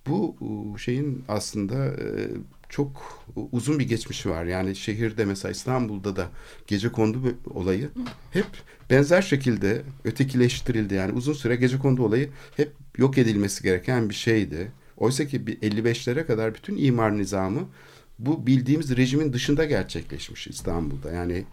Bu 0.07 0.36
şeyin 0.78 1.24
aslında 1.28 1.86
e, 1.86 2.28
çok 2.68 3.22
uzun 3.52 3.78
bir 3.78 3.88
geçmişi 3.88 4.30
var. 4.30 4.44
Yani 4.44 4.76
şehirde 4.76 5.24
mesela 5.24 5.52
İstanbul'da 5.52 6.16
da 6.16 6.28
gece 6.66 6.92
kondu 6.92 7.34
olayı 7.54 7.90
hep 8.32 8.46
benzer 8.90 9.22
şekilde 9.22 9.82
ötekileştirildi. 10.04 10.94
Yani 10.94 11.12
uzun 11.12 11.32
süre 11.32 11.57
gece 11.57 11.78
kondu 11.78 12.04
olayı 12.04 12.30
hep 12.57 12.72
yok 12.98 13.18
edilmesi 13.18 13.62
gereken 13.62 14.11
bir 14.11 14.14
şeydi. 14.14 14.72
Oysa 14.96 15.26
ki 15.26 15.46
bir 15.46 15.61
55'lere 15.61 16.26
kadar 16.26 16.54
bütün 16.54 16.76
imar 16.76 17.18
nizamı 17.18 17.68
bu 18.18 18.46
bildiğimiz 18.46 18.96
rejimin 18.96 19.32
dışında 19.32 19.64
gerçekleşmiş 19.64 20.46
İstanbul'da. 20.46 21.12
Yani 21.12 21.44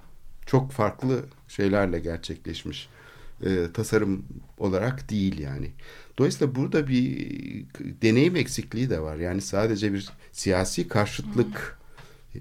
çok 0.45 0.72
farklı 0.72 1.26
şeylerle 1.47 1.99
gerçekleşmiş 1.99 2.89
e, 3.46 3.72
tasarım 3.74 4.26
olarak 4.58 5.10
değil 5.10 5.39
yani. 5.39 5.72
Dolayısıyla 6.18 6.56
burada 6.56 6.88
bir 6.88 7.66
deneyim 8.02 8.36
eksikliği 8.36 8.89
de 8.89 9.00
var. 9.00 9.18
Yani 9.18 9.41
sadece 9.41 9.94
bir 9.94 10.10
siyasi 10.32 10.88
karşıtlık 10.88 11.80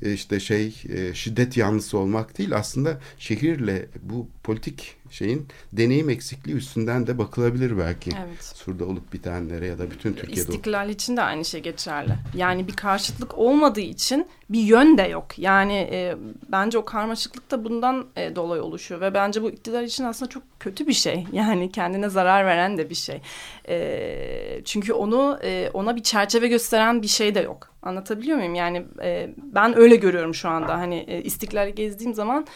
e, 0.02 0.12
işte 0.12 0.40
şey 0.40 0.82
e, 0.88 1.14
şiddet 1.14 1.56
yanlısı 1.56 1.98
olmak 1.98 2.38
değil 2.38 2.56
aslında 2.56 3.00
şehirle 3.18 3.88
bu 4.02 4.28
politik 4.42 4.96
şeyin 5.12 5.48
deneyim 5.72 6.10
eksikliği 6.10 6.56
üstünden 6.56 7.06
de 7.06 7.18
bakılabilir 7.18 7.78
belki. 7.78 8.10
Evet. 8.26 8.44
Sur'da 8.44 8.84
olup 8.84 9.12
bitenlere 9.12 9.66
ya 9.66 9.78
da 9.78 9.90
bütün 9.90 10.12
Türkiye'de 10.12 10.40
olup. 10.40 10.48
İstiklal 10.48 10.88
için 10.88 11.16
de 11.16 11.22
aynı 11.22 11.44
şey 11.44 11.60
geçerli. 11.60 12.12
Yani 12.34 12.68
bir 12.68 12.76
karşıtlık 12.76 13.38
olmadığı 13.38 13.80
için 13.80 14.26
bir 14.50 14.60
yön 14.60 14.98
de 14.98 15.02
yok. 15.02 15.38
Yani 15.38 15.88
e, 15.92 16.16
bence 16.52 16.78
o 16.78 16.84
karmaşıklık 16.84 17.50
da 17.50 17.64
bundan 17.64 18.06
e, 18.16 18.36
dolayı 18.36 18.62
oluşuyor 18.62 19.00
ve 19.00 19.14
bence 19.14 19.42
bu 19.42 19.50
iktidar 19.50 19.82
için 19.82 20.04
aslında 20.04 20.28
çok 20.28 20.42
kötü 20.60 20.86
bir 20.86 20.92
şey. 20.92 21.26
Yani 21.32 21.72
kendine 21.72 22.08
zarar 22.08 22.46
veren 22.46 22.78
de 22.78 22.90
bir 22.90 22.94
şey. 22.94 23.20
E, 23.68 24.60
çünkü 24.64 24.92
onu 24.92 25.38
e, 25.42 25.70
ona 25.74 25.96
bir 25.96 26.02
çerçeve 26.02 26.48
gösteren 26.48 27.02
bir 27.02 27.08
şey 27.08 27.34
de 27.34 27.40
yok. 27.40 27.70
Anlatabiliyor 27.82 28.38
muyum? 28.38 28.54
Yani 28.54 28.86
e, 29.02 29.30
ben 29.36 29.78
öyle 29.78 29.96
görüyorum 29.96 30.34
şu 30.34 30.48
anda. 30.48 30.78
Hani 30.78 31.04
e, 31.08 31.22
İstiklal'i 31.22 31.74
gezdiğim 31.74 32.14
zaman 32.14 32.46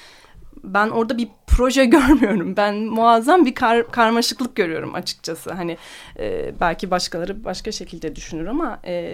ben 0.67 0.91
orada 0.91 1.19
bir 1.19 1.29
proje 1.47 1.85
görmüyorum. 1.97 2.57
Ben 2.57 2.75
muazzam 2.75 3.47
bir 3.47 3.55
kar, 3.55 3.91
karmaşıklık 3.91 4.57
görüyorum 4.57 4.95
açıkçası. 4.95 5.53
Hani 5.53 5.77
e, 6.19 6.55
belki 6.61 6.91
başkaları 6.91 7.45
başka 7.45 7.73
şekilde 7.73 8.17
düşünür 8.17 8.47
ama 8.47 8.81
e, 8.85 9.07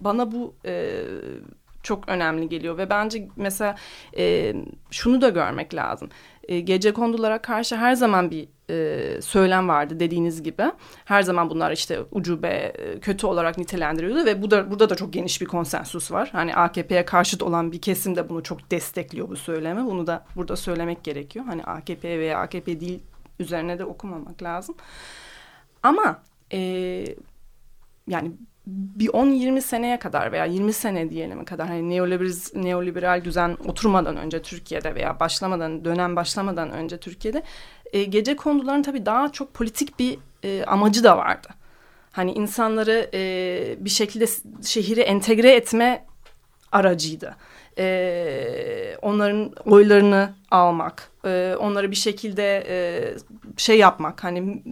bana 0.00 0.32
bu 0.32 0.54
e, 0.64 1.02
çok 1.88 2.08
önemli 2.08 2.48
geliyor 2.48 2.78
ve 2.78 2.90
bence 2.90 3.28
mesela 3.36 3.76
e, 4.16 4.54
şunu 4.90 5.20
da 5.20 5.28
görmek 5.28 5.74
lazım. 5.74 6.08
E, 6.48 6.60
gece 6.60 6.92
kondulara 6.92 7.42
karşı 7.42 7.76
her 7.76 7.94
zaman 7.94 8.30
bir 8.30 8.48
e, 8.70 9.22
söylem 9.22 9.68
vardı 9.68 10.00
dediğiniz 10.00 10.42
gibi. 10.42 10.62
Her 11.04 11.22
zaman 11.22 11.50
bunlar 11.50 11.72
işte 11.72 12.00
ucube, 12.10 12.48
e, 12.48 13.00
kötü 13.00 13.26
olarak 13.26 13.58
nitelendiriyordu 13.58 14.24
ve 14.24 14.42
bu 14.42 14.50
da 14.50 14.70
burada 14.70 14.90
da 14.90 14.94
çok 14.94 15.12
geniş 15.12 15.40
bir 15.40 15.46
konsensus 15.46 16.12
var. 16.12 16.28
Hani 16.32 16.54
AKP'ye 16.54 17.04
karşıt 17.04 17.42
olan 17.42 17.72
bir 17.72 17.80
kesim 17.80 18.16
de 18.16 18.28
bunu 18.28 18.42
çok 18.42 18.70
destekliyor 18.70 19.28
bu 19.28 19.36
söylemi. 19.36 19.84
Bunu 19.84 20.06
da 20.06 20.24
burada 20.36 20.56
söylemek 20.56 21.04
gerekiyor. 21.04 21.44
Hani 21.44 21.64
AKP 21.64 22.18
veya 22.18 22.38
AKP 22.38 22.80
değil 22.80 23.02
üzerine 23.40 23.78
de 23.78 23.84
okumamak 23.84 24.42
lazım. 24.42 24.76
Ama 25.82 26.22
e, 26.52 26.58
yani 28.08 28.32
bir 28.68 29.08
10-20 29.08 29.60
seneye 29.60 29.98
kadar 29.98 30.32
veya 30.32 30.44
20 30.44 30.72
sene 30.72 31.10
diyelim 31.10 31.44
kadar 31.44 31.68
hani 31.68 31.88
neoliberal, 31.88 32.32
neoliberal 32.54 33.24
düzen 33.24 33.56
oturmadan 33.64 34.16
önce 34.16 34.42
Türkiye'de 34.42 34.94
veya 34.94 35.20
başlamadan 35.20 35.84
dönem 35.84 36.16
başlamadan 36.16 36.70
önce 36.70 36.98
Türkiye'de 36.98 37.42
e, 37.92 38.04
gece 38.04 38.36
konduların 38.36 38.82
tabii 38.82 39.06
daha 39.06 39.32
çok 39.32 39.54
politik 39.54 39.98
bir 39.98 40.18
e, 40.44 40.64
amacı 40.64 41.04
da 41.04 41.16
vardı. 41.16 41.48
Hani 42.12 42.32
insanları 42.32 43.10
e, 43.14 43.76
bir 43.78 43.90
şekilde 43.90 44.26
şehire 44.64 45.00
entegre 45.00 45.54
etme 45.54 46.06
aracıydı. 46.72 47.36
E, 47.78 48.96
onların 49.02 49.52
oylarını 49.64 50.34
almak, 50.50 51.10
e, 51.24 51.54
onları 51.60 51.90
bir 51.90 51.96
şekilde 51.96 52.66
e, 52.68 52.78
şey 53.56 53.78
yapmak 53.78 54.24
hani 54.24 54.62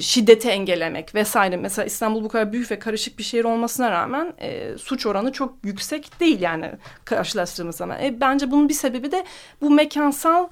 şiddeti 0.00 0.48
engellemek 0.48 1.14
vesaire. 1.14 1.56
Mesela 1.56 1.86
İstanbul 1.86 2.24
bu 2.24 2.28
kadar 2.28 2.52
büyük 2.52 2.70
ve 2.70 2.78
karışık 2.78 3.18
bir 3.18 3.22
şehir 3.22 3.44
olmasına 3.44 3.90
rağmen 3.90 4.32
e, 4.38 4.78
suç 4.78 5.06
oranı 5.06 5.32
çok 5.32 5.54
yüksek 5.64 6.20
değil 6.20 6.40
yani 6.40 6.70
karşılaştığımız 7.04 7.76
zaman. 7.76 8.02
E, 8.02 8.20
bence 8.20 8.50
bunun 8.50 8.68
bir 8.68 8.74
sebebi 8.74 9.12
de 9.12 9.24
bu 9.60 9.70
mekansal 9.70 10.48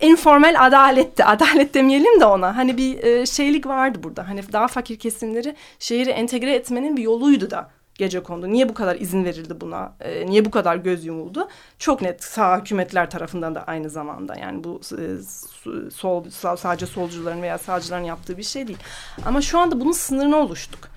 informal 0.00 0.66
adaletti. 0.66 1.24
Adalet 1.34 1.74
demeyelim 1.74 2.20
de 2.20 2.24
ona. 2.24 2.56
Hani 2.56 2.76
bir 2.76 3.04
e, 3.04 3.26
şeylik 3.26 3.66
vardı 3.66 3.98
burada. 4.02 4.28
Hani 4.28 4.52
daha 4.52 4.68
fakir 4.68 4.98
kesimleri 4.98 5.56
şehri 5.78 6.10
entegre 6.10 6.54
etmenin 6.54 6.96
bir 6.96 7.02
yoluydu 7.02 7.50
da 7.50 7.70
gece 7.94 8.22
kondu. 8.22 8.48
Niye 8.48 8.68
bu 8.68 8.74
kadar 8.74 8.96
izin 8.96 9.24
verildi 9.24 9.60
buna? 9.60 9.92
E, 10.00 10.26
niye 10.26 10.44
bu 10.44 10.50
kadar 10.50 10.76
göz 10.76 11.04
yumuldu? 11.04 11.48
Çok 11.78 12.02
net 12.02 12.24
sağ 12.24 12.60
hükümetler 12.60 13.10
tarafından 13.10 13.54
da 13.54 13.64
aynı 13.64 13.90
zamanda. 13.90 14.36
Yani 14.36 14.64
bu 14.64 14.80
e, 14.98 15.90
sol 15.90 16.30
sadece 16.56 16.86
solcuların 16.86 17.42
veya 17.42 17.58
sağcıların 17.58 18.04
yaptığı 18.04 18.38
bir 18.38 18.42
şey 18.42 18.66
değil. 18.66 18.78
Ama 19.24 19.42
şu 19.42 19.58
anda 19.58 19.80
bunun 19.80 19.92
sınırını 19.92 20.36
oluştuk. 20.36 20.88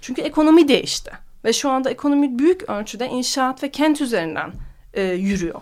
Çünkü 0.00 0.22
ekonomi 0.22 0.68
değişti. 0.68 1.10
Ve 1.44 1.52
şu 1.52 1.70
anda 1.70 1.90
ekonomi 1.90 2.38
büyük 2.38 2.70
ölçüde 2.70 3.06
inşaat 3.06 3.62
ve 3.62 3.70
kent 3.70 4.00
üzerinden 4.00 4.52
e, 4.94 5.02
yürüyor. 5.02 5.60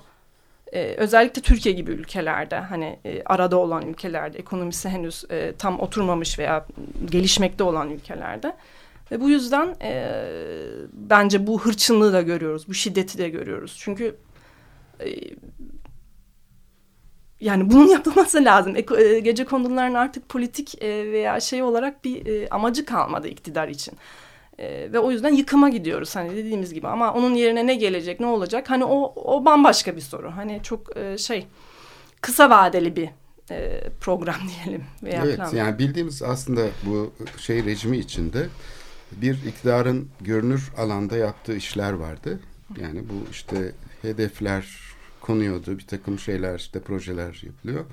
E, 0.73 0.95
özellikle 0.97 1.43
Türkiye 1.43 1.75
gibi 1.75 1.91
ülkelerde 1.91 2.57
hani 2.57 2.99
e, 3.05 3.23
arada 3.25 3.57
olan 3.57 3.87
ülkelerde 3.87 4.39
ekonomisi 4.39 4.89
henüz 4.89 5.25
e, 5.31 5.53
tam 5.59 5.81
oturmamış 5.81 6.39
veya 6.39 6.67
gelişmekte 7.05 7.65
olan 7.65 7.91
ülkelerde 7.91 8.57
ve 9.11 9.21
bu 9.21 9.31
yüzden 9.31 9.77
e, 9.83 10.23
bence 10.93 11.47
bu 11.47 11.61
hırçınlığı 11.61 12.13
da 12.13 12.23
görüyoruz, 12.23 12.69
bu 12.69 12.75
şiddeti 12.75 13.19
de 13.19 13.29
görüyoruz. 13.29 13.77
Çünkü 13.81 14.17
e, 15.01 15.09
yani 17.41 17.71
bunun 17.71 17.87
yapılması 17.91 18.45
lazım. 18.45 18.77
E, 18.77 19.21
gece 19.21 19.45
konduların 19.45 19.95
artık 19.95 20.29
politik 20.29 20.83
e, 20.83 21.13
veya 21.13 21.41
şey 21.41 21.63
olarak 21.63 22.05
bir 22.05 22.27
e, 22.27 22.49
amacı 22.49 22.85
kalmadı 22.85 23.29
iktidar 23.29 23.69
için. 23.69 23.95
E, 24.59 24.93
ve 24.93 24.99
o 24.99 25.11
yüzden 25.11 25.33
yıkıma 25.33 25.69
gidiyoruz 25.69 26.17
hani 26.17 26.37
dediğimiz 26.37 26.75
gibi. 26.75 26.89
Ama 26.89 27.15
onun 27.15 27.35
yerine 27.35 27.67
ne 27.67 27.75
gelecek, 27.75 28.21
ne 28.21 28.27
olacak? 28.27 28.71
Hani 28.71 28.85
o, 28.85 29.13
o 29.17 29.45
bambaşka 29.45 29.97
bir 29.97 30.01
soru. 30.01 30.31
Hani 30.31 30.61
çok 30.63 30.97
e, 30.97 31.19
şey 31.19 31.47
kısa 32.21 32.51
vadeli 32.51 32.97
bir 32.97 33.09
e, 33.51 33.83
program 34.01 34.37
diyelim. 34.65 34.85
Veya 35.03 35.23
evet 35.25 35.37
plan. 35.37 35.55
yani 35.55 35.79
bildiğimiz 35.79 36.23
aslında 36.23 36.67
bu 36.87 37.13
şey 37.39 37.65
rejimi 37.65 37.99
içinde 37.99 38.47
bir 39.23 39.45
iktidarın 39.47 40.09
görünür 40.21 40.71
alanda 40.77 41.17
yaptığı 41.17 41.57
işler 41.57 41.93
vardı. 41.93 42.41
Yani 42.81 43.03
bu 43.09 43.31
işte 43.31 43.73
hedefler 44.03 44.67
konuyordu. 45.21 45.79
Bir 45.79 45.87
takım 45.87 46.19
şeyler 46.19 46.59
işte 46.59 46.81
projeler 46.81 47.43
yapılıyor. 47.47 47.85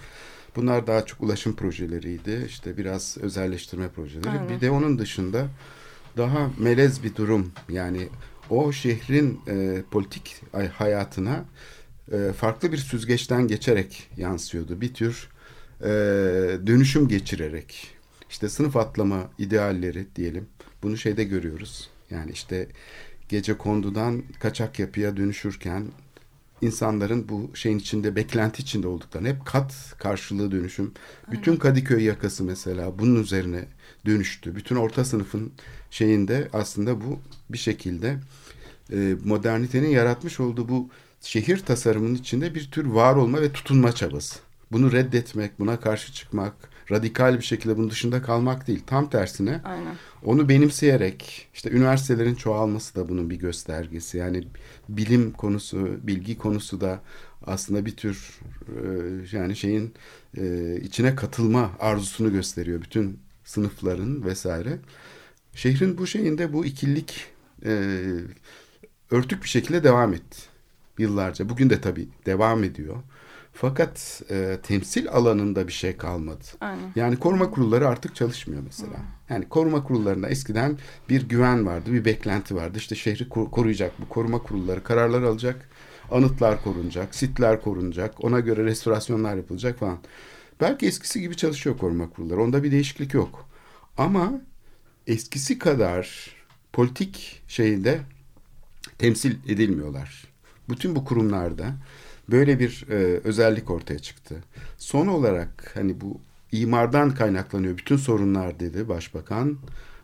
Bunlar 0.55 0.87
daha 0.87 1.05
çok 1.05 1.21
ulaşım 1.21 1.55
projeleriydi. 1.55 2.45
İşte 2.47 2.77
biraz 2.77 3.17
özelleştirme 3.21 3.87
projeleri. 3.87 4.29
Aynen. 4.29 4.49
Bir 4.49 4.61
de 4.61 4.71
onun 4.71 4.99
dışında 4.99 5.47
daha 6.17 6.51
melez 6.59 7.03
bir 7.03 7.15
durum. 7.15 7.51
Yani 7.69 8.07
o 8.49 8.71
şehrin 8.71 9.41
e, 9.47 9.83
politik 9.91 10.41
hayatına 10.77 11.45
e, 12.11 12.33
farklı 12.33 12.71
bir 12.71 12.77
süzgeçten 12.77 13.47
geçerek 13.47 14.09
yansıyordu. 14.17 14.81
Bir 14.81 14.93
tür 14.93 15.29
e, 15.81 15.87
dönüşüm 16.67 17.07
geçirerek. 17.07 17.87
İşte 18.29 18.49
sınıf 18.49 18.77
atlama 18.77 19.29
idealleri 19.37 20.07
diyelim. 20.15 20.47
Bunu 20.83 20.97
şeyde 20.97 21.23
görüyoruz. 21.23 21.89
Yani 22.09 22.31
işte 22.31 22.67
gece 23.29 23.57
kondudan 23.57 24.23
kaçak 24.39 24.79
yapıya 24.79 25.17
dönüşürken 25.17 25.85
insanların 26.61 27.29
bu 27.29 27.55
şeyin 27.55 27.79
içinde 27.79 28.15
beklenti 28.15 28.61
içinde 28.61 28.87
olduklarını 28.87 29.27
hep 29.27 29.45
kat 29.45 29.95
karşılığı 29.97 30.51
dönüşüm. 30.51 30.91
Bütün 31.31 31.55
Kadıköy 31.55 32.03
yakası 32.03 32.43
mesela 32.43 32.99
bunun 32.99 33.23
üzerine 33.23 33.65
dönüştü. 34.05 34.55
Bütün 34.55 34.75
orta 34.75 35.05
sınıfın 35.05 35.51
şeyinde 35.91 36.49
aslında 36.53 37.01
bu 37.01 37.19
bir 37.49 37.57
şekilde 37.57 38.19
e, 38.91 39.15
modernitenin 39.25 39.89
yaratmış 39.89 40.39
olduğu 40.39 40.69
bu 40.69 40.89
şehir 41.21 41.57
tasarımının 41.59 42.15
içinde 42.15 42.55
bir 42.55 42.71
tür 42.71 42.85
var 42.85 43.15
olma 43.15 43.41
ve 43.41 43.51
tutunma 43.51 43.91
çabası. 43.91 44.39
Bunu 44.71 44.91
reddetmek, 44.91 45.59
buna 45.59 45.79
karşı 45.79 46.13
çıkmak, 46.13 46.53
radikal 46.91 47.37
bir 47.37 47.43
şekilde 47.43 47.77
bunun 47.77 47.89
dışında 47.89 48.21
kalmak 48.21 48.67
değil. 48.67 48.83
Tam 48.87 49.09
tersine 49.09 49.61
Aynen. 49.63 49.95
onu 50.23 50.49
benimseyerek 50.49 51.47
işte 51.53 51.71
üniversitelerin 51.71 52.35
çoğalması 52.35 52.95
da 52.95 53.09
bunun 53.09 53.29
bir 53.29 53.35
göstergesi. 53.35 54.17
Yani 54.17 54.47
bilim 54.89 55.31
konusu, 55.31 55.97
bilgi 56.03 56.37
konusu 56.37 56.81
da 56.81 57.01
aslında 57.45 57.85
bir 57.85 57.95
tür 57.95 58.39
e, 58.67 59.37
yani 59.37 59.55
şeyin 59.55 59.93
e, 60.37 60.75
içine 60.81 61.15
katılma 61.15 61.71
arzusunu 61.79 62.31
gösteriyor 62.31 62.81
bütün 62.81 63.19
sınıfların 63.43 64.25
vesaire. 64.25 64.79
Şehrin 65.53 65.97
bu 65.97 66.07
şeyinde 66.07 66.53
bu 66.53 66.65
ikillik 66.65 67.25
e, 67.65 68.01
örtük 69.11 69.43
bir 69.43 69.49
şekilde 69.49 69.83
devam 69.83 70.13
etti 70.13 70.53
yıllarca. 70.97 71.49
Bugün 71.49 71.69
de 71.69 71.81
tabii 71.81 72.07
devam 72.25 72.63
ediyor. 72.63 72.95
Fakat 73.53 74.21
e, 74.29 74.57
temsil 74.63 75.09
alanında 75.09 75.67
bir 75.67 75.73
şey 75.73 75.97
kalmadı. 75.97 76.43
Aynen. 76.61 76.91
Yani 76.95 77.19
koruma 77.19 77.51
kurulları 77.51 77.87
artık 77.87 78.15
çalışmıyor 78.15 78.61
mesela. 78.65 78.97
Yani 79.29 79.49
koruma 79.49 79.83
kurullarında 79.83 80.29
eskiden 80.29 80.77
bir 81.09 81.29
güven 81.29 81.65
vardı, 81.65 81.93
bir 81.93 82.05
beklenti 82.05 82.55
vardı. 82.55 82.77
İşte 82.77 82.95
şehri 82.95 83.29
koruyacak 83.29 83.91
bu 84.01 84.09
koruma 84.09 84.39
kurulları 84.43 84.83
kararlar 84.83 85.21
alacak. 85.21 85.69
Anıtlar 86.11 86.63
korunacak, 86.63 87.15
sitler 87.15 87.61
korunacak. 87.61 88.23
Ona 88.23 88.39
göre 88.39 88.65
restorasyonlar 88.65 89.35
yapılacak 89.35 89.79
falan. 89.79 89.97
Belki 90.61 90.85
eskisi 90.87 91.21
gibi 91.21 91.37
çalışıyor 91.37 91.77
koruma 91.77 92.09
kurulları. 92.09 92.41
Onda 92.41 92.63
bir 92.63 92.71
değişiklik 92.71 93.13
yok. 93.13 93.49
Ama 93.97 94.41
eskisi 95.07 95.59
kadar 95.59 96.35
politik 96.73 97.43
şeyde 97.47 97.99
temsil 98.97 99.35
edilmiyorlar. 99.47 100.23
Bütün 100.69 100.95
bu 100.95 101.05
kurumlarda 101.05 101.73
böyle 102.31 102.59
bir 102.59 102.85
e, 102.89 102.93
özellik 103.23 103.71
ortaya 103.71 103.99
çıktı. 103.99 104.35
Son 104.77 105.07
olarak 105.07 105.71
hani 105.73 106.01
bu 106.01 106.21
imardan 106.51 107.15
kaynaklanıyor 107.15 107.77
bütün 107.77 107.97
sorunlar 107.97 108.59
dedi 108.59 108.89
başbakan. 108.89 109.57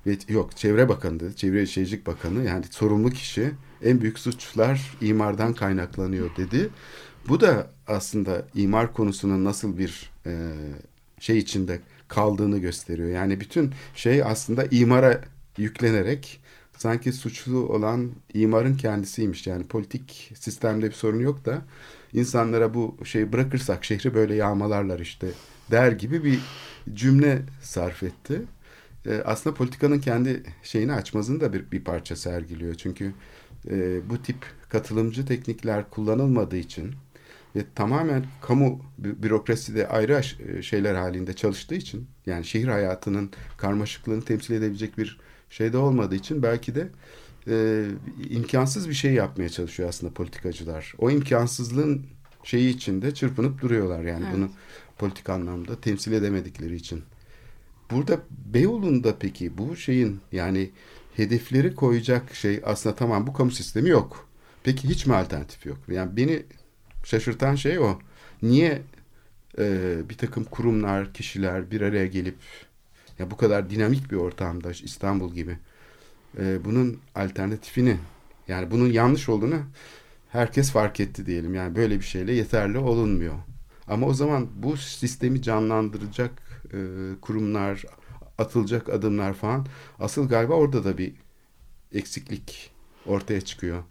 ve 0.07 0.17
yok 0.27 0.57
Çevre 0.57 0.89
Bakanı, 0.89 1.33
Çevre 1.35 1.65
Şehircilik 1.65 2.07
Bakanı 2.07 2.45
yani 2.45 2.65
sorumlu 2.71 3.09
kişi 3.09 3.51
en 3.83 4.01
büyük 4.01 4.19
suçlar 4.19 4.97
imardan 5.01 5.53
kaynaklanıyor 5.53 6.29
dedi. 6.37 6.69
Bu 7.27 7.41
da 7.41 7.71
aslında 7.87 8.45
imar 8.55 8.93
konusunun 8.93 9.45
nasıl 9.45 9.77
bir 9.77 10.11
e, 10.25 10.51
şey 11.19 11.37
içinde 11.37 11.79
kaldığını 12.07 12.57
gösteriyor. 12.57 13.09
Yani 13.09 13.39
bütün 13.39 13.73
şey 13.95 14.23
aslında 14.23 14.65
imara 14.71 15.21
yüklenerek 15.57 16.41
sanki 16.77 17.13
suçlu 17.13 17.57
olan 17.57 18.11
imarın 18.33 18.75
kendisiymiş. 18.75 19.47
Yani 19.47 19.67
politik 19.67 20.31
sistemde 20.35 20.87
bir 20.87 20.95
sorun 20.95 21.19
yok 21.19 21.45
da 21.45 21.61
insanlara 22.13 22.73
bu 22.73 22.97
şeyi 23.03 23.33
bırakırsak 23.33 23.85
şehri 23.85 24.13
böyle 24.13 24.35
yağmalarlar 24.35 24.99
işte 24.99 25.27
der 25.71 25.91
gibi 25.91 26.23
bir 26.23 26.39
cümle 26.93 27.41
sarf 27.61 28.03
etti. 28.03 28.41
E, 29.05 29.21
aslında 29.25 29.55
politikanın 29.55 29.99
kendi 29.99 30.43
şeyini 30.63 30.93
açmazını 30.93 31.41
da 31.41 31.53
bir, 31.53 31.71
bir 31.71 31.83
parça 31.83 32.15
sergiliyor. 32.15 32.75
Çünkü 32.75 33.13
e, 33.69 34.09
bu 34.09 34.21
tip 34.21 34.37
katılımcı 34.69 35.25
teknikler 35.25 35.89
kullanılmadığı 35.89 36.57
için 36.57 36.95
ve 37.55 37.63
tamamen 37.75 38.25
kamu 38.41 38.81
bürokraside 38.97 39.87
ayrı 39.87 40.23
şeyler 40.63 40.95
halinde 40.95 41.33
çalıştığı 41.33 41.75
için 41.75 42.07
yani 42.25 42.45
şehir 42.45 42.67
hayatının 42.67 43.31
karmaşıklığını 43.57 44.21
temsil 44.21 44.53
edebilecek 44.53 44.97
bir 44.97 45.19
şeyde 45.49 45.77
olmadığı 45.77 46.15
için 46.15 46.43
belki 46.43 46.75
de 46.75 46.89
e, 47.49 47.85
imkansız 48.29 48.89
bir 48.89 48.93
şey 48.93 49.13
yapmaya 49.13 49.49
çalışıyor 49.49 49.89
aslında 49.89 50.13
politikacılar. 50.13 50.93
O 50.97 51.11
imkansızlığın 51.11 52.05
şeyi 52.43 52.75
içinde 52.75 53.13
çırpınıp 53.13 53.61
duruyorlar 53.61 54.03
yani 54.03 54.23
evet. 54.25 54.35
bunu 54.35 54.49
politik 54.97 55.29
anlamda 55.29 55.81
temsil 55.81 56.11
edemedikleri 56.11 56.75
için. 56.75 57.03
Burada 57.91 58.19
Beyoğlu'nda 58.29 59.15
peki 59.19 59.57
bu 59.57 59.75
şeyin 59.75 60.19
yani 60.31 60.71
hedefleri 61.15 61.75
koyacak 61.75 62.35
şey 62.35 62.61
aslında 62.65 62.95
tamam 62.95 63.27
bu 63.27 63.33
kamu 63.33 63.51
sistemi 63.51 63.89
yok. 63.89 64.29
Peki 64.63 64.89
hiç 64.89 65.05
mi 65.05 65.15
alternatif 65.15 65.65
yok? 65.65 65.77
Yani 65.87 66.17
beni 66.17 66.43
şaşırtan 67.03 67.55
şey 67.55 67.79
o. 67.79 67.99
Niye 68.41 68.81
e, 69.59 69.95
bir 70.09 70.17
takım 70.17 70.43
kurumlar, 70.43 71.13
kişiler 71.13 71.71
bir 71.71 71.81
araya 71.81 72.05
gelip 72.05 72.37
ya 73.19 73.31
bu 73.31 73.37
kadar 73.37 73.69
dinamik 73.69 74.11
bir 74.11 74.15
ortamda 74.15 74.71
İstanbul 74.71 75.33
gibi 75.33 75.57
e, 76.37 76.65
bunun 76.65 76.99
alternatifini 77.15 77.97
yani 78.47 78.71
bunun 78.71 78.91
yanlış 78.91 79.29
olduğunu 79.29 79.61
herkes 80.29 80.71
fark 80.71 80.99
etti 80.99 81.25
diyelim. 81.25 81.53
Yani 81.53 81.75
böyle 81.75 81.99
bir 81.99 82.05
şeyle 82.05 82.33
yeterli 82.33 82.77
olunmuyor. 82.77 83.35
Ama 83.87 84.07
o 84.07 84.13
zaman 84.13 84.47
bu 84.55 84.77
sistemi 84.77 85.41
canlandıracak 85.41 86.31
e, 86.73 86.77
kurumlar, 87.21 87.83
atılacak 88.37 88.89
adımlar 88.89 89.33
falan 89.33 89.65
asıl 89.99 90.29
galiba 90.29 90.53
orada 90.53 90.83
da 90.83 90.97
bir 90.97 91.13
eksiklik 91.93 92.71
ortaya 93.05 93.41
çıkıyor. 93.41 93.83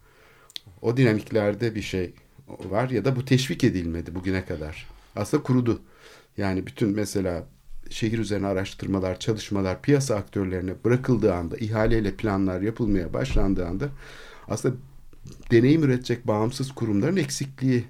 O 0.82 0.96
dinamiklerde 0.96 1.74
bir 1.74 1.82
şey 1.82 2.14
var 2.48 2.90
ya 2.90 3.04
da 3.04 3.16
bu 3.16 3.24
teşvik 3.24 3.64
edilmedi 3.64 4.14
bugüne 4.14 4.44
kadar. 4.44 4.86
Aslında 5.16 5.42
kurudu. 5.42 5.80
Yani 6.36 6.66
bütün 6.66 6.88
mesela 6.88 7.46
şehir 7.90 8.18
üzerine 8.18 8.46
araştırmalar, 8.46 9.18
çalışmalar 9.18 9.82
piyasa 9.82 10.14
aktörlerine 10.14 10.72
bırakıldığı 10.84 11.34
anda, 11.34 11.56
ihaleyle 11.56 12.14
planlar 12.14 12.60
yapılmaya 12.60 13.12
başlandığı 13.12 13.66
anda 13.66 13.88
aslında 14.48 14.76
deneyim 15.50 15.82
üretecek 15.82 16.26
bağımsız 16.26 16.72
kurumların 16.72 17.16
eksikliği 17.16 17.84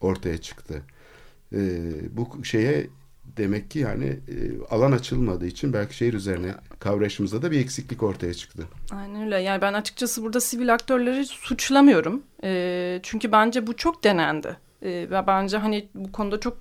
ortaya 0.00 0.38
çıktı. 0.38 0.82
Ee, 1.52 1.92
bu 2.10 2.44
şeye 2.44 2.86
demek 3.36 3.70
ki 3.70 3.78
yani 3.78 4.06
e, 4.06 4.34
alan 4.70 4.92
açılmadığı 4.92 5.46
için 5.46 5.72
belki 5.72 5.96
şehir 5.96 6.14
üzerine 6.14 6.54
kavrayışımızda 6.78 7.42
da 7.42 7.50
bir 7.50 7.60
eksiklik 7.60 8.02
ortaya 8.02 8.34
çıktı. 8.34 8.64
Aynen 8.92 9.22
öyle. 9.24 9.38
Yani 9.38 9.62
ben 9.62 9.72
açıkçası 9.72 10.22
burada 10.22 10.40
sivil 10.40 10.74
aktörleri 10.74 11.26
suçlamıyorum. 11.26 12.22
E, 12.44 13.00
çünkü 13.02 13.32
bence 13.32 13.66
bu 13.66 13.76
çok 13.76 14.04
denendi. 14.04 14.56
E, 14.82 14.90
ve 14.90 15.26
bence 15.26 15.56
hani 15.58 15.88
bu 15.94 16.12
konuda 16.12 16.40
çok 16.40 16.56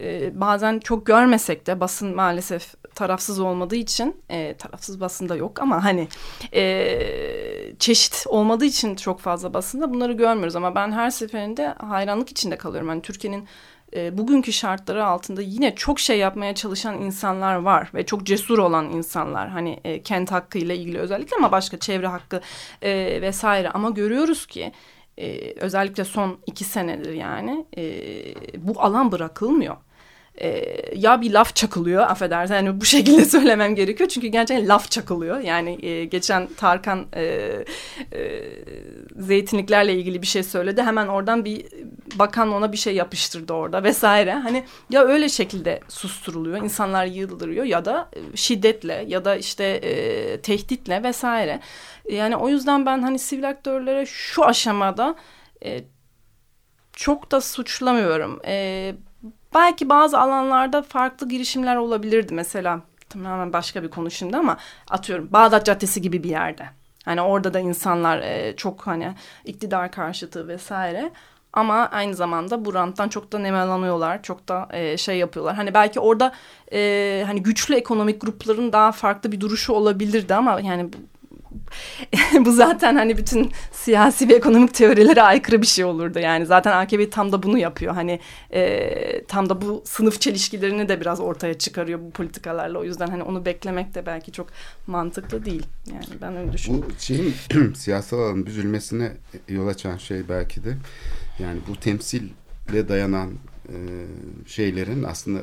e, 0.00 0.40
bazen 0.40 0.78
çok 0.78 1.06
görmesek 1.06 1.66
de 1.66 1.80
basın 1.80 2.14
maalesef 2.16 2.74
tarafsız 2.94 3.40
olmadığı 3.40 3.76
için 3.76 4.16
e, 4.30 4.54
tarafsız 4.54 5.00
basında 5.00 5.36
yok 5.36 5.62
ama 5.62 5.84
hani 5.84 6.08
e, 6.54 7.72
çeşit 7.78 8.24
olmadığı 8.26 8.64
için 8.64 8.94
çok 8.94 9.20
fazla 9.20 9.54
basında 9.54 9.94
bunları 9.94 10.12
görmüyoruz. 10.12 10.56
Ama 10.56 10.74
ben 10.74 10.92
her 10.92 11.10
seferinde 11.10 11.74
hayranlık 11.78 12.30
içinde 12.30 12.56
kalıyorum. 12.56 12.88
Hani 12.88 13.02
Türkiye'nin 13.02 13.48
e, 13.96 14.18
bugünkü 14.18 14.52
şartları 14.52 15.06
altında 15.06 15.42
yine 15.42 15.74
çok 15.74 16.00
şey 16.00 16.18
yapmaya 16.18 16.54
çalışan 16.54 17.02
insanlar 17.02 17.54
var 17.54 17.90
ve 17.94 18.06
çok 18.06 18.26
cesur 18.26 18.58
olan 18.58 18.90
insanlar. 18.90 19.48
Hani 19.48 19.80
e, 19.84 20.02
kent 20.02 20.32
hakkı 20.32 20.58
ile 20.58 20.76
ilgili 20.76 20.98
özellikle 20.98 21.36
ama 21.36 21.52
başka 21.52 21.78
çevre 21.78 22.06
hakkı 22.06 22.40
e, 22.82 23.22
vesaire. 23.22 23.70
Ama 23.70 23.90
görüyoruz 23.90 24.46
ki 24.46 24.72
e, 25.18 25.54
özellikle 25.60 26.04
son 26.04 26.38
iki 26.46 26.64
senedir 26.64 27.12
yani 27.12 27.66
e, 27.76 27.82
bu 28.66 28.82
alan 28.82 29.12
bırakılmıyor 29.12 29.76
e, 30.40 30.76
ya 30.94 31.20
bir 31.20 31.32
laf 31.32 31.54
çakılıyor 31.56 32.02
affedersin 32.02 32.54
yani 32.54 32.80
bu 32.80 32.84
şekilde 32.84 33.24
söylemem 33.30 33.74
gerekiyor. 33.74 34.08
Çünkü 34.08 34.26
gerçekten 34.26 34.68
laf 34.68 34.90
çakılıyor. 34.90 35.40
Yani 35.40 35.86
e, 35.86 36.04
geçen 36.04 36.46
Tarkan 36.56 37.06
e, 37.16 37.22
e, 37.22 38.42
zeytinliklerle 39.16 39.94
ilgili 39.94 40.22
bir 40.22 40.26
şey 40.26 40.42
söyledi. 40.42 40.82
Hemen 40.82 41.06
oradan 41.06 41.44
bir 41.44 41.66
bakan 42.14 42.52
ona 42.52 42.72
bir 42.72 42.76
şey 42.76 42.94
yapıştırdı 42.94 43.52
orada 43.52 43.84
vesaire. 43.84 44.34
Hani 44.34 44.64
ya 44.90 45.04
öyle 45.04 45.28
şekilde 45.28 45.80
susturuluyor 45.88 46.62
insanlar 46.62 47.06
yıldırıyor 47.06 47.64
ya 47.64 47.84
da 47.84 48.10
şiddetle 48.34 49.04
ya 49.08 49.24
da 49.24 49.36
işte 49.36 49.64
e, 49.64 50.40
tehditle 50.40 51.02
vesaire. 51.02 51.60
Yani 52.10 52.36
o 52.36 52.48
yüzden 52.48 52.86
ben 52.86 53.02
hani 53.02 53.18
sivil 53.18 53.48
aktörlere 53.48 54.06
şu 54.06 54.44
aşamada 54.44 55.14
e, 55.64 55.80
çok 56.92 57.30
da 57.30 57.40
suçlamıyorum. 57.40 58.40
E, 58.46 58.94
belki 59.54 59.88
bazı 59.88 60.18
alanlarda 60.18 60.82
farklı 60.82 61.28
girişimler 61.28 61.76
olabilirdi 61.76 62.34
mesela 62.34 62.80
tamamen 63.08 63.52
başka 63.52 63.82
bir 63.82 63.90
konu 63.90 64.10
şimdi 64.10 64.36
ama 64.36 64.56
atıyorum 64.90 65.28
Bağdat 65.32 65.66
Caddesi 65.66 66.02
gibi 66.02 66.22
bir 66.22 66.30
yerde. 66.30 66.66
Hani 67.04 67.20
orada 67.20 67.54
da 67.54 67.60
insanlar 67.60 68.18
e, 68.18 68.56
çok 68.56 68.86
hani 68.86 69.14
iktidar 69.44 69.92
karşıtı 69.92 70.48
vesaire. 70.48 71.10
Ama 71.52 71.88
aynı 71.92 72.14
zamanda 72.14 72.64
bu 72.64 72.74
ranttan 72.74 73.08
çok 73.08 73.32
da 73.32 73.38
nemalanıyorlar. 73.38 74.22
Çok 74.22 74.48
da 74.48 74.68
e, 74.72 74.96
şey 74.96 75.18
yapıyorlar. 75.18 75.54
Hani 75.54 75.74
belki 75.74 76.00
orada 76.00 76.32
e, 76.72 77.22
hani 77.26 77.42
güçlü 77.42 77.74
ekonomik 77.74 78.20
grupların 78.20 78.72
daha 78.72 78.92
farklı 78.92 79.32
bir 79.32 79.40
duruşu 79.40 79.72
olabilirdi 79.72 80.34
ama 80.34 80.60
yani 80.60 80.90
bu 82.44 82.52
zaten 82.52 82.96
hani 82.96 83.16
bütün 83.16 83.52
siyasi 83.72 84.28
ve 84.28 84.34
ekonomik 84.34 84.74
teorilere 84.74 85.22
aykırı 85.22 85.62
bir 85.62 85.66
şey 85.66 85.84
olurdu 85.84 86.18
yani. 86.18 86.46
Zaten 86.46 86.72
AKP 86.72 87.10
tam 87.10 87.32
da 87.32 87.42
bunu 87.42 87.58
yapıyor. 87.58 87.94
Hani 87.94 88.20
e, 88.52 89.24
tam 89.24 89.48
da 89.48 89.62
bu 89.62 89.82
sınıf 89.86 90.20
çelişkilerini 90.20 90.88
de 90.88 91.00
biraz 91.00 91.20
ortaya 91.20 91.58
çıkarıyor 91.58 92.00
bu 92.00 92.10
politikalarla. 92.10 92.78
O 92.78 92.84
yüzden 92.84 93.06
hani 93.06 93.22
onu 93.22 93.44
beklemek 93.44 93.94
de 93.94 94.06
belki 94.06 94.32
çok 94.32 94.46
mantıklı 94.86 95.44
değil. 95.44 95.66
Yani 95.92 96.20
ben 96.22 96.36
öyle 96.36 96.52
düşünüyorum. 96.52 96.92
Bu 96.96 97.02
şeyin 97.02 97.34
siyasal 97.74 98.18
alanın 98.18 98.46
büzülmesine 98.46 99.12
yol 99.48 99.68
açan 99.68 99.96
şey 99.96 100.28
belki 100.28 100.64
de 100.64 100.76
yani 101.38 101.60
bu 101.68 101.76
temsille 101.76 102.88
dayanan 102.88 103.30
e, 103.68 103.76
şeylerin 104.46 105.02
aslında 105.02 105.40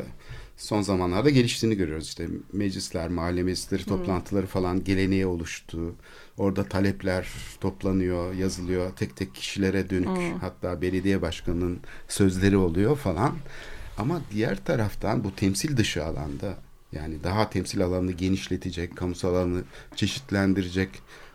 son 0.58 0.82
zamanlarda 0.82 1.30
geliştiğini 1.30 1.76
görüyoruz. 1.76 2.08
İşte 2.08 2.28
meclisler, 2.54 3.10
mahalle 3.10 3.44
meclisleri 3.44 3.86
hmm. 3.86 3.98
toplantıları 3.98 4.48
falan 4.48 4.84
geleneğe 4.84 5.26
oluştu. 5.26 5.96
Orada 6.38 6.64
talepler 6.64 7.28
toplanıyor, 7.62 8.34
yazılıyor. 8.34 8.96
Tek 8.96 9.16
tek 9.16 9.36
kişilere 9.36 9.90
dönük 9.90 10.08
hmm. 10.08 10.40
hatta 10.40 10.82
belediye 10.82 11.22
başkanının 11.22 11.80
sözleri 12.08 12.58
oluyor 12.58 12.98
falan. 12.98 13.36
Ama 13.98 14.22
diğer 14.32 14.66
taraftan 14.66 15.24
bu 15.24 15.36
temsil 15.36 15.78
dışı 15.78 16.06
alanda 16.06 16.58
yani 16.92 17.24
daha 17.24 17.50
temsil 17.50 17.84
alanını 17.84 18.12
genişletecek, 18.12 18.98
kamusal 18.98 19.36
alanı 19.36 19.64
çeşitlendirecek, 19.96 20.90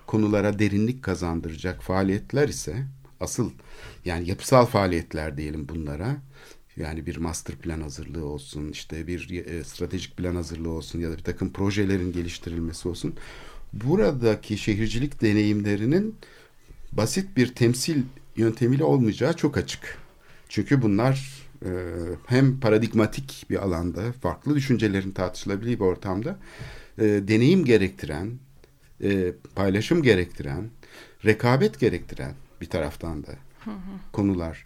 konulara 0.07 0.59
derinlik 0.59 1.03
kazandıracak 1.03 1.83
faaliyetler 1.83 2.49
ise 2.49 2.87
asıl 3.21 3.51
yani 4.05 4.29
yapısal 4.29 4.67
faaliyetler 4.67 5.37
diyelim 5.37 5.69
bunlara 5.69 6.17
yani 6.77 7.07
bir 7.07 7.17
master 7.17 7.57
plan 7.57 7.81
hazırlığı 7.81 8.25
olsun, 8.25 8.69
işte 8.69 9.07
bir 9.07 9.47
e, 9.47 9.65
stratejik 9.65 10.17
plan 10.17 10.35
hazırlığı 10.35 10.71
olsun 10.71 11.01
ya 11.01 11.11
da 11.11 11.17
bir 11.17 11.23
takım 11.23 11.53
projelerin 11.53 12.13
geliştirilmesi 12.13 12.89
olsun. 12.89 13.15
Buradaki 13.73 14.59
şehircilik 14.59 15.23
deneyimlerinin 15.23 16.17
basit 16.93 17.37
bir 17.37 17.55
temsil 17.55 18.03
yöntemiyle 18.37 18.85
olmayacağı 18.85 19.37
çok 19.37 19.57
açık. 19.57 19.99
Çünkü 20.49 20.83
bunlar 20.83 21.43
e, 21.65 21.71
hem 22.27 22.61
paradigmatik 22.61 23.47
bir 23.51 23.57
alanda, 23.57 24.13
farklı 24.13 24.55
düşüncelerin 24.55 25.11
tartışılabildiği 25.11 25.81
bir 25.81 25.85
ortamda 25.85 26.39
e, 26.99 27.05
deneyim 27.05 27.65
gerektiren, 27.65 28.31
e, 29.03 29.33
paylaşım 29.55 30.03
gerektiren, 30.03 30.71
rekabet 31.25 31.81
gerektiren 31.81 32.35
bir 32.61 32.67
taraftan 32.67 33.27
da 33.27 33.33
konular 34.13 34.65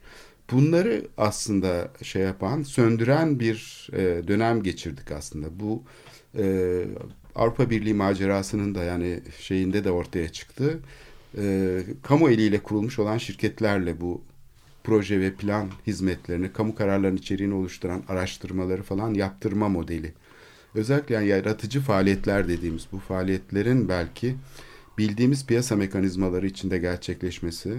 bunları 0.53 1.07
aslında 1.17 1.89
şey 2.03 2.23
yapan, 2.23 2.63
söndüren 2.63 3.41
bir 3.41 3.89
e, 3.93 4.29
dönem 4.29 4.63
geçirdik 4.63 5.13
aslında. 5.13 5.61
Bu 5.61 5.83
e, 6.39 6.85
Avrupa 7.35 7.71
Birliği 7.71 7.95
macerasının 7.95 8.75
da 8.75 8.85
yani 8.85 9.21
şeyinde 9.41 9.85
de 9.85 9.91
ortaya 9.91 10.29
çıktı. 10.29 10.79
E, 11.39 11.79
kamu 12.03 12.31
eliyle 12.31 12.59
kurulmuş 12.59 12.99
olan 12.99 13.19
şirketlerle 13.19 14.01
bu 14.01 14.23
proje 14.85 15.21
ve 15.21 15.33
plan 15.33 15.69
hizmetlerini, 15.87 16.53
kamu 16.53 16.75
kararlarının 16.75 17.19
içeriğini 17.19 17.55
oluşturan 17.55 18.03
araştırmaları 18.09 18.83
falan 18.83 19.15
yaptırma 19.15 19.69
modeli. 19.69 20.13
Özellikle 20.75 21.15
yani 21.15 21.29
yaratıcı 21.29 21.81
faaliyetler 21.81 22.49
dediğimiz 22.49 22.87
bu 22.93 22.99
faaliyetlerin 22.99 23.89
belki 23.89 24.35
bildiğimiz 24.99 25.47
piyasa 25.47 25.77
mekanizmaları 25.77 26.47
içinde 26.47 26.79
gerçekleşmesi 26.79 27.79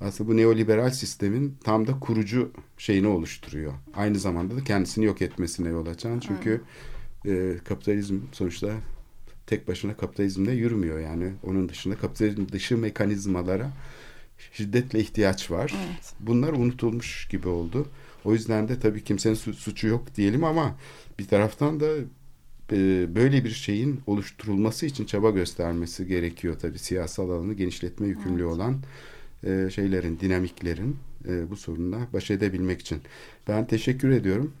aslında 0.00 0.30
bu 0.30 0.36
neoliberal 0.36 0.90
sistemin 0.90 1.56
tam 1.64 1.86
da 1.86 2.00
kurucu 2.00 2.50
şeyini 2.78 3.06
oluşturuyor. 3.06 3.72
Aynı 3.94 4.18
zamanda 4.18 4.56
da 4.56 4.64
kendisini 4.64 5.04
yok 5.04 5.22
etmesine 5.22 5.68
yol 5.68 5.86
açan. 5.86 6.20
Çünkü 6.20 6.60
e, 7.26 7.56
kapitalizm 7.64 8.18
sonuçta 8.32 8.68
tek 9.46 9.68
başına 9.68 9.96
kapitalizmde 9.96 10.52
yürümüyor 10.52 10.98
yani. 10.98 11.32
Onun 11.42 11.68
dışında 11.68 11.96
kapitalizm 11.96 12.48
dışı 12.48 12.78
mekanizmalara 12.78 13.70
şiddetle 14.52 15.00
ihtiyaç 15.00 15.50
var. 15.50 15.74
Evet. 15.76 16.12
Bunlar 16.20 16.52
unutulmuş 16.52 17.28
gibi 17.28 17.48
oldu. 17.48 17.86
O 18.24 18.32
yüzden 18.32 18.68
de 18.68 18.80
tabii 18.80 19.04
kimsenin 19.04 19.34
su- 19.34 19.54
suçu 19.54 19.86
yok 19.86 20.14
diyelim 20.16 20.44
ama 20.44 20.76
bir 21.18 21.26
taraftan 21.26 21.80
da 21.80 21.86
e, 22.72 23.06
böyle 23.14 23.44
bir 23.44 23.50
şeyin 23.50 24.00
oluşturulması 24.06 24.86
için 24.86 25.04
çaba 25.04 25.30
göstermesi 25.30 26.06
gerekiyor 26.06 26.58
tabii 26.60 26.78
siyasal 26.78 27.30
alanı 27.30 27.54
genişletme 27.54 28.06
yükümlü 28.06 28.44
olan 28.44 28.76
e, 29.44 29.70
şeylerin, 29.70 30.18
dinamiklerin 30.20 30.96
e, 31.28 31.50
bu 31.50 31.56
sorunla 31.56 31.98
baş 32.12 32.30
edebilmek 32.30 32.80
için. 32.80 33.02
Ben 33.48 33.64
teşekkür 33.64 34.10
ediyorum. 34.10 34.52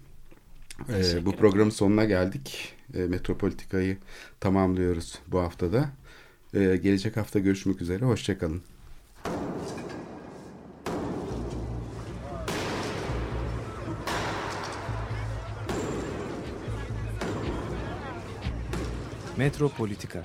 E, 0.88 0.92
Teşekkür 0.92 1.24
bu 1.24 1.28
ederim. 1.30 1.38
programın 1.40 1.70
sonuna 1.70 2.04
geldik. 2.04 2.74
E, 2.94 2.98
Metropolitika'yı 2.98 3.96
tamamlıyoruz 4.40 5.18
bu 5.28 5.38
haftada. 5.40 5.90
E, 6.54 6.76
gelecek 6.76 7.16
hafta 7.16 7.38
görüşmek 7.38 7.82
üzere. 7.82 8.04
Hoşçakalın. 8.04 8.62
Metropolitika 19.36 20.24